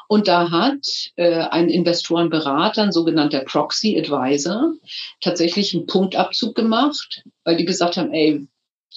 Und 0.07 0.27
da 0.27 0.51
hat 0.51 1.11
äh, 1.15 1.41
ein 1.41 1.69
Investorenberater, 1.69 2.83
ein 2.83 2.91
sogenannter 2.91 3.41
Proxy 3.41 3.97
Advisor, 3.99 4.73
tatsächlich 5.21 5.73
einen 5.73 5.85
Punktabzug 5.85 6.55
gemacht, 6.55 7.23
weil 7.43 7.57
die 7.57 7.65
gesagt 7.65 7.97
haben, 7.97 8.13
ey, 8.13 8.47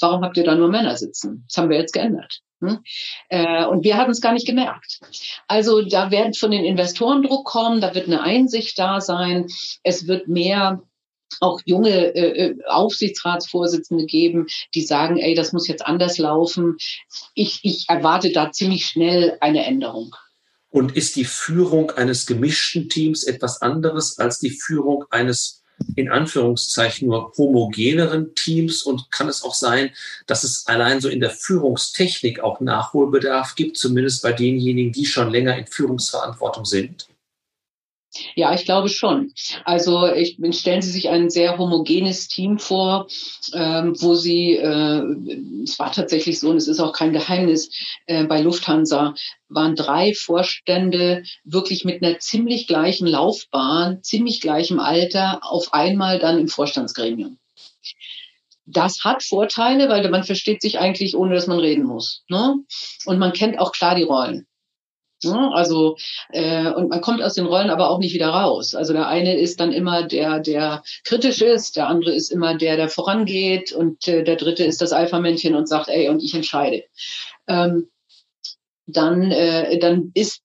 warum 0.00 0.22
habt 0.22 0.36
ihr 0.36 0.44
da 0.44 0.54
nur 0.54 0.68
Männer 0.68 0.96
sitzen? 0.96 1.44
Das 1.48 1.56
haben 1.56 1.70
wir 1.70 1.78
jetzt 1.78 1.92
geändert. 1.92 2.40
Hm? 2.60 2.80
Äh, 3.28 3.64
und 3.64 3.84
wir 3.84 3.96
hatten 3.96 4.10
es 4.10 4.20
gar 4.20 4.32
nicht 4.32 4.46
gemerkt. 4.46 5.00
Also 5.48 5.82
da 5.82 6.10
wird 6.10 6.36
von 6.36 6.50
den 6.50 6.64
Investoren 6.64 7.22
Druck 7.22 7.46
kommen, 7.46 7.80
da 7.80 7.94
wird 7.94 8.06
eine 8.06 8.22
Einsicht 8.22 8.78
da 8.78 9.00
sein, 9.00 9.46
es 9.82 10.06
wird 10.06 10.28
mehr 10.28 10.82
auch 11.38 11.60
junge 11.64 12.14
äh, 12.14 12.48
äh, 12.48 12.56
Aufsichtsratsvorsitzende 12.66 14.04
geben, 14.04 14.46
die 14.74 14.82
sagen, 14.82 15.16
ey, 15.16 15.34
das 15.34 15.52
muss 15.52 15.68
jetzt 15.68 15.86
anders 15.86 16.18
laufen. 16.18 16.76
Ich, 17.34 17.60
ich 17.62 17.86
erwarte 17.88 18.32
da 18.32 18.50
ziemlich 18.50 18.86
schnell 18.86 19.38
eine 19.40 19.64
Änderung. 19.64 20.14
Und 20.70 20.96
ist 20.96 21.16
die 21.16 21.24
Führung 21.24 21.90
eines 21.90 22.26
gemischten 22.26 22.88
Teams 22.88 23.24
etwas 23.24 23.60
anderes 23.60 24.18
als 24.18 24.38
die 24.38 24.50
Führung 24.50 25.04
eines 25.10 25.60
in 25.96 26.10
Anführungszeichen 26.10 27.08
nur 27.08 27.32
homogeneren 27.36 28.34
Teams 28.34 28.82
und 28.82 29.10
kann 29.10 29.28
es 29.28 29.42
auch 29.42 29.54
sein, 29.54 29.90
dass 30.26 30.44
es 30.44 30.66
allein 30.66 31.00
so 31.00 31.08
in 31.08 31.20
der 31.20 31.30
Führungstechnik 31.30 32.40
auch 32.40 32.60
Nachholbedarf 32.60 33.54
gibt, 33.54 33.76
zumindest 33.76 34.22
bei 34.22 34.32
denjenigen, 34.32 34.92
die 34.92 35.06
schon 35.06 35.30
länger 35.30 35.56
in 35.56 35.66
Führungsverantwortung 35.66 36.64
sind? 36.64 37.09
Ja, 38.34 38.52
ich 38.54 38.64
glaube 38.64 38.88
schon. 38.88 39.32
Also 39.64 40.06
ich, 40.08 40.36
stellen 40.52 40.82
Sie 40.82 40.90
sich 40.90 41.10
ein 41.10 41.30
sehr 41.30 41.58
homogenes 41.58 42.26
Team 42.26 42.58
vor, 42.58 43.06
ähm, 43.54 43.94
wo 44.00 44.14
Sie, 44.14 44.56
äh, 44.56 45.02
es 45.62 45.78
war 45.78 45.92
tatsächlich 45.92 46.40
so 46.40 46.50
und 46.50 46.56
es 46.56 46.66
ist 46.66 46.80
auch 46.80 46.92
kein 46.92 47.12
Geheimnis, 47.12 47.70
äh, 48.06 48.24
bei 48.24 48.40
Lufthansa 48.40 49.14
waren 49.48 49.76
drei 49.76 50.12
Vorstände 50.14 51.22
wirklich 51.44 51.84
mit 51.84 52.02
einer 52.02 52.18
ziemlich 52.18 52.66
gleichen 52.66 53.06
Laufbahn, 53.06 54.02
ziemlich 54.02 54.40
gleichem 54.40 54.80
Alter 54.80 55.40
auf 55.42 55.72
einmal 55.72 56.18
dann 56.18 56.38
im 56.38 56.48
Vorstandsgremium. 56.48 57.38
Das 58.66 59.04
hat 59.04 59.22
Vorteile, 59.22 59.88
weil 59.88 60.08
man 60.10 60.24
versteht 60.24 60.62
sich 60.62 60.78
eigentlich, 60.78 61.16
ohne 61.16 61.34
dass 61.34 61.46
man 61.46 61.58
reden 61.58 61.84
muss. 61.84 62.22
Ne? 62.28 62.56
Und 63.04 63.18
man 63.18 63.32
kennt 63.32 63.58
auch 63.58 63.72
klar 63.72 63.94
die 63.94 64.04
Rollen. 64.04 64.46
Ne? 65.24 65.50
Also 65.52 65.96
äh, 66.30 66.70
und 66.70 66.88
man 66.88 67.00
kommt 67.00 67.22
aus 67.22 67.34
den 67.34 67.46
Rollen 67.46 67.70
aber 67.70 67.90
auch 67.90 67.98
nicht 67.98 68.14
wieder 68.14 68.28
raus. 68.28 68.74
Also 68.74 68.92
der 68.92 69.08
eine 69.08 69.38
ist 69.38 69.60
dann 69.60 69.72
immer 69.72 70.06
der, 70.06 70.40
der 70.40 70.82
kritisch 71.04 71.42
ist, 71.42 71.76
der 71.76 71.88
andere 71.88 72.12
ist 72.12 72.30
immer 72.30 72.56
der, 72.56 72.76
der 72.76 72.88
vorangeht 72.88 73.72
und 73.72 74.06
äh, 74.08 74.24
der 74.24 74.36
dritte 74.36 74.64
ist 74.64 74.80
das 74.80 74.92
Alpha-Männchen 74.92 75.54
und 75.54 75.68
sagt, 75.68 75.88
ey, 75.88 76.08
und 76.08 76.22
ich 76.22 76.34
entscheide. 76.34 76.84
Ähm, 77.46 77.88
dann, 78.86 79.30
äh, 79.30 79.78
dann 79.78 80.10
ist 80.14 80.42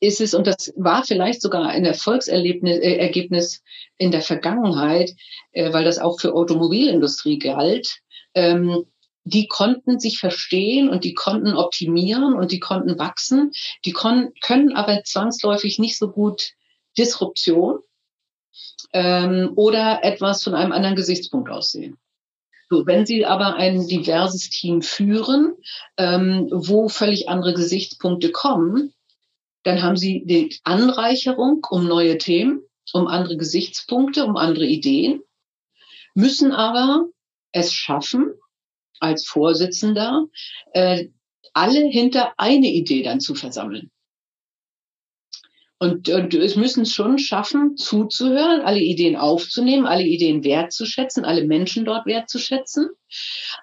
ist 0.00 0.20
es, 0.20 0.34
und 0.34 0.48
das 0.48 0.72
war 0.76 1.04
vielleicht 1.04 1.40
sogar 1.40 1.68
ein 1.68 1.84
Erfolgserlebnis 1.84 2.78
äh, 2.78 3.62
in 3.98 4.10
der 4.10 4.22
Vergangenheit, 4.22 5.12
äh, 5.52 5.72
weil 5.72 5.84
das 5.84 6.00
auch 6.00 6.18
für 6.18 6.34
Automobilindustrie 6.34 7.38
galt, 7.38 8.00
ähm, 8.34 8.84
die 9.24 9.46
konnten 9.46 10.00
sich 10.00 10.18
verstehen 10.18 10.88
und 10.88 11.04
die 11.04 11.14
konnten 11.14 11.54
optimieren 11.54 12.34
und 12.34 12.52
die 12.52 12.60
konnten 12.60 12.98
wachsen. 12.98 13.52
Die 13.84 13.92
kon 13.92 14.32
können 14.40 14.72
aber 14.74 15.04
zwangsläufig 15.04 15.78
nicht 15.78 15.98
so 15.98 16.10
gut 16.10 16.52
Disruption 16.98 17.78
ähm, 18.92 19.52
oder 19.54 20.00
etwas 20.02 20.42
von 20.42 20.54
einem 20.54 20.72
anderen 20.72 20.96
Gesichtspunkt 20.96 21.50
aussehen. 21.50 21.98
So, 22.68 22.86
wenn 22.86 23.04
Sie 23.04 23.26
aber 23.26 23.56
ein 23.56 23.86
diverses 23.86 24.48
Team 24.48 24.82
führen, 24.82 25.54
ähm, 25.98 26.48
wo 26.50 26.88
völlig 26.88 27.28
andere 27.28 27.52
Gesichtspunkte 27.52 28.32
kommen, 28.32 28.94
dann 29.62 29.82
haben 29.82 29.96
Sie 29.96 30.24
die 30.24 30.58
Anreicherung 30.64 31.64
um 31.70 31.86
neue 31.86 32.18
Themen, 32.18 32.62
um 32.92 33.06
andere 33.06 33.36
Gesichtspunkte, 33.36 34.24
um 34.24 34.36
andere 34.36 34.66
Ideen, 34.66 35.22
müssen 36.14 36.52
aber 36.52 37.06
es 37.52 37.72
schaffen, 37.72 38.32
als 39.02 39.26
Vorsitzender, 39.26 40.26
äh, 40.72 41.08
alle 41.52 41.80
hinter 41.80 42.32
eine 42.38 42.68
Idee 42.68 43.02
dann 43.02 43.20
zu 43.20 43.34
versammeln. 43.34 43.90
Und, 45.78 46.08
und 46.08 46.32
es 46.34 46.54
müssen 46.54 46.82
es 46.82 46.92
schon 46.92 47.18
schaffen, 47.18 47.76
zuzuhören, 47.76 48.60
alle 48.60 48.78
Ideen 48.78 49.16
aufzunehmen, 49.16 49.84
alle 49.84 50.04
Ideen 50.04 50.44
wertzuschätzen, 50.44 51.24
alle 51.24 51.44
Menschen 51.44 51.84
dort 51.84 52.06
wertzuschätzen. 52.06 52.88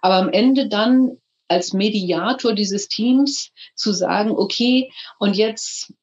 Aber 0.02 0.16
am 0.16 0.30
Ende 0.30 0.68
dann 0.68 1.18
als 1.48 1.72
Mediator 1.72 2.54
dieses 2.54 2.90
Teams 2.90 3.52
zu 3.74 3.94
sagen, 3.94 4.32
okay, 4.32 4.92
und 5.18 5.36
jetzt 5.36 5.94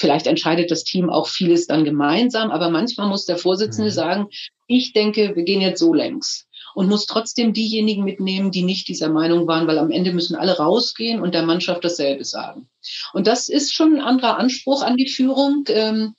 Vielleicht 0.00 0.26
entscheidet 0.26 0.70
das 0.70 0.82
Team 0.82 1.10
auch 1.10 1.28
vieles 1.28 1.66
dann 1.66 1.84
gemeinsam, 1.84 2.50
aber 2.50 2.70
manchmal 2.70 3.06
muss 3.06 3.26
der 3.26 3.36
Vorsitzende 3.36 3.90
mhm. 3.90 3.94
sagen, 3.94 4.26
ich 4.66 4.94
denke, 4.94 5.36
wir 5.36 5.42
gehen 5.42 5.60
jetzt 5.60 5.78
so 5.78 5.92
längs 5.92 6.48
und 6.74 6.88
muss 6.88 7.06
trotzdem 7.06 7.52
diejenigen 7.52 8.04
mitnehmen, 8.04 8.50
die 8.50 8.62
nicht 8.62 8.88
dieser 8.88 9.08
Meinung 9.08 9.46
waren, 9.46 9.66
weil 9.66 9.78
am 9.78 9.90
Ende 9.90 10.12
müssen 10.12 10.36
alle 10.36 10.56
rausgehen 10.56 11.20
und 11.20 11.34
der 11.34 11.42
Mannschaft 11.42 11.84
dasselbe 11.84 12.24
sagen. 12.24 12.68
Und 13.12 13.26
das 13.26 13.48
ist 13.48 13.74
schon 13.74 13.94
ein 13.94 14.00
anderer 14.00 14.38
Anspruch 14.38 14.82
an 14.82 14.96
die 14.96 15.08
Führung, 15.08 15.64
ähm, 15.68 16.14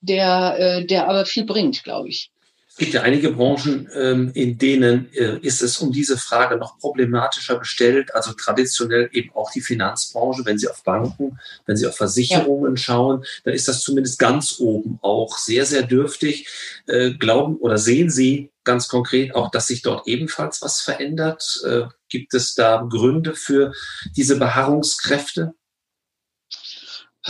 der, 0.00 0.58
äh, 0.58 0.84
der 0.84 1.08
aber 1.08 1.24
viel 1.24 1.44
bringt, 1.44 1.84
glaube 1.84 2.08
ich. 2.08 2.31
Es 2.72 2.78
gibt 2.78 2.94
ja 2.94 3.02
einige 3.02 3.32
Branchen, 3.32 3.86
ähm, 3.94 4.30
in 4.32 4.56
denen 4.56 5.12
äh, 5.12 5.38
ist 5.42 5.60
es 5.60 5.76
um 5.78 5.92
diese 5.92 6.16
Frage 6.16 6.56
noch 6.56 6.78
problematischer 6.78 7.58
bestellt. 7.58 8.14
Also 8.14 8.32
traditionell 8.32 9.10
eben 9.12 9.30
auch 9.34 9.50
die 9.52 9.60
Finanzbranche. 9.60 10.46
Wenn 10.46 10.56
Sie 10.56 10.68
auf 10.68 10.82
Banken, 10.82 11.38
wenn 11.66 11.76
Sie 11.76 11.86
auf 11.86 11.96
Versicherungen 11.96 12.76
ja. 12.76 12.82
schauen, 12.82 13.24
dann 13.44 13.52
ist 13.52 13.68
das 13.68 13.82
zumindest 13.82 14.18
ganz 14.18 14.58
oben 14.58 14.98
auch 15.02 15.36
sehr, 15.36 15.66
sehr 15.66 15.82
dürftig. 15.82 16.48
Äh, 16.86 17.12
glauben 17.12 17.56
oder 17.56 17.76
sehen 17.76 18.08
Sie 18.08 18.50
ganz 18.64 18.88
konkret 18.88 19.34
auch, 19.34 19.50
dass 19.50 19.66
sich 19.66 19.82
dort 19.82 20.08
ebenfalls 20.08 20.62
was 20.62 20.80
verändert? 20.80 21.60
Äh, 21.66 21.82
gibt 22.08 22.32
es 22.32 22.54
da 22.54 22.86
Gründe 22.88 23.34
für 23.34 23.74
diese 24.16 24.38
Beharrungskräfte? 24.38 25.52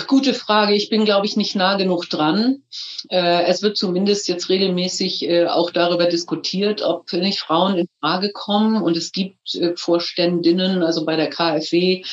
Gute 0.07 0.32
Frage. 0.32 0.74
Ich 0.74 0.88
bin, 0.88 1.05
glaube 1.05 1.26
ich, 1.26 1.36
nicht 1.36 1.55
nah 1.55 1.76
genug 1.76 2.09
dran. 2.09 2.62
Äh, 3.11 3.45
es 3.45 3.61
wird 3.61 3.76
zumindest 3.76 4.26
jetzt 4.26 4.49
regelmäßig 4.49 5.28
äh, 5.28 5.47
auch 5.47 5.70
darüber 5.70 6.07
diskutiert, 6.07 6.80
ob 6.80 7.12
nicht 7.12 7.40
Frauen 7.40 7.76
in 7.76 7.86
Frage 8.01 8.32
kommen. 8.32 8.82
Und 8.82 8.97
es 8.97 9.12
gibt 9.12 9.55
äh, 9.55 9.76
Vorständinnen, 9.76 10.82
also 10.82 11.05
bei 11.05 11.16
der 11.16 11.28
KfW 11.28 12.05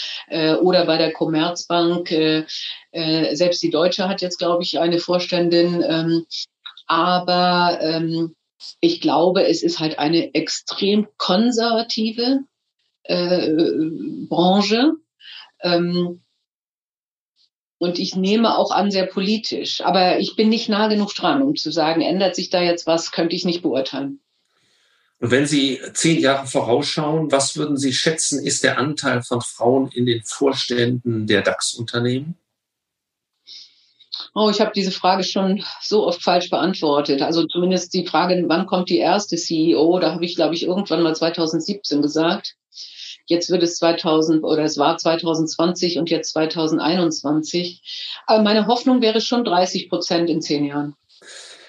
oder 0.62 0.86
bei 0.86 0.98
der 0.98 1.14
Commerzbank. 1.14 2.10
Selbst 2.92 3.64
die 3.64 3.70
Deutsche 3.70 4.10
hat 4.10 4.22
jetzt, 4.22 4.40
glaube 4.40 4.64
ich, 4.64 4.80
eine 4.80 5.00
Vorständin. 5.00 5.82
Ähm, 5.88 6.26
aber 6.86 7.80
ähm, 7.82 8.36
ich 8.82 9.00
glaube, 9.00 9.48
es 9.48 9.64
ist 9.64 9.80
halt 9.80 10.00
eine 10.00 10.34
extrem 10.34 11.08
konservative 11.18 12.40
Branche. 13.08 14.94
Ähm, 15.62 16.22
und 17.80 17.98
ich 17.98 18.16
nehme 18.16 18.58
auch 18.58 18.72
an, 18.72 18.92
sehr 18.92 19.08
politisch. 19.08 19.82
Aber 19.82 20.20
ich 20.20 20.36
bin 20.36 20.50
nicht 20.50 20.70
nah 20.70 20.88
genug 20.88 21.16
dran, 21.16 21.42
um 21.42 21.56
zu 21.56 21.72
sagen, 21.72 22.02
ändert 22.02 22.36
sich 22.36 22.50
da 22.50 22.62
jetzt 22.62 22.86
was, 22.86 23.12
könnte 23.12 23.36
ich 23.36 23.46
nicht 23.46 23.64
beurteilen. 23.64 24.20
Und 25.22 25.32
wenn 25.32 25.46
Sie 25.46 25.80
zehn 25.94 26.20
Jahre 26.20 26.46
vorausschauen, 26.46 27.32
was 27.32 27.58
würden 27.58 27.78
Sie 27.78 27.94
schätzen, 27.94 28.46
ist 28.46 28.64
der 28.64 28.78
Anteil 28.78 29.22
von 29.22 29.42
Frauen 29.42 29.90
in 29.92 30.06
den 30.06 30.24
Vorständen 30.24 31.26
der 31.28 31.42
DAX-Unternehmen? 31.42 32.36
Oh, 34.36 34.50
ich 34.50 34.62
habe 34.62 34.72
diese 34.76 34.92
Frage 34.92 35.24
schon 35.24 35.64
so 35.82 36.06
oft 36.06 36.22
falsch 36.22 36.50
beantwortet. 36.50 37.22
Also 37.22 37.46
zumindest 37.48 37.94
die 37.94 38.06
Frage, 38.06 38.42
wann 38.48 38.66
kommt 38.66 38.90
die 38.90 39.00
erste 39.00 39.38
CEO? 39.38 40.00
Da 40.00 40.14
habe 40.14 40.26
ich, 40.26 40.36
glaube 40.36 40.54
ich, 40.54 40.64
irgendwann 40.64 41.02
mal 41.02 41.16
2017 41.16 42.02
gesagt. 42.02 42.56
Jetzt 43.30 43.52
wird 43.52 43.62
es 43.62 43.76
2000 43.76 44.44
oder 44.44 44.64
es 44.64 44.80
war 44.80 44.98
2020 44.98 46.00
und 46.00 46.10
jetzt 46.10 46.32
2021. 46.32 48.24
Aber 48.26 48.42
meine 48.42 48.66
Hoffnung 48.66 49.04
wäre 49.04 49.22
schon 49.22 49.44
30 49.44 49.88
Prozent 49.88 50.32
in 50.32 50.42
zehn 50.42 50.66
Jahren. 50.66 50.96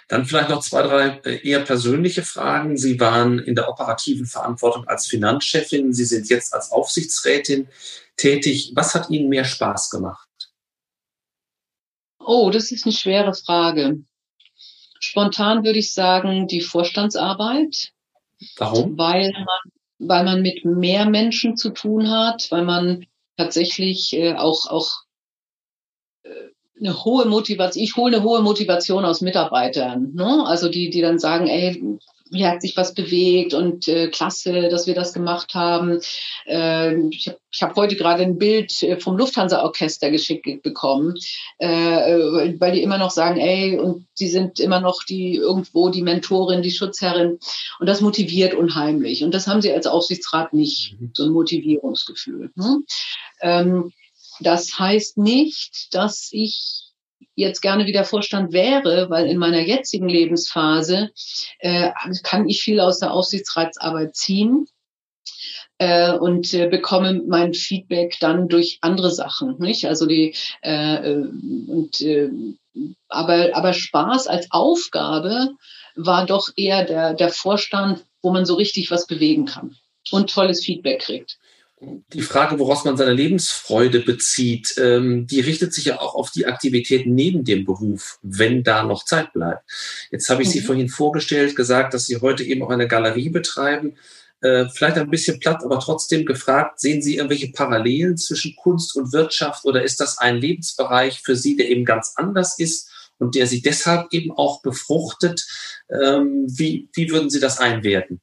Dann 0.08 0.24
vielleicht 0.24 0.48
noch 0.48 0.62
zwei, 0.62 0.82
drei 0.82 1.20
äh, 1.26 1.46
eher 1.46 1.60
persönliche 1.60 2.22
Fragen. 2.22 2.78
Sie 2.78 2.98
waren 2.98 3.38
in 3.38 3.54
der 3.54 3.68
operativen 3.68 4.24
Verantwortung 4.24 4.88
als 4.88 5.06
Finanzchefin. 5.06 5.92
Sie 5.92 6.06
sind 6.06 6.30
jetzt 6.30 6.54
als 6.54 6.72
Aufsichtsrätin 6.72 7.68
tätig. 8.16 8.72
Was 8.74 8.94
hat 8.94 9.10
Ihnen 9.10 9.28
mehr 9.28 9.44
Spaß 9.44 9.90
gemacht? 9.90 10.28
Oh, 12.18 12.48
das 12.50 12.72
ist 12.72 12.86
eine 12.86 12.94
schwere 12.94 13.34
Frage. 13.34 13.98
Spontan 14.98 15.62
würde 15.62 15.78
ich 15.78 15.92
sagen, 15.92 16.48
die 16.48 16.62
Vorstandsarbeit. 16.62 17.92
Warum? 18.56 18.96
Weil 18.96 19.30
man 19.32 19.72
weil 20.00 20.24
man 20.24 20.42
mit 20.42 20.64
mehr 20.64 21.08
Menschen 21.08 21.56
zu 21.56 21.70
tun 21.70 22.10
hat, 22.10 22.50
weil 22.50 22.64
man 22.64 23.06
tatsächlich 23.36 24.12
äh, 24.14 24.34
auch, 24.34 24.66
auch 24.66 24.90
äh, 26.22 26.30
eine 26.78 27.04
hohe 27.04 27.26
Motivation, 27.26 27.84
ich 27.84 27.96
hole 27.96 28.16
eine 28.16 28.24
hohe 28.24 28.40
Motivation 28.40 29.04
aus 29.04 29.20
Mitarbeitern, 29.20 30.12
ne? 30.14 30.44
also 30.46 30.68
die, 30.68 30.88
die 30.90 31.02
dann 31.02 31.18
sagen, 31.18 31.46
ey, 31.46 31.98
hier 32.32 32.50
hat 32.50 32.62
sich 32.62 32.76
was 32.76 32.94
bewegt 32.94 33.54
und 33.54 33.88
äh, 33.88 34.08
klasse, 34.08 34.68
dass 34.68 34.86
wir 34.86 34.94
das 34.94 35.12
gemacht 35.12 35.54
haben. 35.54 36.00
Äh, 36.46 37.08
ich 37.08 37.28
habe 37.28 37.38
ich 37.52 37.62
hab 37.62 37.76
heute 37.76 37.96
gerade 37.96 38.22
ein 38.22 38.38
Bild 38.38 38.82
äh, 38.82 38.98
vom 38.98 39.16
Lufthansa-Orchester 39.16 40.10
geschickt 40.10 40.62
bekommen, 40.62 41.14
äh, 41.58 41.68
weil 41.68 42.72
die 42.72 42.82
immer 42.82 42.98
noch 42.98 43.10
sagen, 43.10 43.40
ey, 43.40 43.78
und 43.78 44.06
sie 44.14 44.28
sind 44.28 44.60
immer 44.60 44.80
noch 44.80 45.02
die 45.02 45.34
irgendwo 45.34 45.88
die 45.88 46.02
Mentorin, 46.02 46.62
die 46.62 46.70
Schutzherrin. 46.70 47.38
Und 47.80 47.88
das 47.88 48.00
motiviert 48.00 48.54
unheimlich. 48.54 49.24
Und 49.24 49.34
das 49.34 49.46
haben 49.46 49.62
sie 49.62 49.72
als 49.72 49.86
Aufsichtsrat 49.86 50.52
nicht, 50.52 50.96
mhm. 51.00 51.10
so 51.14 51.24
ein 51.24 51.30
Motivierungsgefühl. 51.30 52.50
Hm? 52.56 52.86
Ähm, 53.40 53.92
das 54.40 54.78
heißt 54.78 55.18
nicht, 55.18 55.88
dass 55.94 56.28
ich 56.32 56.89
jetzt 57.34 57.60
gerne 57.60 57.86
wieder 57.86 58.04
Vorstand 58.04 58.52
wäre, 58.52 59.10
weil 59.10 59.26
in 59.26 59.38
meiner 59.38 59.60
jetzigen 59.60 60.08
Lebensphase 60.08 61.10
äh, 61.58 61.90
kann 62.22 62.48
ich 62.48 62.60
viel 62.60 62.80
aus 62.80 62.98
der 62.98 63.12
Aufsichtsratsarbeit 63.12 64.14
ziehen 64.14 64.66
äh, 65.78 66.12
und 66.12 66.52
äh, 66.54 66.68
bekomme 66.68 67.22
mein 67.26 67.54
Feedback 67.54 68.16
dann 68.20 68.48
durch 68.48 68.78
andere 68.82 69.10
Sachen, 69.10 69.58
nicht? 69.58 69.86
Also 69.86 70.06
die 70.06 70.34
äh, 70.62 70.94
äh 70.94 71.28
und 71.66 72.00
äh, 72.00 72.30
aber 73.08 73.50
aber 73.54 73.72
Spaß 73.72 74.26
als 74.26 74.48
Aufgabe 74.50 75.50
war 75.96 76.26
doch 76.26 76.50
eher 76.56 76.84
der 76.84 77.14
der 77.14 77.30
Vorstand, 77.30 78.04
wo 78.22 78.30
man 78.30 78.44
so 78.44 78.54
richtig 78.54 78.90
was 78.90 79.06
bewegen 79.06 79.46
kann 79.46 79.76
und 80.10 80.30
tolles 80.30 80.64
Feedback 80.64 81.00
kriegt 81.00 81.38
die 81.80 82.22
Frage, 82.22 82.58
woraus 82.58 82.84
man 82.84 82.96
seine 82.96 83.12
Lebensfreude 83.12 84.00
bezieht, 84.00 84.74
ähm, 84.76 85.26
die 85.26 85.40
richtet 85.40 85.72
sich 85.72 85.86
ja 85.86 86.00
auch 86.00 86.14
auf 86.14 86.30
die 86.30 86.46
Aktivitäten 86.46 87.14
neben 87.14 87.44
dem 87.44 87.64
Beruf, 87.64 88.18
wenn 88.22 88.62
da 88.62 88.82
noch 88.82 89.04
Zeit 89.04 89.32
bleibt. 89.32 89.62
Jetzt 90.10 90.28
habe 90.28 90.42
ich 90.42 90.48
mhm. 90.48 90.52
Sie 90.52 90.60
vorhin 90.60 90.88
vorgestellt, 90.88 91.56
gesagt, 91.56 91.94
dass 91.94 92.06
Sie 92.06 92.20
heute 92.20 92.44
eben 92.44 92.62
auch 92.62 92.70
eine 92.70 92.88
Galerie 92.88 93.30
betreiben. 93.30 93.96
Äh, 94.42 94.66
vielleicht 94.68 94.98
ein 94.98 95.10
bisschen 95.10 95.38
platt, 95.38 95.64
aber 95.64 95.80
trotzdem 95.80 96.26
gefragt, 96.26 96.80
sehen 96.80 97.00
Sie 97.00 97.16
irgendwelche 97.16 97.52
Parallelen 97.52 98.16
zwischen 98.16 98.56
Kunst 98.56 98.96
und 98.96 99.12
Wirtschaft 99.12 99.64
oder 99.64 99.82
ist 99.82 100.00
das 100.00 100.18
ein 100.18 100.36
Lebensbereich 100.36 101.22
für 101.22 101.36
Sie, 101.36 101.56
der 101.56 101.70
eben 101.70 101.84
ganz 101.84 102.12
anders 102.16 102.58
ist 102.58 102.90
und 103.18 103.34
der 103.34 103.46
Sie 103.46 103.62
deshalb 103.62 104.12
eben 104.12 104.32
auch 104.32 104.60
befruchtet? 104.60 105.46
Ähm, 105.90 106.46
wie, 106.46 106.88
wie 106.94 107.10
würden 107.10 107.30
Sie 107.30 107.40
das 107.40 107.58
einwerten? 107.58 108.20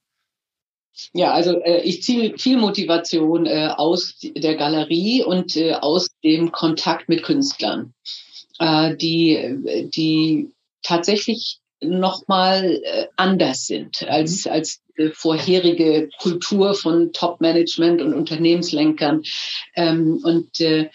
Ja, 1.14 1.34
also 1.34 1.60
äh, 1.62 1.82
ich 1.82 2.04
ziehe 2.04 2.38
viel 2.38 2.58
Motivation 2.58 3.46
äh, 3.46 3.70
aus 3.76 4.16
der 4.22 4.56
Galerie 4.56 5.24
und 5.24 5.56
äh, 5.56 5.74
aus 5.74 6.10
dem 6.24 6.52
Kontakt 6.52 7.08
mit 7.10 7.24
Künstlern, 7.24 7.94
äh, 8.60 8.96
die, 8.96 9.90
die 9.96 10.50
tatsächlich 10.82 11.60
nochmal 11.82 12.82
äh, 12.84 13.08
anders 13.16 13.68
sind 13.68 14.08
als, 14.08 14.46
mhm. 14.46 14.52
als 14.52 14.82
äh, 14.96 15.10
vorherige 15.10 16.10
Kultur 16.18 16.74
von 16.74 17.14
Top-Management 17.14 18.02
und 18.02 18.14
Unternehmenslenkern. 18.14 19.22
Ähm, 19.76 20.20
und 20.24 20.60
äh, 20.60 20.90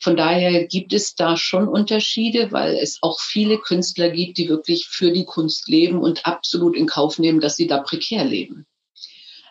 von 0.00 0.16
daher 0.16 0.66
gibt 0.66 0.92
es 0.92 1.14
da 1.14 1.36
schon 1.36 1.68
Unterschiede, 1.68 2.50
weil 2.50 2.76
es 2.76 2.98
auch 3.02 3.20
viele 3.20 3.58
Künstler 3.58 4.10
gibt, 4.10 4.38
die 4.38 4.48
wirklich 4.48 4.86
für 4.86 5.12
die 5.12 5.24
Kunst 5.24 5.68
leben 5.68 6.00
und 6.00 6.26
absolut 6.26 6.74
in 6.74 6.86
Kauf 6.86 7.18
nehmen, 7.18 7.40
dass 7.40 7.56
sie 7.56 7.66
da 7.66 7.78
prekär 7.78 8.24
leben 8.24 8.66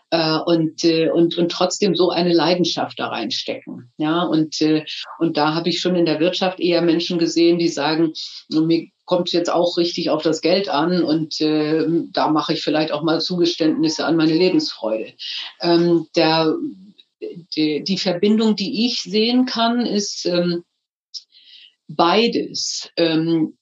äh, 0.09 0.37
und, 0.37 0.83
äh, 0.83 1.09
und, 1.09 1.37
und 1.37 1.51
trotzdem 1.51 1.95
so 1.95 2.09
eine 2.09 2.33
Leidenschaft 2.33 2.99
da 2.99 3.07
reinstecken. 3.07 3.91
Ja, 3.97 4.23
und, 4.23 4.61
äh, 4.61 4.85
und 5.19 5.37
da 5.37 5.53
habe 5.53 5.69
ich 5.69 5.79
schon 5.79 5.95
in 5.95 6.05
der 6.05 6.19
Wirtschaft 6.19 6.59
eher 6.59 6.81
Menschen 6.81 7.19
gesehen, 7.19 7.59
die 7.59 7.67
sagen, 7.67 8.13
mir 8.49 8.87
kommt 9.05 9.31
jetzt 9.31 9.49
auch 9.49 9.77
richtig 9.77 10.09
auf 10.09 10.21
das 10.21 10.41
Geld 10.41 10.69
an 10.69 11.03
und 11.03 11.39
äh, 11.41 11.85
da 12.11 12.29
mache 12.29 12.53
ich 12.53 12.61
vielleicht 12.61 12.91
auch 12.91 13.03
mal 13.03 13.21
Zugeständnisse 13.21 14.05
an 14.05 14.17
meine 14.17 14.33
Lebensfreude. 14.33 15.13
Ähm, 15.61 16.07
der, 16.15 16.55
die, 17.55 17.83
die 17.83 17.97
Verbindung, 17.97 18.55
die 18.55 18.85
ich 18.85 19.01
sehen 19.01 19.45
kann, 19.45 19.85
ist 19.85 20.25
ähm, 20.25 20.63
beides. 21.87 22.89
Ähm, 22.97 23.57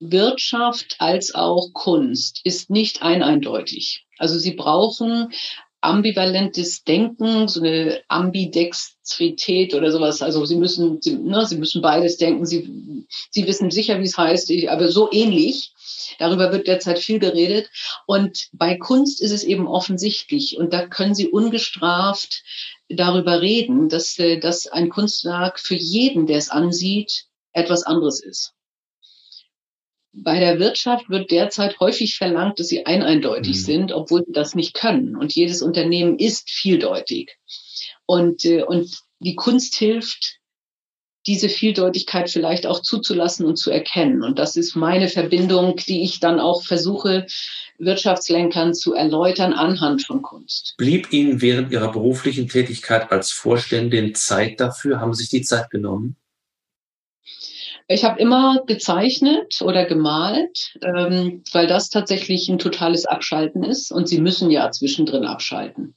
Wirtschaft 0.00 0.94
als 1.00 1.34
auch 1.34 1.72
Kunst 1.72 2.40
ist 2.44 2.70
nicht 2.70 3.02
eineindeutig. 3.02 4.06
Also 4.18 4.38
sie 4.38 4.52
brauchen 4.52 5.32
ambivalentes 5.80 6.82
Denken, 6.82 7.46
so 7.46 7.60
eine 7.60 8.00
Ambidextrität 8.08 9.74
oder 9.74 9.92
sowas. 9.92 10.22
Also 10.22 10.44
sie 10.44 10.56
müssen, 10.56 11.00
sie, 11.00 11.14
ne, 11.14 11.46
sie 11.46 11.56
müssen 11.56 11.82
beides 11.82 12.16
denken. 12.16 12.46
Sie, 12.46 13.06
sie 13.30 13.46
wissen 13.46 13.70
sicher, 13.70 13.98
wie 14.00 14.04
es 14.04 14.18
heißt, 14.18 14.52
aber 14.68 14.88
so 14.88 15.10
ähnlich. 15.12 15.72
Darüber 16.18 16.52
wird 16.52 16.66
derzeit 16.66 16.98
viel 16.98 17.20
geredet. 17.20 17.70
Und 18.06 18.48
bei 18.52 18.76
Kunst 18.76 19.20
ist 19.20 19.30
es 19.30 19.44
eben 19.44 19.68
offensichtlich. 19.68 20.56
Und 20.58 20.72
da 20.72 20.86
können 20.86 21.14
Sie 21.14 21.28
ungestraft 21.28 22.42
darüber 22.88 23.40
reden, 23.40 23.88
dass, 23.88 24.18
äh, 24.18 24.40
dass 24.40 24.66
ein 24.66 24.88
Kunstwerk 24.88 25.60
für 25.60 25.76
jeden, 25.76 26.26
der 26.26 26.38
es 26.38 26.50
ansieht, 26.50 27.26
etwas 27.52 27.84
anderes 27.84 28.20
ist. 28.20 28.54
Bei 30.22 30.38
der 30.38 30.58
Wirtschaft 30.58 31.08
wird 31.08 31.30
derzeit 31.30 31.78
häufig 31.80 32.16
verlangt, 32.16 32.58
dass 32.58 32.68
sie 32.68 32.86
eineindeutig 32.86 33.56
mhm. 33.56 33.62
sind, 33.62 33.92
obwohl 33.92 34.24
sie 34.24 34.32
das 34.32 34.54
nicht 34.54 34.74
können. 34.74 35.16
Und 35.16 35.34
jedes 35.34 35.62
Unternehmen 35.62 36.18
ist 36.18 36.50
vieldeutig. 36.50 37.36
Und, 38.06 38.44
äh, 38.44 38.62
und 38.62 38.98
die 39.20 39.34
Kunst 39.34 39.76
hilft, 39.76 40.38
diese 41.26 41.50
Vieldeutigkeit 41.50 42.30
vielleicht 42.30 42.66
auch 42.66 42.80
zuzulassen 42.80 43.44
und 43.44 43.56
zu 43.56 43.70
erkennen. 43.70 44.22
Und 44.22 44.38
das 44.38 44.56
ist 44.56 44.74
meine 44.74 45.08
Verbindung, 45.08 45.76
die 45.76 46.02
ich 46.02 46.20
dann 46.20 46.40
auch 46.40 46.62
versuche, 46.62 47.26
Wirtschaftslenkern 47.78 48.74
zu 48.74 48.94
erläutern 48.94 49.52
anhand 49.52 50.04
von 50.04 50.22
Kunst. 50.22 50.74
Blieb 50.78 51.12
Ihnen 51.12 51.42
während 51.42 51.70
Ihrer 51.70 51.92
beruflichen 51.92 52.48
Tätigkeit 52.48 53.12
als 53.12 53.30
Vorständin 53.30 54.14
Zeit 54.14 54.58
dafür? 54.58 55.00
Haben 55.00 55.12
Sie 55.12 55.24
sich 55.24 55.30
die 55.30 55.42
Zeit 55.42 55.70
genommen? 55.70 56.16
Ich 57.90 58.04
habe 58.04 58.20
immer 58.20 58.62
gezeichnet 58.66 59.62
oder 59.62 59.86
gemalt, 59.86 60.78
ähm, 60.82 61.42
weil 61.52 61.66
das 61.66 61.88
tatsächlich 61.88 62.46
ein 62.50 62.58
totales 62.58 63.06
Abschalten 63.06 63.64
ist 63.64 63.90
und 63.90 64.06
sie 64.06 64.20
müssen 64.20 64.50
ja 64.50 64.70
zwischendrin 64.70 65.24
abschalten. 65.24 65.96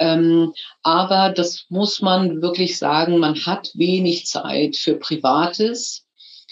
Ähm, 0.00 0.52
aber 0.82 1.30
das 1.30 1.66
muss 1.68 2.02
man 2.02 2.42
wirklich 2.42 2.78
sagen, 2.78 3.18
man 3.18 3.36
hat 3.46 3.70
wenig 3.74 4.26
Zeit 4.26 4.74
für 4.76 4.96
Privates 4.96 6.04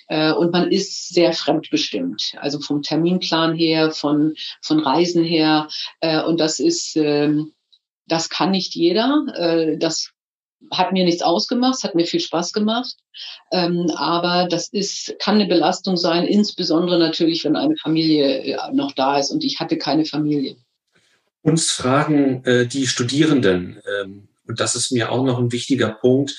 äh, 0.06 0.30
und 0.30 0.52
man 0.52 0.70
ist 0.70 1.08
sehr 1.08 1.32
fremdbestimmt, 1.32 2.34
also 2.36 2.60
vom 2.60 2.80
Terminplan 2.82 3.54
her, 3.54 3.90
von, 3.90 4.34
von 4.62 4.78
Reisen 4.78 5.24
her. 5.24 5.66
Äh, 5.98 6.22
und 6.22 6.38
das 6.38 6.60
ist, 6.60 6.94
ähm, 6.94 7.52
das 8.06 8.28
kann 8.28 8.52
nicht 8.52 8.76
jeder. 8.76 9.24
Äh, 9.34 9.76
das 9.76 10.12
hat 10.70 10.92
mir 10.92 11.04
nichts 11.04 11.22
ausgemacht, 11.22 11.76
es 11.76 11.84
hat 11.84 11.94
mir 11.94 12.06
viel 12.06 12.20
Spaß 12.20 12.52
gemacht. 12.52 12.94
Ähm, 13.52 13.90
aber 13.96 14.48
das 14.48 14.68
ist, 14.68 15.14
kann 15.18 15.36
eine 15.36 15.46
Belastung 15.46 15.96
sein, 15.96 16.24
insbesondere 16.24 16.98
natürlich, 16.98 17.44
wenn 17.44 17.56
eine 17.56 17.76
Familie 17.76 18.40
äh, 18.40 18.72
noch 18.72 18.92
da 18.92 19.18
ist 19.18 19.30
und 19.30 19.44
ich 19.44 19.60
hatte 19.60 19.78
keine 19.78 20.04
Familie. 20.04 20.56
Uns 21.42 21.70
fragen 21.70 22.44
äh, 22.44 22.66
die 22.66 22.86
Studierenden, 22.86 23.80
ähm, 24.00 24.28
und 24.46 24.60
das 24.60 24.74
ist 24.74 24.92
mir 24.92 25.12
auch 25.12 25.24
noch 25.24 25.38
ein 25.38 25.52
wichtiger 25.52 25.90
Punkt, 25.90 26.36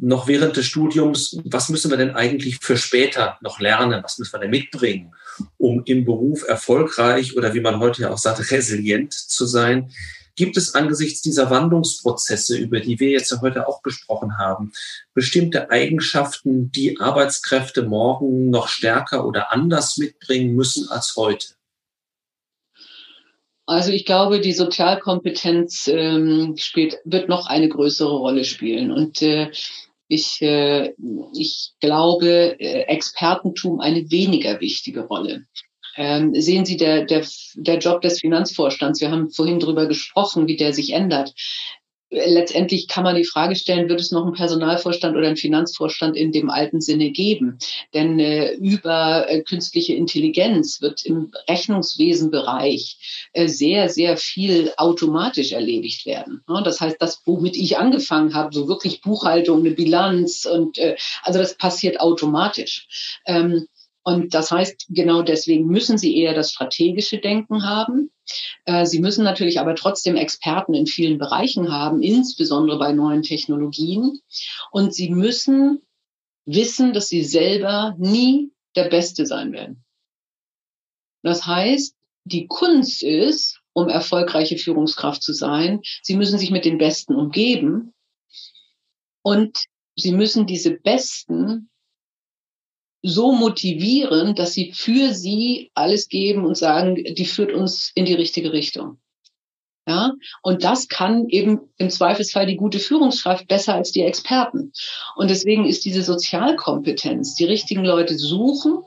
noch 0.00 0.26
während 0.26 0.56
des 0.56 0.66
Studiums, 0.66 1.38
was 1.44 1.68
müssen 1.68 1.90
wir 1.90 1.98
denn 1.98 2.12
eigentlich 2.12 2.58
für 2.60 2.76
später 2.76 3.36
noch 3.40 3.60
lernen? 3.60 4.02
Was 4.02 4.18
müssen 4.18 4.32
wir 4.32 4.40
denn 4.40 4.50
mitbringen, 4.50 5.14
um 5.58 5.82
im 5.84 6.04
Beruf 6.04 6.46
erfolgreich 6.46 7.36
oder 7.36 7.52
wie 7.54 7.60
man 7.60 7.78
heute 7.78 8.02
ja 8.02 8.10
auch 8.10 8.18
sagt, 8.18 8.50
resilient 8.50 9.12
zu 9.12 9.44
sein? 9.44 9.90
Gibt 10.34 10.56
es 10.56 10.74
angesichts 10.74 11.20
dieser 11.20 11.50
Wandlungsprozesse, 11.50 12.56
über 12.56 12.80
die 12.80 12.98
wir 12.98 13.10
jetzt 13.10 13.32
heute 13.42 13.68
auch 13.68 13.82
gesprochen 13.82 14.38
haben, 14.38 14.72
bestimmte 15.14 15.70
Eigenschaften, 15.70 16.72
die 16.72 16.98
Arbeitskräfte 17.00 17.82
morgen 17.82 18.50
noch 18.50 18.68
stärker 18.68 19.26
oder 19.26 19.52
anders 19.52 19.98
mitbringen 19.98 20.54
müssen 20.54 20.88
als 20.88 21.14
heute? 21.16 21.48
Also 23.66 23.92
ich 23.92 24.04
glaube, 24.04 24.40
die 24.40 24.52
Sozialkompetenz 24.52 25.88
ähm, 25.88 26.54
spielt, 26.56 26.98
wird 27.04 27.28
noch 27.28 27.46
eine 27.46 27.68
größere 27.68 28.16
Rolle 28.16 28.44
spielen. 28.44 28.90
Und 28.90 29.22
äh, 29.22 29.50
ich, 30.08 30.42
äh, 30.42 30.94
ich 31.34 31.72
glaube, 31.80 32.60
äh, 32.60 32.82
Expertentum 32.82 33.80
eine 33.80 34.10
weniger 34.10 34.60
wichtige 34.60 35.02
Rolle. 35.02 35.46
Ähm, 35.96 36.34
sehen 36.34 36.64
Sie, 36.64 36.76
der, 36.76 37.04
der, 37.04 37.24
der 37.54 37.78
Job 37.78 38.00
des 38.00 38.20
Finanzvorstands, 38.20 39.00
wir 39.00 39.10
haben 39.10 39.30
vorhin 39.30 39.60
drüber 39.60 39.86
gesprochen, 39.86 40.46
wie 40.46 40.56
der 40.56 40.72
sich 40.72 40.92
ändert. 40.92 41.32
Letztendlich 42.14 42.88
kann 42.88 43.04
man 43.04 43.16
die 43.16 43.24
Frage 43.24 43.56
stellen, 43.56 43.88
wird 43.88 43.98
es 43.98 44.12
noch 44.12 44.26
einen 44.26 44.34
Personalvorstand 44.34 45.16
oder 45.16 45.28
einen 45.28 45.38
Finanzvorstand 45.38 46.14
in 46.14 46.30
dem 46.30 46.50
alten 46.50 46.82
Sinne 46.82 47.10
geben? 47.10 47.56
Denn 47.94 48.18
äh, 48.18 48.52
über 48.52 49.30
äh, 49.30 49.40
künstliche 49.40 49.94
Intelligenz 49.94 50.82
wird 50.82 51.06
im 51.06 51.32
Rechnungswesenbereich 51.48 53.30
äh, 53.32 53.48
sehr, 53.48 53.88
sehr 53.88 54.18
viel 54.18 54.74
automatisch 54.76 55.52
erledigt 55.52 56.04
werden. 56.04 56.42
Ja, 56.50 56.60
das 56.60 56.82
heißt, 56.82 56.96
das, 57.00 57.22
womit 57.24 57.56
ich 57.56 57.78
angefangen 57.78 58.34
habe, 58.34 58.52
so 58.52 58.68
wirklich 58.68 59.00
Buchhaltung, 59.00 59.60
eine 59.60 59.70
Bilanz 59.70 60.44
und 60.44 60.76
äh, 60.76 60.96
also 61.22 61.38
das 61.38 61.56
passiert 61.56 61.98
automatisch. 61.98 63.18
Ähm, 63.24 63.68
Und 64.04 64.34
das 64.34 64.50
heißt, 64.50 64.86
genau 64.88 65.22
deswegen 65.22 65.66
müssen 65.66 65.96
sie 65.96 66.16
eher 66.16 66.34
das 66.34 66.50
strategische 66.52 67.18
Denken 67.18 67.64
haben. 67.64 68.10
Äh, 68.64 68.84
sie 68.84 69.00
müssen 69.00 69.24
natürlich 69.24 69.60
aber 69.60 69.74
trotzdem 69.74 70.16
Experten 70.16 70.74
in 70.74 70.86
vielen 70.86 71.18
Bereichen 71.18 71.72
haben, 71.72 72.02
insbesondere 72.02 72.78
bei 72.78 72.92
neuen 72.92 73.22
Technologien. 73.22 74.20
Und 74.72 74.92
sie 74.94 75.10
müssen 75.10 75.82
wissen, 76.44 76.92
dass 76.92 77.08
sie 77.08 77.22
selber 77.22 77.94
nie 77.98 78.50
der 78.74 78.88
Beste 78.88 79.26
sein 79.26 79.52
werden. 79.52 79.84
Das 81.22 81.46
heißt, 81.46 81.96
die 82.24 82.46
Kunst 82.46 83.02
ist, 83.02 83.60
um 83.72 83.88
erfolgreiche 83.88 84.58
Führungskraft 84.58 85.22
zu 85.22 85.32
sein, 85.32 85.80
sie 86.02 86.16
müssen 86.16 86.38
sich 86.38 86.50
mit 86.50 86.64
den 86.64 86.78
Besten 86.78 87.14
umgeben 87.14 87.94
und 89.22 89.64
sie 89.96 90.12
müssen 90.12 90.46
diese 90.46 90.72
Besten 90.72 91.70
so 93.02 93.32
motivieren, 93.32 94.34
dass 94.34 94.52
sie 94.52 94.72
für 94.72 95.12
sie 95.12 95.70
alles 95.74 96.08
geben 96.08 96.44
und 96.46 96.56
sagen, 96.56 96.94
die 96.94 97.24
führt 97.24 97.52
uns 97.52 97.90
in 97.94 98.04
die 98.04 98.14
richtige 98.14 98.52
Richtung. 98.52 98.98
Ja, 99.86 100.12
und 100.42 100.62
das 100.62 100.86
kann 100.86 101.26
eben 101.28 101.60
im 101.76 101.90
Zweifelsfall 101.90 102.46
die 102.46 102.56
gute 102.56 102.78
Führungskraft 102.78 103.48
besser 103.48 103.74
als 103.74 103.90
die 103.90 104.02
Experten. 104.02 104.72
Und 105.16 105.28
deswegen 105.28 105.66
ist 105.66 105.84
diese 105.84 106.04
Sozialkompetenz, 106.04 107.34
die 107.34 107.46
richtigen 107.46 107.84
Leute 107.84 108.16
suchen, 108.16 108.84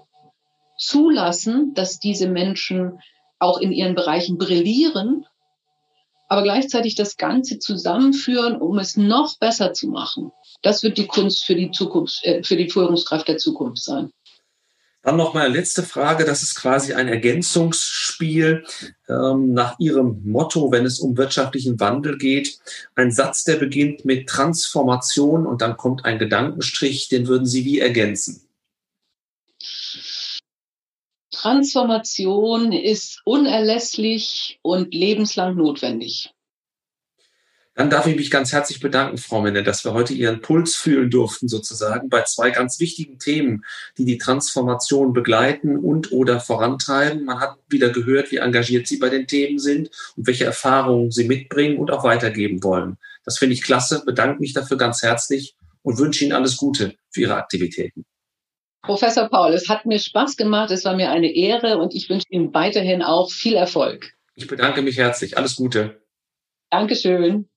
zulassen, 0.78 1.74
dass 1.74 2.00
diese 2.00 2.30
Menschen 2.30 3.00
auch 3.40 3.60
in 3.60 3.74
ihren 3.74 3.96
Bereichen 3.96 4.38
brillieren, 4.38 5.26
aber 6.28 6.44
gleichzeitig 6.44 6.96
das 6.96 7.18
Ganze 7.18 7.60
zusammenführen, 7.60 8.58
um 8.58 8.78
es 8.80 8.98
noch 8.98 9.38
besser 9.40 9.74
zu 9.74 9.88
machen. 9.88 10.32
Das 10.62 10.84
wird 10.84 10.98
die 10.98 11.08
Kunst 11.08 11.46
für 11.46 11.56
die 11.56 11.72
Zukunft, 11.72 12.24
äh, 12.24 12.44
für 12.44 12.56
die 12.56 12.70
Führungskraft 12.70 13.28
der 13.28 13.38
Zukunft 13.38 13.84
sein. 13.84 14.12
Dann 15.06 15.18
noch 15.18 15.36
mal 15.36 15.54
letzte 15.54 15.84
Frage. 15.84 16.26
Das 16.26 16.42
ist 16.42 16.56
quasi 16.56 16.94
ein 16.94 17.08
Ergänzungsspiel 17.08 18.66
ähm, 19.08 19.54
nach 19.54 19.78
Ihrem 19.78 20.24
Motto, 20.26 20.72
wenn 20.72 20.84
es 20.84 21.00
um 21.00 21.16
wirtschaftlichen 21.16 21.80
Wandel 21.80 22.18
geht. 22.18 22.58
Ein 22.96 23.12
Satz, 23.12 23.44
der 23.44 23.58
beginnt 23.58 24.04
mit 24.04 24.28
Transformation 24.28 25.46
und 25.46 25.62
dann 25.62 25.78
kommt 25.78 26.06
ein 26.06 26.18
Gedankenstrich. 26.18 27.08
Den 27.08 27.28
würden 27.28 27.46
Sie 27.46 27.66
wie 27.66 27.80
ergänzen? 27.80 28.45
Transformation 31.46 32.72
ist 32.72 33.22
unerlässlich 33.24 34.58
und 34.64 34.96
lebenslang 34.96 35.56
notwendig. 35.56 36.34
Dann 37.76 37.92
darf 37.92 38.08
ich 38.08 38.16
mich 38.16 38.32
ganz 38.32 38.52
herzlich 38.52 38.80
bedanken, 38.80 39.20
Frau 39.20 39.44
Menne, 39.44 39.62
dass 39.62 39.86
wir 39.86 39.94
heute 39.94 40.16
Ihren 40.16 40.42
Puls 40.42 40.76
fühlen 40.76 41.12
durften, 41.12 41.48
sozusagen, 41.48 42.10
bei 42.10 42.24
zwei 42.24 42.50
ganz 42.50 42.80
wichtigen 42.80 43.20
Themen, 43.20 43.64
die 43.96 44.06
die 44.06 44.18
Transformation 44.18 45.14
begleiten 45.14 45.78
und 45.78 46.12
oder 46.12 46.40
vorantreiben. 46.40 47.26
Man 47.26 47.40
hat 47.40 47.58
wieder 47.70 47.92
gehört, 47.92 48.32
wie 48.32 48.38
engagiert 48.38 48.88
Sie 48.88 48.98
bei 48.98 49.10
den 49.10 49.28
Themen 49.28 49.60
sind 49.60 49.92
und 50.18 50.26
welche 50.26 50.46
Erfahrungen 50.46 51.12
Sie 51.12 51.28
mitbringen 51.28 51.78
und 51.78 51.92
auch 51.92 52.04
weitergeben 52.04 52.64
wollen. 52.64 52.98
Das 53.24 53.38
finde 53.38 53.54
ich 53.54 53.62
klasse, 53.62 54.02
bedanke 54.04 54.40
mich 54.40 54.54
dafür 54.54 54.78
ganz 54.78 55.04
herzlich 55.04 55.56
und 55.84 56.00
wünsche 56.00 56.24
Ihnen 56.26 56.34
alles 56.34 56.58
Gute 56.58 56.96
für 57.12 57.22
Ihre 57.22 57.36
Aktivitäten. 57.36 58.04
Professor 58.86 59.30
Paul, 59.30 59.54
es 59.54 59.70
hat 59.70 59.86
mir 59.86 60.00
Spaß 60.00 60.38
gemacht, 60.38 60.72
es 60.72 60.86
war 60.86 60.96
mir 60.96 61.12
eine 61.12 61.34
Ehre 61.34 61.78
und 61.78 61.94
ich 61.94 62.10
wünsche 62.10 62.28
Ihnen 62.30 62.54
weiterhin 62.54 63.02
auch 63.02 63.32
viel 63.32 63.56
Erfolg. 63.56 64.14
Ich 64.36 64.48
bedanke 64.48 64.82
mich 64.82 64.98
herzlich. 64.98 65.38
Alles 65.38 65.56
Gute. 65.56 66.02
Dankeschön. 66.70 67.48